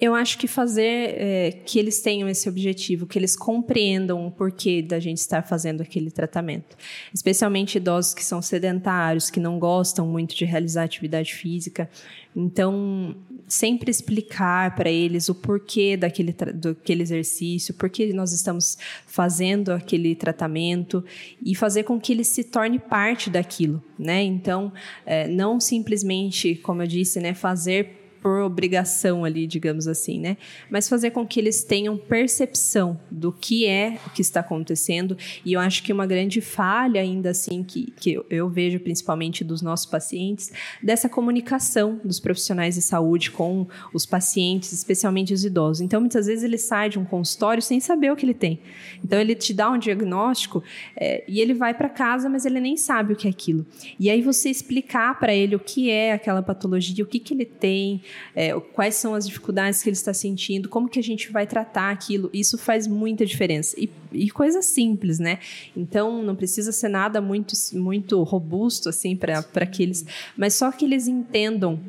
Eu 0.00 0.14
acho 0.14 0.38
que 0.38 0.48
fazer 0.48 1.14
é, 1.16 1.50
que 1.64 1.78
eles 1.78 2.00
tenham 2.00 2.28
esse 2.28 2.48
objetivo, 2.48 3.06
que 3.06 3.18
eles 3.18 3.36
compreendam 3.36 4.26
o 4.26 4.30
porquê 4.30 4.82
da 4.82 4.98
gente 4.98 5.18
estar 5.18 5.42
fazendo 5.42 5.82
aquele 5.82 6.10
tratamento. 6.10 6.76
Especialmente 7.12 7.76
idosos 7.76 8.12
que 8.12 8.24
são 8.24 8.42
sedentários, 8.42 9.30
que 9.30 9.38
não 9.38 9.58
gostam 9.58 10.06
muito 10.06 10.34
de 10.34 10.44
realizar 10.44 10.82
atividade 10.82 11.32
física. 11.32 11.88
Então, 12.34 13.14
sempre 13.46 13.90
explicar 13.90 14.74
para 14.74 14.90
eles 14.90 15.28
o 15.28 15.34
porquê 15.34 15.96
daquele, 15.96 16.32
daquele 16.32 17.02
exercício, 17.02 17.72
por 17.72 17.88
que 17.88 18.12
nós 18.12 18.32
estamos 18.32 18.76
fazendo 19.06 19.70
aquele 19.70 20.16
tratamento 20.16 21.04
e 21.44 21.54
fazer 21.54 21.84
com 21.84 22.00
que 22.00 22.12
ele 22.12 22.24
se 22.24 22.42
torne 22.42 22.80
parte 22.80 23.30
daquilo, 23.30 23.82
né? 23.96 24.22
Então, 24.22 24.72
é, 25.06 25.28
não 25.28 25.60
simplesmente, 25.60 26.56
como 26.56 26.82
eu 26.82 26.86
disse, 26.86 27.20
né, 27.20 27.32
fazer 27.32 28.03
por 28.24 28.40
obrigação 28.40 29.22
ali, 29.22 29.46
digamos 29.46 29.86
assim, 29.86 30.18
né? 30.18 30.38
Mas 30.70 30.88
fazer 30.88 31.10
com 31.10 31.26
que 31.26 31.38
eles 31.38 31.62
tenham 31.62 31.94
percepção 31.94 32.98
do 33.10 33.30
que 33.30 33.66
é 33.66 33.98
o 34.06 34.10
que 34.10 34.22
está 34.22 34.40
acontecendo. 34.40 35.14
E 35.44 35.52
eu 35.52 35.60
acho 35.60 35.82
que 35.82 35.92
uma 35.92 36.06
grande 36.06 36.40
falha, 36.40 37.02
ainda 37.02 37.28
assim, 37.28 37.62
que, 37.62 37.92
que 38.00 38.18
eu 38.30 38.48
vejo 38.48 38.80
principalmente 38.80 39.44
dos 39.44 39.60
nossos 39.60 39.84
pacientes, 39.84 40.50
dessa 40.82 41.06
comunicação 41.06 42.00
dos 42.02 42.18
profissionais 42.18 42.76
de 42.76 42.80
saúde 42.80 43.30
com 43.30 43.66
os 43.92 44.06
pacientes, 44.06 44.72
especialmente 44.72 45.34
os 45.34 45.44
idosos. 45.44 45.82
Então, 45.82 46.00
muitas 46.00 46.24
vezes 46.24 46.44
ele 46.44 46.56
sai 46.56 46.88
de 46.88 46.98
um 46.98 47.04
consultório 47.04 47.62
sem 47.62 47.78
saber 47.78 48.10
o 48.10 48.16
que 48.16 48.24
ele 48.24 48.32
tem. 48.32 48.58
Então, 49.04 49.20
ele 49.20 49.34
te 49.34 49.52
dá 49.52 49.70
um 49.70 49.76
diagnóstico 49.76 50.62
é, 50.96 51.22
e 51.28 51.42
ele 51.42 51.52
vai 51.52 51.74
para 51.74 51.90
casa, 51.90 52.30
mas 52.30 52.46
ele 52.46 52.58
nem 52.58 52.74
sabe 52.74 53.12
o 53.12 53.16
que 53.16 53.26
é 53.26 53.30
aquilo. 53.30 53.66
E 54.00 54.08
aí 54.08 54.22
você 54.22 54.48
explicar 54.48 55.18
para 55.20 55.34
ele 55.34 55.54
o 55.54 55.60
que 55.60 55.90
é 55.90 56.14
aquela 56.14 56.42
patologia, 56.42 57.04
o 57.04 57.06
que, 57.06 57.18
que 57.18 57.34
ele 57.34 57.44
tem, 57.44 58.00
é, 58.34 58.58
quais 58.72 58.94
são 58.96 59.14
as 59.14 59.26
dificuldades 59.26 59.82
que 59.82 59.88
ele 59.88 59.96
está 59.96 60.12
sentindo, 60.12 60.68
como 60.68 60.88
que 60.88 60.98
a 60.98 61.02
gente 61.02 61.30
vai 61.30 61.46
tratar 61.46 61.90
aquilo. 61.90 62.30
Isso 62.32 62.58
faz 62.58 62.86
muita 62.86 63.24
diferença. 63.24 63.78
E, 63.78 63.90
e 64.12 64.30
coisa 64.30 64.62
simples, 64.62 65.18
né? 65.18 65.38
Então, 65.76 66.22
não 66.22 66.34
precisa 66.36 66.72
ser 66.72 66.88
nada 66.88 67.20
muito, 67.20 67.54
muito 67.72 68.22
robusto, 68.22 68.88
assim, 68.88 69.16
para 69.16 69.66
que 69.66 69.82
eles. 69.82 70.04
Mas 70.36 70.54
só 70.54 70.70
que 70.72 70.84
eles 70.84 71.06
entendam 71.06 71.80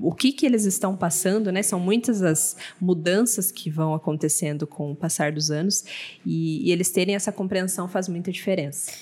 o 0.00 0.14
que, 0.14 0.32
que 0.32 0.46
eles 0.46 0.64
estão 0.64 0.96
passando, 0.96 1.50
né? 1.50 1.62
São 1.62 1.80
muitas 1.80 2.22
as 2.22 2.56
mudanças 2.80 3.50
que 3.50 3.68
vão 3.68 3.94
acontecendo 3.94 4.66
com 4.66 4.92
o 4.92 4.96
passar 4.96 5.32
dos 5.32 5.50
anos 5.50 5.84
e, 6.24 6.68
e 6.68 6.72
eles 6.72 6.90
terem 6.90 7.14
essa 7.14 7.32
compreensão 7.32 7.88
faz 7.88 8.08
muita 8.08 8.30
diferença. 8.30 8.92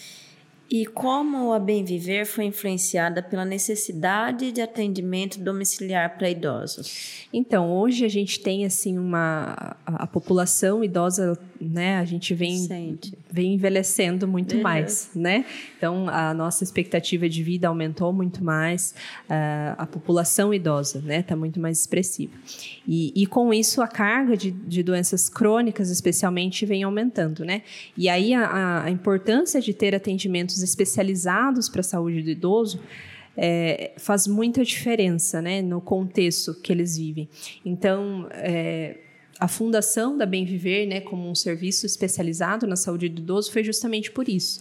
E 0.69 0.85
como 0.85 1.53
a 1.53 1.61
Bem 1.61 1.85
Viver 1.85 2.27
foi 2.27 2.45
influenciada 2.45 3.23
pela 3.23 3.45
necessidade 3.45 4.51
de 4.51 4.61
atendimento 4.61 5.39
domiciliar 5.39 6.19
para 6.19 6.29
idosos? 6.29 7.27
Então, 7.33 7.73
hoje 7.73 8.05
a 8.05 8.09
gente 8.09 8.41
tem 8.41 8.65
assim 8.65 8.99
uma 8.99 9.77
a, 9.87 10.05
a 10.05 10.07
população 10.07 10.83
idosa, 10.83 11.39
né? 11.61 11.99
A 11.99 12.05
gente 12.05 12.35
vem 12.35 12.67
vem 13.31 13.55
envelhecendo 13.55 14.27
muito 14.27 14.57
Beleza. 14.57 14.63
mais, 14.63 15.11
né? 15.15 15.45
Então, 15.77 16.09
a 16.09 16.33
nossa 16.33 16.65
expectativa 16.65 17.29
de 17.29 17.43
vida 17.43 17.69
aumentou 17.69 18.13
muito 18.13 18.43
mais, 18.43 18.95
uh, 19.29 19.75
a 19.77 19.87
população 19.87 20.53
idosa, 20.53 21.01
né, 21.01 21.21
está 21.21 21.37
muito 21.37 21.61
mais 21.61 21.81
expressiva. 21.81 22.33
E, 22.87 23.13
e 23.15 23.27
com 23.27 23.53
isso 23.53 23.83
a 23.83 23.89
carga 23.89 24.37
de, 24.37 24.51
de 24.51 24.83
doenças 24.83 25.29
crônicas, 25.29 25.91
especialmente, 25.91 26.65
vem 26.65 26.83
aumentando, 26.83 27.45
né? 27.45 27.63
E 27.97 28.09
aí 28.09 28.33
a, 28.35 28.85
a 28.85 28.91
importância 28.91 29.61
de 29.61 29.75
ter 29.75 29.95
atendimentos 29.95 30.63
especializados 30.63 31.69
para 31.69 31.81
a 31.81 31.85
saúde 31.85 32.23
do 32.23 32.31
idoso 32.31 32.81
é, 33.37 33.93
faz 33.99 34.27
muita 34.27 34.65
diferença 34.65 35.43
né, 35.43 35.61
no 35.61 35.81
contexto 35.81 36.55
que 36.55 36.73
eles 36.73 36.97
vivem. 36.97 37.29
Então, 37.65 38.29
é, 38.33 38.97
a 39.39 39.49
fundação 39.49 40.17
da 40.17 40.25
Bem 40.25 40.45
Viver, 40.45 40.87
né, 40.87 41.01
como 41.01 41.29
um 41.29 41.35
serviço 41.35 41.85
especializado 41.87 42.67
na 42.67 42.77
saúde 42.77 43.09
do 43.09 43.21
idoso, 43.21 43.53
foi 43.53 43.63
justamente 43.63 44.11
por 44.11 44.29
isso. 44.29 44.61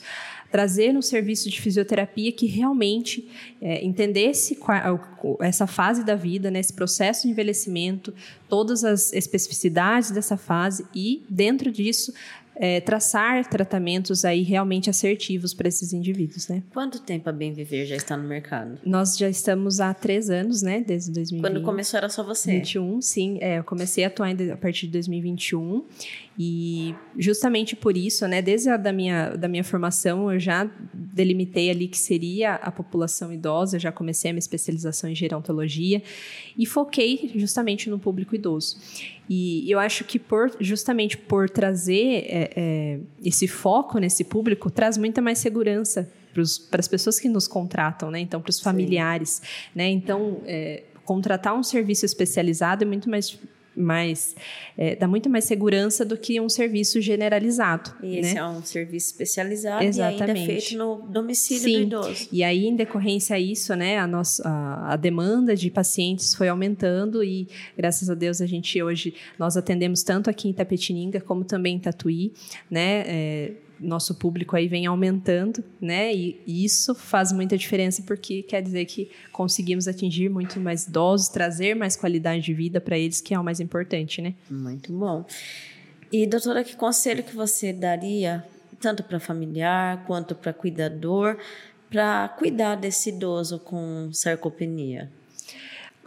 Trazer 0.51 0.95
um 0.95 1.01
serviço 1.01 1.49
de 1.49 1.59
fisioterapia 1.59 2.31
que 2.31 2.45
realmente 2.45 3.29
é, 3.61 3.83
entendesse 3.83 4.57
essa 5.39 5.65
fase 5.65 6.03
da 6.03 6.15
vida, 6.15 6.51
né, 6.51 6.59
esse 6.59 6.73
processo 6.73 7.23
de 7.23 7.29
envelhecimento, 7.29 8.13
todas 8.47 8.83
as 8.83 9.11
especificidades 9.13 10.11
dessa 10.11 10.37
fase 10.37 10.85
e, 10.93 11.23
dentro 11.29 11.71
disso, 11.71 12.13
é, 12.55 12.79
traçar 12.79 13.47
tratamentos 13.47 14.23
aí 14.23 14.41
realmente 14.41 14.89
assertivos 14.89 15.53
para 15.53 15.67
esses 15.67 15.93
indivíduos, 15.93 16.47
né? 16.47 16.63
Quanto 16.73 16.99
tempo 17.01 17.29
a 17.29 17.31
Bem 17.31 17.53
Viver 17.53 17.85
já 17.85 17.95
está 17.95 18.15
no 18.15 18.27
mercado? 18.27 18.79
Nós 18.85 19.17
já 19.17 19.29
estamos 19.29 19.79
há 19.79 19.93
três 19.93 20.29
anos, 20.29 20.61
né? 20.61 20.83
Desde 20.85 21.11
2020. 21.11 21.41
Quando 21.41 21.61
começou 21.63 21.97
era 21.97 22.09
só 22.09 22.23
você? 22.23 22.51
21, 22.51 23.01
sim. 23.01 23.37
É, 23.41 23.59
eu 23.59 23.63
comecei 23.63 24.03
a 24.03 24.07
atuar 24.07 24.29
a 24.51 24.57
partir 24.57 24.87
de 24.87 24.93
2021 24.93 25.85
e 26.37 26.93
justamente 27.17 27.75
por 27.75 27.95
isso, 27.95 28.27
né? 28.27 28.41
Desde 28.41 28.69
a 28.69 28.75
da 28.75 28.91
minha, 28.91 29.29
da 29.29 29.47
minha 29.47 29.63
formação 29.63 30.31
eu 30.31 30.39
já 30.39 30.69
delimitei 30.93 31.69
ali 31.69 31.87
que 31.87 31.97
seria 31.97 32.55
a 32.55 32.69
população 32.71 33.31
idosa, 33.31 33.79
já 33.79 33.91
comecei 33.91 34.31
a 34.31 34.33
minha 34.33 34.39
especialização 34.39 35.09
em 35.09 35.15
gerontologia 35.15 36.03
e 36.57 36.65
foquei 36.65 37.31
justamente 37.35 37.89
no 37.89 37.97
público 37.97 38.35
idoso. 38.35 38.77
E 39.29 39.69
eu 39.71 39.79
acho 39.79 40.03
que 40.03 40.19
por 40.19 40.51
justamente 40.59 41.17
por 41.17 41.49
trazer 41.49 42.25
é, 42.27 42.51
é, 42.55 42.99
esse 43.23 43.47
foco 43.47 43.97
nesse 43.97 44.25
público 44.25 44.69
traz 44.69 44.97
muita 44.97 45.21
mais 45.21 45.39
segurança 45.39 46.11
para 46.69 46.79
as 46.81 46.87
pessoas 46.87 47.17
que 47.17 47.29
nos 47.29 47.47
contratam, 47.47 48.11
né? 48.11 48.19
Então, 48.19 48.41
para 48.41 48.49
os 48.49 48.59
familiares, 48.59 49.41
né? 49.73 49.87
Então, 49.87 50.41
é, 50.45 50.83
contratar 51.05 51.55
um 51.55 51.63
serviço 51.63 52.05
especializado 52.05 52.83
é 52.83 52.87
muito 52.87 53.09
mais 53.09 53.39
mais 53.75 54.35
é, 54.77 54.95
dá 54.95 55.07
muito 55.07 55.29
mais 55.29 55.45
segurança 55.45 56.03
do 56.03 56.17
que 56.17 56.39
um 56.39 56.49
serviço 56.49 56.99
generalizado. 56.99 57.93
E 58.03 58.17
esse 58.17 58.33
né? 58.33 58.39
é 58.39 58.45
um 58.45 58.63
serviço 58.63 59.07
especializado 59.07 59.83
Exatamente. 59.83 60.19
e 60.19 60.31
ainda 60.31 60.45
feito 60.45 60.77
no 60.77 61.01
domicílio 61.07 61.63
Sim. 61.63 61.73
do 61.73 61.81
idoso. 61.83 62.27
E 62.31 62.43
aí, 62.43 62.65
em 62.65 62.75
decorrência 62.75 63.35
a 63.35 63.39
isso, 63.39 63.73
né, 63.75 63.97
a, 63.97 64.07
nossa, 64.07 64.47
a, 64.47 64.93
a, 64.93 64.95
demanda 64.95 65.55
de 65.55 65.69
pacientes 65.71 66.35
foi 66.35 66.49
aumentando 66.49 67.23
e, 67.23 67.47
graças 67.77 68.09
a 68.09 68.13
Deus, 68.13 68.41
a 68.41 68.45
gente 68.45 68.81
hoje, 68.81 69.13
nós 69.39 69.55
atendemos 69.55 70.03
tanto 70.03 70.29
aqui 70.29 70.47
em 70.47 70.51
Itapetininga 70.51 71.21
como 71.21 71.43
também 71.43 71.75
em 71.75 71.79
Tatuí, 71.79 72.33
né, 72.69 73.03
é, 73.07 73.51
nosso 73.79 74.15
público 74.15 74.55
aí 74.55 74.67
vem 74.67 74.85
aumentando, 74.85 75.63
né? 75.79 76.13
E, 76.13 76.41
isso 76.47 76.95
faz 76.95 77.31
muita 77.31 77.57
diferença 77.57 78.03
porque 78.03 78.43
quer 78.43 78.61
dizer 78.61 78.85
que 78.85 79.09
conseguimos 79.31 79.87
atingir 79.87 80.29
muito 80.29 80.59
mais 80.59 80.85
idosos, 80.85 81.27
trazer 81.27 81.75
mais 81.75 81.95
qualidade 81.95 82.41
de 82.41 82.53
vida 82.53 82.79
para 82.79 82.97
eles, 82.97 83.21
que 83.21 83.33
é 83.33 83.39
o 83.39 83.43
mais 83.43 83.59
importante, 83.59 84.21
né? 84.21 84.33
Muito 84.49 84.91
bom. 84.93 85.25
E 86.11 86.25
doutora, 86.25 86.63
que 86.63 86.75
conselho 86.75 87.23
que 87.23 87.35
você 87.35 87.73
daria 87.73 88.45
tanto 88.79 89.03
para 89.03 89.19
familiar 89.19 90.03
quanto 90.05 90.35
para 90.35 90.53
cuidador 90.53 91.37
para 91.89 92.29
cuidar 92.29 92.75
desse 92.75 93.09
idoso 93.09 93.59
com 93.59 94.09
sarcopenia? 94.11 95.09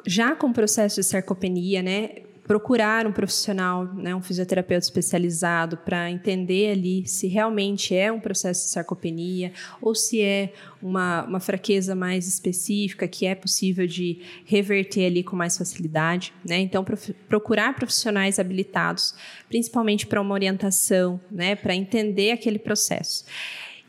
já 0.06 0.34
com 0.34 0.48
o 0.48 0.52
processo 0.52 1.00
de 1.00 1.06
sarcopenia, 1.06 1.82
né, 1.82 2.10
procurar 2.48 3.06
um 3.06 3.12
profissional, 3.12 3.84
né, 3.84 4.14
um 4.14 4.22
fisioterapeuta 4.22 4.86
especializado 4.86 5.76
para 5.76 6.10
entender 6.10 6.70
ali 6.70 7.06
se 7.06 7.28
realmente 7.28 7.94
é 7.94 8.10
um 8.10 8.18
processo 8.18 8.64
de 8.64 8.70
sarcopenia 8.70 9.52
ou 9.82 9.94
se 9.94 10.22
é 10.22 10.54
uma, 10.82 11.24
uma 11.24 11.40
fraqueza 11.40 11.94
mais 11.94 12.26
específica 12.26 13.06
que 13.06 13.26
é 13.26 13.34
possível 13.34 13.86
de 13.86 14.22
reverter 14.46 15.04
ali 15.04 15.22
com 15.22 15.36
mais 15.36 15.58
facilidade, 15.58 16.32
né? 16.42 16.58
Então 16.58 16.82
prof, 16.82 17.12
procurar 17.28 17.74
profissionais 17.74 18.38
habilitados, 18.38 19.14
principalmente 19.46 20.06
para 20.06 20.18
uma 20.18 20.32
orientação, 20.32 21.20
né, 21.30 21.54
para 21.54 21.74
entender 21.74 22.30
aquele 22.30 22.58
processo. 22.58 23.26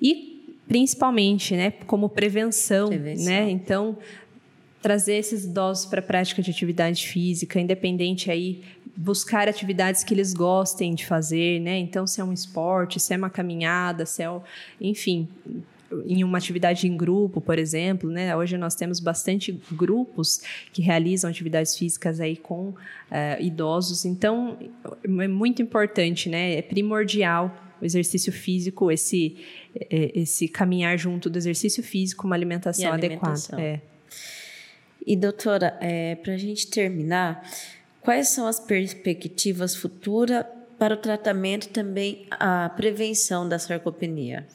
E 0.01 0.53
principalmente, 0.68 1.55
né, 1.55 1.72
como 1.88 2.10
prevenção, 2.10 2.89
prevenção. 2.89 3.26
né? 3.26 3.49
Então 3.49 3.97
trazer 4.82 5.15
esses 5.15 5.45
idosos 5.45 5.86
para 5.86 5.99
a 5.99 6.03
prática 6.03 6.41
de 6.41 6.51
atividade 6.51 7.07
física, 7.07 7.59
independente 7.59 8.32
aí 8.32 8.63
buscar 8.95 9.47
atividades 9.47 10.03
que 10.03 10.13
eles 10.13 10.34
gostem 10.34 10.93
de 10.93 11.05
fazer, 11.05 11.59
né? 11.61 11.77
Então, 11.77 12.05
se 12.05 12.19
é 12.19 12.23
um 12.23 12.34
esporte, 12.34 12.99
se 12.99 13.13
é 13.13 13.17
uma 13.17 13.30
caminhada, 13.30 14.05
se 14.05 14.23
é, 14.23 14.41
enfim, 14.82 15.27
em 16.05 16.23
uma 16.23 16.38
atividade 16.38 16.88
em 16.88 16.95
grupo, 16.95 17.41
por 17.41 17.57
exemplo, 17.57 18.09
né? 18.09 18.36
Hoje 18.36 18.57
nós 18.57 18.75
temos 18.75 18.99
bastante 18.99 19.59
grupos 19.71 20.41
que 20.71 20.82
realizam 20.82 21.30
atividades 21.30 21.75
físicas 21.77 22.19
aí 22.19 22.36
com 22.36 22.69
uh, 22.69 22.75
idosos, 23.39 24.05
então 24.05 24.57
é 25.03 25.27
muito 25.27 25.61
importante, 25.61 26.30
né? 26.30 26.55
É 26.55 26.61
primordial 26.61 27.55
o 27.82 27.86
exercício 27.86 28.32
físico, 28.32 28.91
esse 28.91 29.38
é, 29.89 30.11
esse 30.19 30.47
caminhar 30.47 30.97
junto 30.97 31.30
do 31.30 31.38
exercício 31.38 31.82
físico, 31.82 32.27
uma 32.27 32.36
alimentação, 32.36 32.91
alimentação. 32.91 33.57
adequada. 33.57 33.61
É. 33.61 33.99
E 35.06 35.16
doutora, 35.16 35.78
é, 35.82 36.16
para 36.16 36.34
a 36.34 36.38
gente 36.38 36.68
terminar, 36.68 37.43
quais 38.02 38.30
são 38.30 38.47
as 38.47 38.60
perspectivas 38.60 39.76
futuras 39.76 40.45
para 40.78 40.93
o 40.93 40.97
tratamento 40.97 41.70
também 41.70 42.26
a 42.32 42.70
prevenção 42.70 43.47
da 43.47 43.60
sarcopenia? 43.60 44.47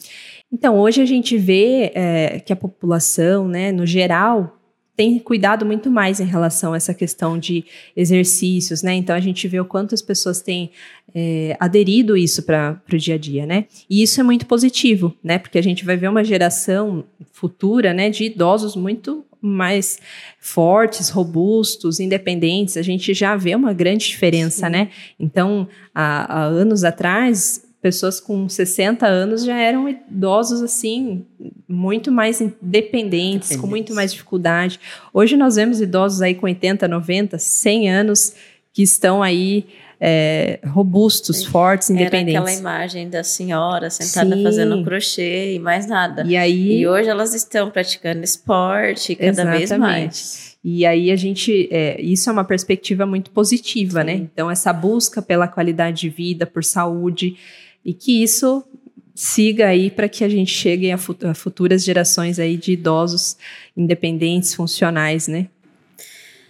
Então, 0.53 0.79
hoje 0.79 1.03
a 1.03 1.07
gente 1.07 1.37
vê 1.37 1.93
é, 1.95 2.41
que 2.41 2.53
a 2.53 2.57
população, 2.57 3.47
né, 3.47 3.73
no 3.73 3.85
geral, 3.85 4.59
tem 4.97 5.19
cuidado 5.19 5.67
muito 5.67 5.91
mais 5.91 6.21
em 6.21 6.25
relação 6.25 6.73
a 6.73 6.77
essa 6.77 6.95
questão 6.95 7.39
de 7.39 7.65
exercícios, 7.97 8.83
né? 8.83 8.95
Então 8.95 9.15
a 9.15 9.21
gente 9.21 9.47
vê 9.49 9.59
o 9.59 9.65
quanto 9.65 9.95
as 9.95 10.01
pessoas 10.01 10.41
têm 10.41 10.71
é, 11.13 11.57
aderido 11.59 12.17
isso 12.17 12.45
para 12.45 12.81
o 12.93 12.97
dia 12.97 13.17
a 13.17 13.19
dia, 13.19 13.45
né? 13.45 13.67
E 13.91 14.03
isso 14.03 14.21
é 14.21 14.23
muito 14.23 14.47
positivo, 14.47 15.13
né? 15.23 15.39
Porque 15.39 15.59
a 15.59 15.63
gente 15.63 15.85
vai 15.85 15.97
ver 15.97 16.09
uma 16.09 16.23
geração 16.23 17.05
futura, 17.33 17.93
né, 17.93 18.09
de 18.09 18.25
idosos 18.25 18.77
muito 18.77 19.25
mais 19.47 19.99
fortes, 20.41 21.11
robustos, 21.11 22.01
independentes, 22.01 22.79
a 22.79 22.83
gente 22.83 23.13
já 23.13 23.37
vê 23.37 23.55
uma 23.55 23.75
grande 23.75 24.07
diferença, 24.07 24.67
Sim. 24.67 24.73
né? 24.73 24.91
Então, 25.21 25.69
há, 25.95 26.41
há 26.41 26.45
anos 26.45 26.83
atrás, 26.83 27.63
pessoas 27.83 28.19
com 28.19 28.49
60 28.49 29.07
anos 29.07 29.45
já 29.45 29.59
eram 29.59 29.87
idosos 29.87 30.63
assim, 30.63 31.27
muito 31.69 32.11
mais 32.11 32.41
independentes, 32.41 33.55
com 33.57 33.67
muito 33.67 33.95
mais 33.95 34.13
dificuldade. 34.13 34.81
Hoje 35.13 35.37
nós 35.37 35.57
vemos 35.57 35.79
idosos 35.79 36.23
aí 36.23 36.35
com 36.35 36.47
80, 36.47 36.89
90, 36.89 37.39
100 37.39 37.91
anos 37.91 38.35
que 38.73 38.83
estão 38.83 39.23
aí 39.23 39.67
é, 40.01 40.61
robustos, 40.67 41.45
fortes, 41.45 41.91
independentes. 41.91 42.35
Era 42.35 42.45
aquela 42.45 42.59
imagem 42.59 43.09
da 43.09 43.23
senhora 43.23 43.91
sentada 43.91 44.37
Sim. 44.37 44.43
fazendo 44.43 44.85
crochê 44.85 45.55
e 45.55 45.59
mais 45.59 45.87
nada. 45.87 46.25
E 46.27 46.37
aí 46.37 46.81
e 46.81 46.87
hoje 46.87 47.09
elas 47.09 47.35
estão 47.35 47.71
praticando 47.71 48.23
esporte 48.23 49.15
cada 49.15 49.31
Exatamente. 49.31 49.59
vez 49.59 49.79
mais. 49.79 50.57
E 50.65 50.87
aí 50.87 51.11
a 51.11 51.17
gente, 51.17 51.69
é, 51.71 52.01
isso 52.01 52.31
é 52.31 52.33
uma 52.33 52.45
perspectiva 52.45 53.05
muito 53.05 53.31
positiva, 53.31 54.03
né? 54.03 54.15
Sim. 54.15 54.21
né? 54.21 54.29
Então 54.33 54.51
essa 54.51 54.73
busca 54.73 55.21
pela 55.21 55.47
qualidade 55.47 56.01
de 56.01 56.09
vida, 56.09 56.47
por 56.47 56.65
saúde 56.65 57.37
e 57.85 57.93
que 57.93 58.23
isso 58.23 58.65
siga 59.15 59.69
aí 59.69 59.91
para 59.91 60.09
que 60.09 60.25
a 60.25 60.29
gente 60.29 60.51
chegue 60.51 60.91
a, 60.91 60.99
futuras 60.99 61.85
gerações 61.85 62.39
aí 62.39 62.57
de 62.57 62.73
idosos 62.73 63.37
independentes, 63.77 64.55
funcionais, 64.55 65.29
né? 65.29 65.47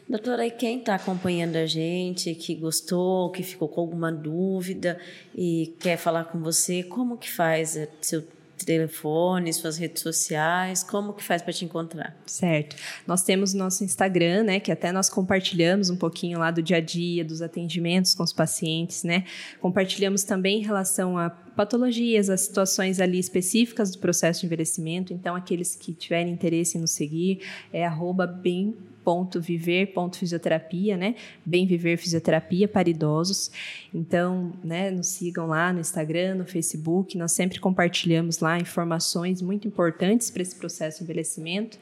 Doutora, 0.09 0.47
e 0.47 0.51
quem 0.51 0.81
está 0.81 0.97
acompanhando 0.97 1.57
a 1.57 1.65
gente, 1.65 2.35
que 2.35 2.55
gostou, 2.55 3.31
que 3.31 3.43
ficou 3.43 3.69
com 3.69 3.81
alguma 3.81 4.13
dúvida 4.13 4.99
e 5.35 5.75
quer 5.81 5.97
falar 5.97 6.25
com 6.25 6.39
você, 6.41 6.83
como 6.83 7.17
que 7.17 7.31
faz? 7.31 7.77
É, 7.77 7.89
seu 8.03 8.23
telefone, 8.65 9.53
suas 9.53 9.77
redes 9.77 10.03
sociais, 10.03 10.83
como 10.83 11.13
que 11.13 11.23
faz 11.23 11.43
para 11.43 11.53
te 11.53 11.65
encontrar? 11.65 12.17
Certo. 12.27 12.77
Nós 13.07 13.23
temos 13.23 13.53
nosso 13.53 13.85
Instagram, 13.85 14.45
né, 14.45 14.61
que 14.61 14.73
até 14.73 14.93
nós 14.93 15.09
compartilhamos 15.09 15.91
um 15.91 15.97
pouquinho 15.97 16.39
lá 16.39 16.51
do 16.51 16.63
dia 16.63 16.79
a 16.79 16.81
dia, 16.81 17.25
dos 17.25 17.43
atendimentos 17.43 18.15
com 18.15 18.23
os 18.23 18.33
pacientes, 18.33 19.05
né? 19.05 19.25
Compartilhamos 19.61 20.23
também 20.25 20.61
em 20.61 20.63
relação 20.63 21.19
a 21.19 21.31
patologias, 21.55 22.29
as 22.31 22.43
situações 22.43 23.01
ali 23.01 23.19
específicas 23.19 23.91
do 23.91 23.99
processo 23.99 24.41
de 24.41 24.47
envelhecimento. 24.47 25.13
Então, 25.13 25.35
aqueles 25.35 25.75
que 25.75 25.93
tiverem 25.93 26.33
interesse 26.33 26.77
em 26.77 26.81
nos 26.81 26.91
seguir, 26.91 27.41
é 27.73 27.85
arroba 27.85 28.27
bem 28.27 28.75
ponto 29.05 29.41
viver 29.41 29.93
ponto 29.93 30.17
fisioterapia, 30.17 30.97
né? 30.97 31.15
Bem 31.45 31.67
viver 31.67 31.99
fisioterapia 31.99 32.67
para 32.67 32.89
idosos. 32.89 33.51
Então, 33.93 34.53
né, 34.65 34.91
nos 34.91 35.09
sigam 35.09 35.47
lá 35.47 35.73
no 35.73 35.81
Instagram, 35.81 36.37
no 36.37 36.47
Facebook. 36.47 37.17
Nós 37.19 37.33
sempre 37.33 37.61
compartilhamos 37.61 38.39
lá 38.39 38.59
informações 38.59 39.43
muito 39.43 39.69
importantes 39.69 40.31
para 40.31 40.43
esse 40.43 40.57
processo 40.57 40.99
de 40.99 41.05
envelhecimento 41.05 41.79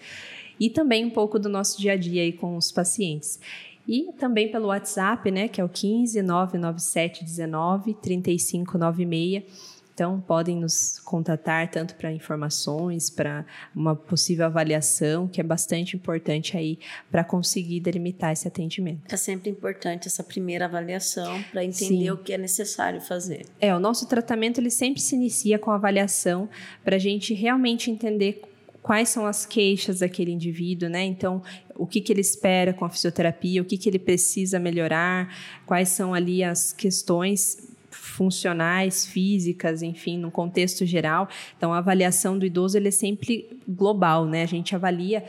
e 0.58 0.68
também 0.68 1.04
um 1.04 1.10
pouco 1.10 1.38
do 1.38 1.48
nosso 1.48 1.80
dia 1.80 1.92
a 1.92 1.96
dia 1.96 2.22
aí 2.22 2.32
com 2.32 2.56
os 2.56 2.72
pacientes. 2.72 3.38
E 3.86 4.12
também 4.18 4.50
pelo 4.50 4.68
WhatsApp, 4.68 5.30
né, 5.30 5.48
que 5.48 5.60
é 5.60 5.64
o 5.64 5.68
15 5.68 6.22
997 6.22 7.24
19 7.24 7.94
3596 7.94 9.72
então, 9.94 10.20
podem 10.20 10.56
nos 10.56 10.98
contatar 11.00 11.70
tanto 11.70 11.94
para 11.96 12.10
informações, 12.10 13.10
para 13.10 13.44
uma 13.74 13.94
possível 13.94 14.46
avaliação, 14.46 15.28
que 15.28 15.40
é 15.40 15.44
bastante 15.44 15.96
importante 15.96 16.56
aí 16.56 16.78
para 17.10 17.22
conseguir 17.22 17.80
delimitar 17.80 18.32
esse 18.32 18.48
atendimento. 18.48 19.12
É 19.12 19.16
sempre 19.16 19.50
importante 19.50 20.08
essa 20.08 20.24
primeira 20.24 20.64
avaliação 20.64 21.42
para 21.52 21.62
entender 21.62 22.04
Sim. 22.04 22.10
o 22.10 22.16
que 22.16 22.32
é 22.32 22.38
necessário 22.38 23.00
fazer. 23.00 23.44
É, 23.60 23.74
o 23.74 23.80
nosso 23.80 24.08
tratamento 24.08 24.60
ele 24.60 24.70
sempre 24.70 25.00
se 25.00 25.14
inicia 25.14 25.58
com 25.58 25.70
avaliação 25.70 26.48
para 26.82 26.96
a 26.96 26.98
gente 26.98 27.34
realmente 27.34 27.90
entender 27.90 28.40
quais 28.82 29.08
são 29.08 29.24
as 29.24 29.46
queixas 29.46 30.00
daquele 30.00 30.32
indivíduo, 30.32 30.88
né? 30.88 31.04
Então, 31.04 31.42
o 31.76 31.86
que, 31.86 32.00
que 32.00 32.12
ele 32.12 32.20
espera 32.20 32.72
com 32.72 32.84
a 32.84 32.90
fisioterapia, 32.90 33.62
o 33.62 33.64
que, 33.64 33.78
que 33.78 33.88
ele 33.88 33.98
precisa 33.98 34.58
melhorar, 34.58 35.32
quais 35.64 35.90
são 35.90 36.12
ali 36.12 36.42
as 36.42 36.72
questões 36.72 37.70
funcionais, 37.90 39.06
físicas, 39.06 39.82
enfim, 39.82 40.18
no 40.18 40.30
contexto 40.30 40.84
geral. 40.84 41.28
Então, 41.56 41.72
a 41.72 41.78
avaliação 41.78 42.38
do 42.38 42.44
idoso 42.44 42.76
ele 42.76 42.88
é 42.88 42.92
sempre 42.92 43.48
global, 43.68 44.26
né? 44.26 44.42
A 44.42 44.46
gente 44.46 44.74
avalia 44.74 45.24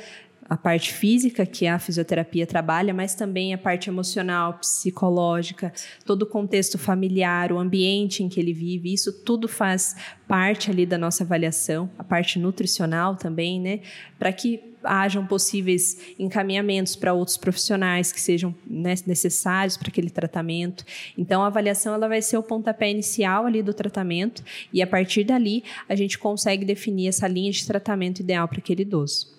a 0.54 0.58
parte 0.58 0.94
física 0.94 1.48
que 1.48 1.66
a 1.66 1.80
fisioterapia 1.80 2.46
trabalha, 2.46 2.94
mas 2.94 3.16
também 3.16 3.56
a 3.56 3.58
parte 3.58 3.90
emocional, 3.90 4.54
psicológica, 4.60 5.74
todo 6.06 6.22
o 6.22 6.26
contexto 6.28 6.78
familiar, 6.78 7.52
o 7.52 7.58
ambiente 7.58 8.22
em 8.22 8.30
que 8.30 8.40
ele 8.40 8.54
vive, 8.54 8.94
isso 8.94 9.12
tudo 9.12 9.48
faz 9.48 9.96
parte 10.28 10.70
ali 10.70 10.86
da 10.86 10.96
nossa 10.96 11.24
avaliação, 11.24 11.90
a 11.98 12.04
parte 12.04 12.38
nutricional 12.38 13.16
também, 13.16 13.60
né? 13.60 13.80
Para 14.20 14.32
que 14.32 14.76
hajam 14.84 15.26
possíveis 15.26 15.98
encaminhamentos 16.20 16.96
para 16.96 17.14
outros 17.14 17.36
profissionais 17.36 18.12
que 18.12 18.22
sejam 18.22 18.54
né, 18.68 18.94
necessários 19.08 19.76
para 19.76 19.88
aquele 19.88 20.12
tratamento. 20.12 20.86
Então, 21.18 21.42
a 21.42 21.48
avaliação 21.48 21.96
ela 21.96 22.08
vai 22.08 22.22
ser 22.22 22.38
o 22.38 22.44
pontapé 22.44 22.92
inicial 22.92 23.48
ali 23.48 23.64
do 23.64 23.74
tratamento 23.74 24.44
e 24.72 24.84
a 24.84 24.88
partir 24.88 25.24
dali 25.24 25.64
a 25.90 25.96
gente 25.96 26.20
consegue 26.20 26.64
definir 26.64 27.08
essa 27.08 27.28
linha 27.28 27.52
de 27.52 27.66
tratamento 27.66 28.20
ideal 28.20 28.48
para 28.48 28.60
aquele 28.60 28.84
idoso. 28.84 29.33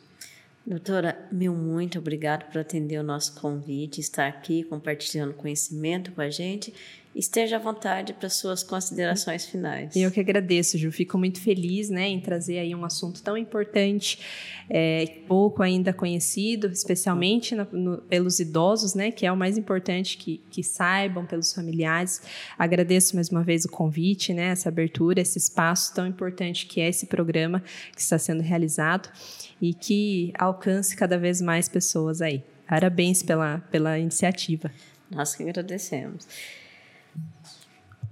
Doutora, 0.66 1.28
meu 1.30 1.54
muito 1.54 1.98
obrigado 1.98 2.50
por 2.50 2.58
atender 2.58 2.98
o 2.98 3.02
nosso 3.02 3.38
convite, 3.38 4.00
estar 4.00 4.26
aqui 4.26 4.64
compartilhando 4.64 5.34
conhecimento 5.34 6.10
com 6.12 6.22
a 6.22 6.30
gente 6.30 6.72
esteja 7.14 7.56
à 7.56 7.58
vontade 7.58 8.12
para 8.12 8.28
suas 8.28 8.62
considerações 8.62 9.46
finais. 9.46 9.94
Eu 9.94 10.10
que 10.10 10.18
agradeço, 10.18 10.76
Ju. 10.76 10.90
Fico 10.90 11.16
muito 11.16 11.40
feliz 11.40 11.88
né, 11.88 12.08
em 12.08 12.20
trazer 12.20 12.58
aí 12.58 12.74
um 12.74 12.84
assunto 12.84 13.22
tão 13.22 13.36
importante, 13.36 14.18
é, 14.68 15.06
pouco 15.28 15.62
ainda 15.62 15.92
conhecido, 15.92 16.66
especialmente 16.66 17.54
na, 17.54 17.64
no, 17.70 17.98
pelos 17.98 18.40
idosos, 18.40 18.94
né, 18.94 19.10
que 19.10 19.24
é 19.24 19.30
o 19.30 19.36
mais 19.36 19.56
importante 19.56 20.16
que, 20.16 20.40
que 20.50 20.62
saibam 20.62 21.24
pelos 21.24 21.52
familiares. 21.52 22.22
Agradeço 22.58 23.14
mais 23.14 23.28
uma 23.28 23.44
vez 23.44 23.64
o 23.64 23.68
convite, 23.68 24.34
né, 24.34 24.46
essa 24.48 24.68
abertura, 24.68 25.20
esse 25.20 25.38
espaço 25.38 25.94
tão 25.94 26.06
importante 26.06 26.66
que 26.66 26.80
é 26.80 26.88
esse 26.88 27.06
programa 27.06 27.62
que 27.94 28.00
está 28.00 28.18
sendo 28.18 28.42
realizado 28.42 29.08
e 29.62 29.72
que 29.72 30.32
alcance 30.36 30.96
cada 30.96 31.16
vez 31.16 31.40
mais 31.40 31.68
pessoas 31.68 32.20
aí. 32.20 32.42
Parabéns 32.66 33.22
pela, 33.22 33.58
pela 33.70 33.98
iniciativa. 33.98 34.70
Nós 35.10 35.34
que 35.34 35.42
agradecemos. 35.42 36.26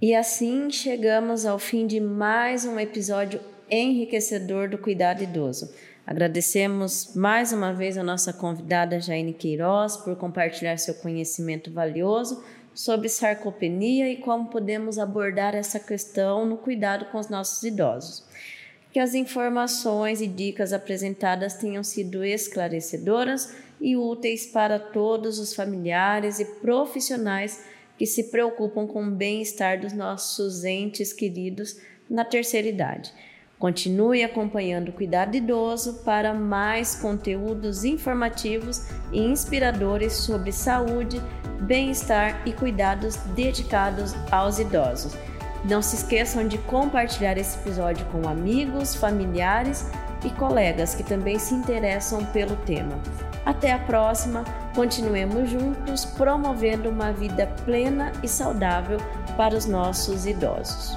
E 0.01 0.13
assim 0.13 0.69
chegamos 0.69 1.45
ao 1.45 1.57
fim 1.57 1.87
de 1.87 1.99
mais 1.99 2.65
um 2.65 2.79
episódio 2.79 3.39
enriquecedor 3.69 4.69
do 4.69 4.77
cuidado 4.77 5.23
idoso. 5.23 5.73
Agradecemos 6.05 7.15
mais 7.15 7.53
uma 7.53 7.71
vez 7.73 7.97
a 7.97 8.03
nossa 8.03 8.33
convidada 8.33 8.99
Jaine 8.99 9.33
Queiroz 9.33 9.95
por 9.95 10.17
compartilhar 10.17 10.77
seu 10.77 10.95
conhecimento 10.95 11.71
valioso 11.71 12.43
sobre 12.73 13.07
sarcopenia 13.07 14.09
e 14.09 14.17
como 14.17 14.49
podemos 14.49 14.99
abordar 14.99 15.55
essa 15.55 15.79
questão 15.79 16.45
no 16.45 16.57
cuidado 16.57 17.05
com 17.05 17.17
os 17.17 17.29
nossos 17.29 17.63
idosos. 17.63 18.25
Que 18.91 18.99
as 18.99 19.13
informações 19.13 20.21
e 20.21 20.27
dicas 20.27 20.73
apresentadas 20.73 21.53
tenham 21.53 21.83
sido 21.83 22.23
esclarecedoras 22.23 23.55
e 23.79 23.95
úteis 23.95 24.45
para 24.45 24.77
todos 24.77 25.39
os 25.39 25.55
familiares 25.55 26.39
e 26.39 26.45
profissionais 26.45 27.63
que 27.97 28.05
se 28.05 28.31
preocupam 28.31 28.87
com 28.87 29.05
o 29.05 29.11
bem-estar 29.11 29.79
dos 29.79 29.93
nossos 29.93 30.63
entes 30.63 31.13
queridos 31.13 31.77
na 32.09 32.25
terceira 32.25 32.67
idade. 32.67 33.11
Continue 33.63 34.23
acompanhando 34.23 34.89
o 34.89 34.91
Cuidado 34.93 35.37
Idoso 35.37 36.03
para 36.03 36.33
mais 36.33 36.95
conteúdos 36.95 37.85
informativos 37.85 38.87
e 39.11 39.21
inspiradores 39.21 40.13
sobre 40.13 40.51
saúde, 40.51 41.21
bem-estar 41.61 42.45
e 42.45 42.51
cuidados 42.51 43.15
dedicados 43.35 44.13
aos 44.29 44.59
idosos. 44.59 45.13
Não 45.63 45.81
se 45.81 45.95
esqueçam 45.95 46.45
de 46.45 46.57
compartilhar 46.57 47.37
esse 47.37 47.57
episódio 47.57 48.05
com 48.07 48.27
amigos, 48.27 48.95
familiares 48.95 49.85
e 50.25 50.29
colegas 50.31 50.93
que 50.93 51.03
também 51.03 51.39
se 51.39 51.53
interessam 51.53 52.25
pelo 52.25 52.57
tema. 52.65 53.01
Até 53.45 53.73
a 53.73 53.79
próxima, 53.79 54.43
continuemos 54.73 55.49
juntos 55.49 56.05
promovendo 56.05 56.89
uma 56.89 57.11
vida 57.11 57.47
plena 57.65 58.11
e 58.23 58.27
saudável 58.27 58.97
para 59.35 59.55
os 59.55 59.65
nossos 59.65 60.25
idosos. 60.25 60.95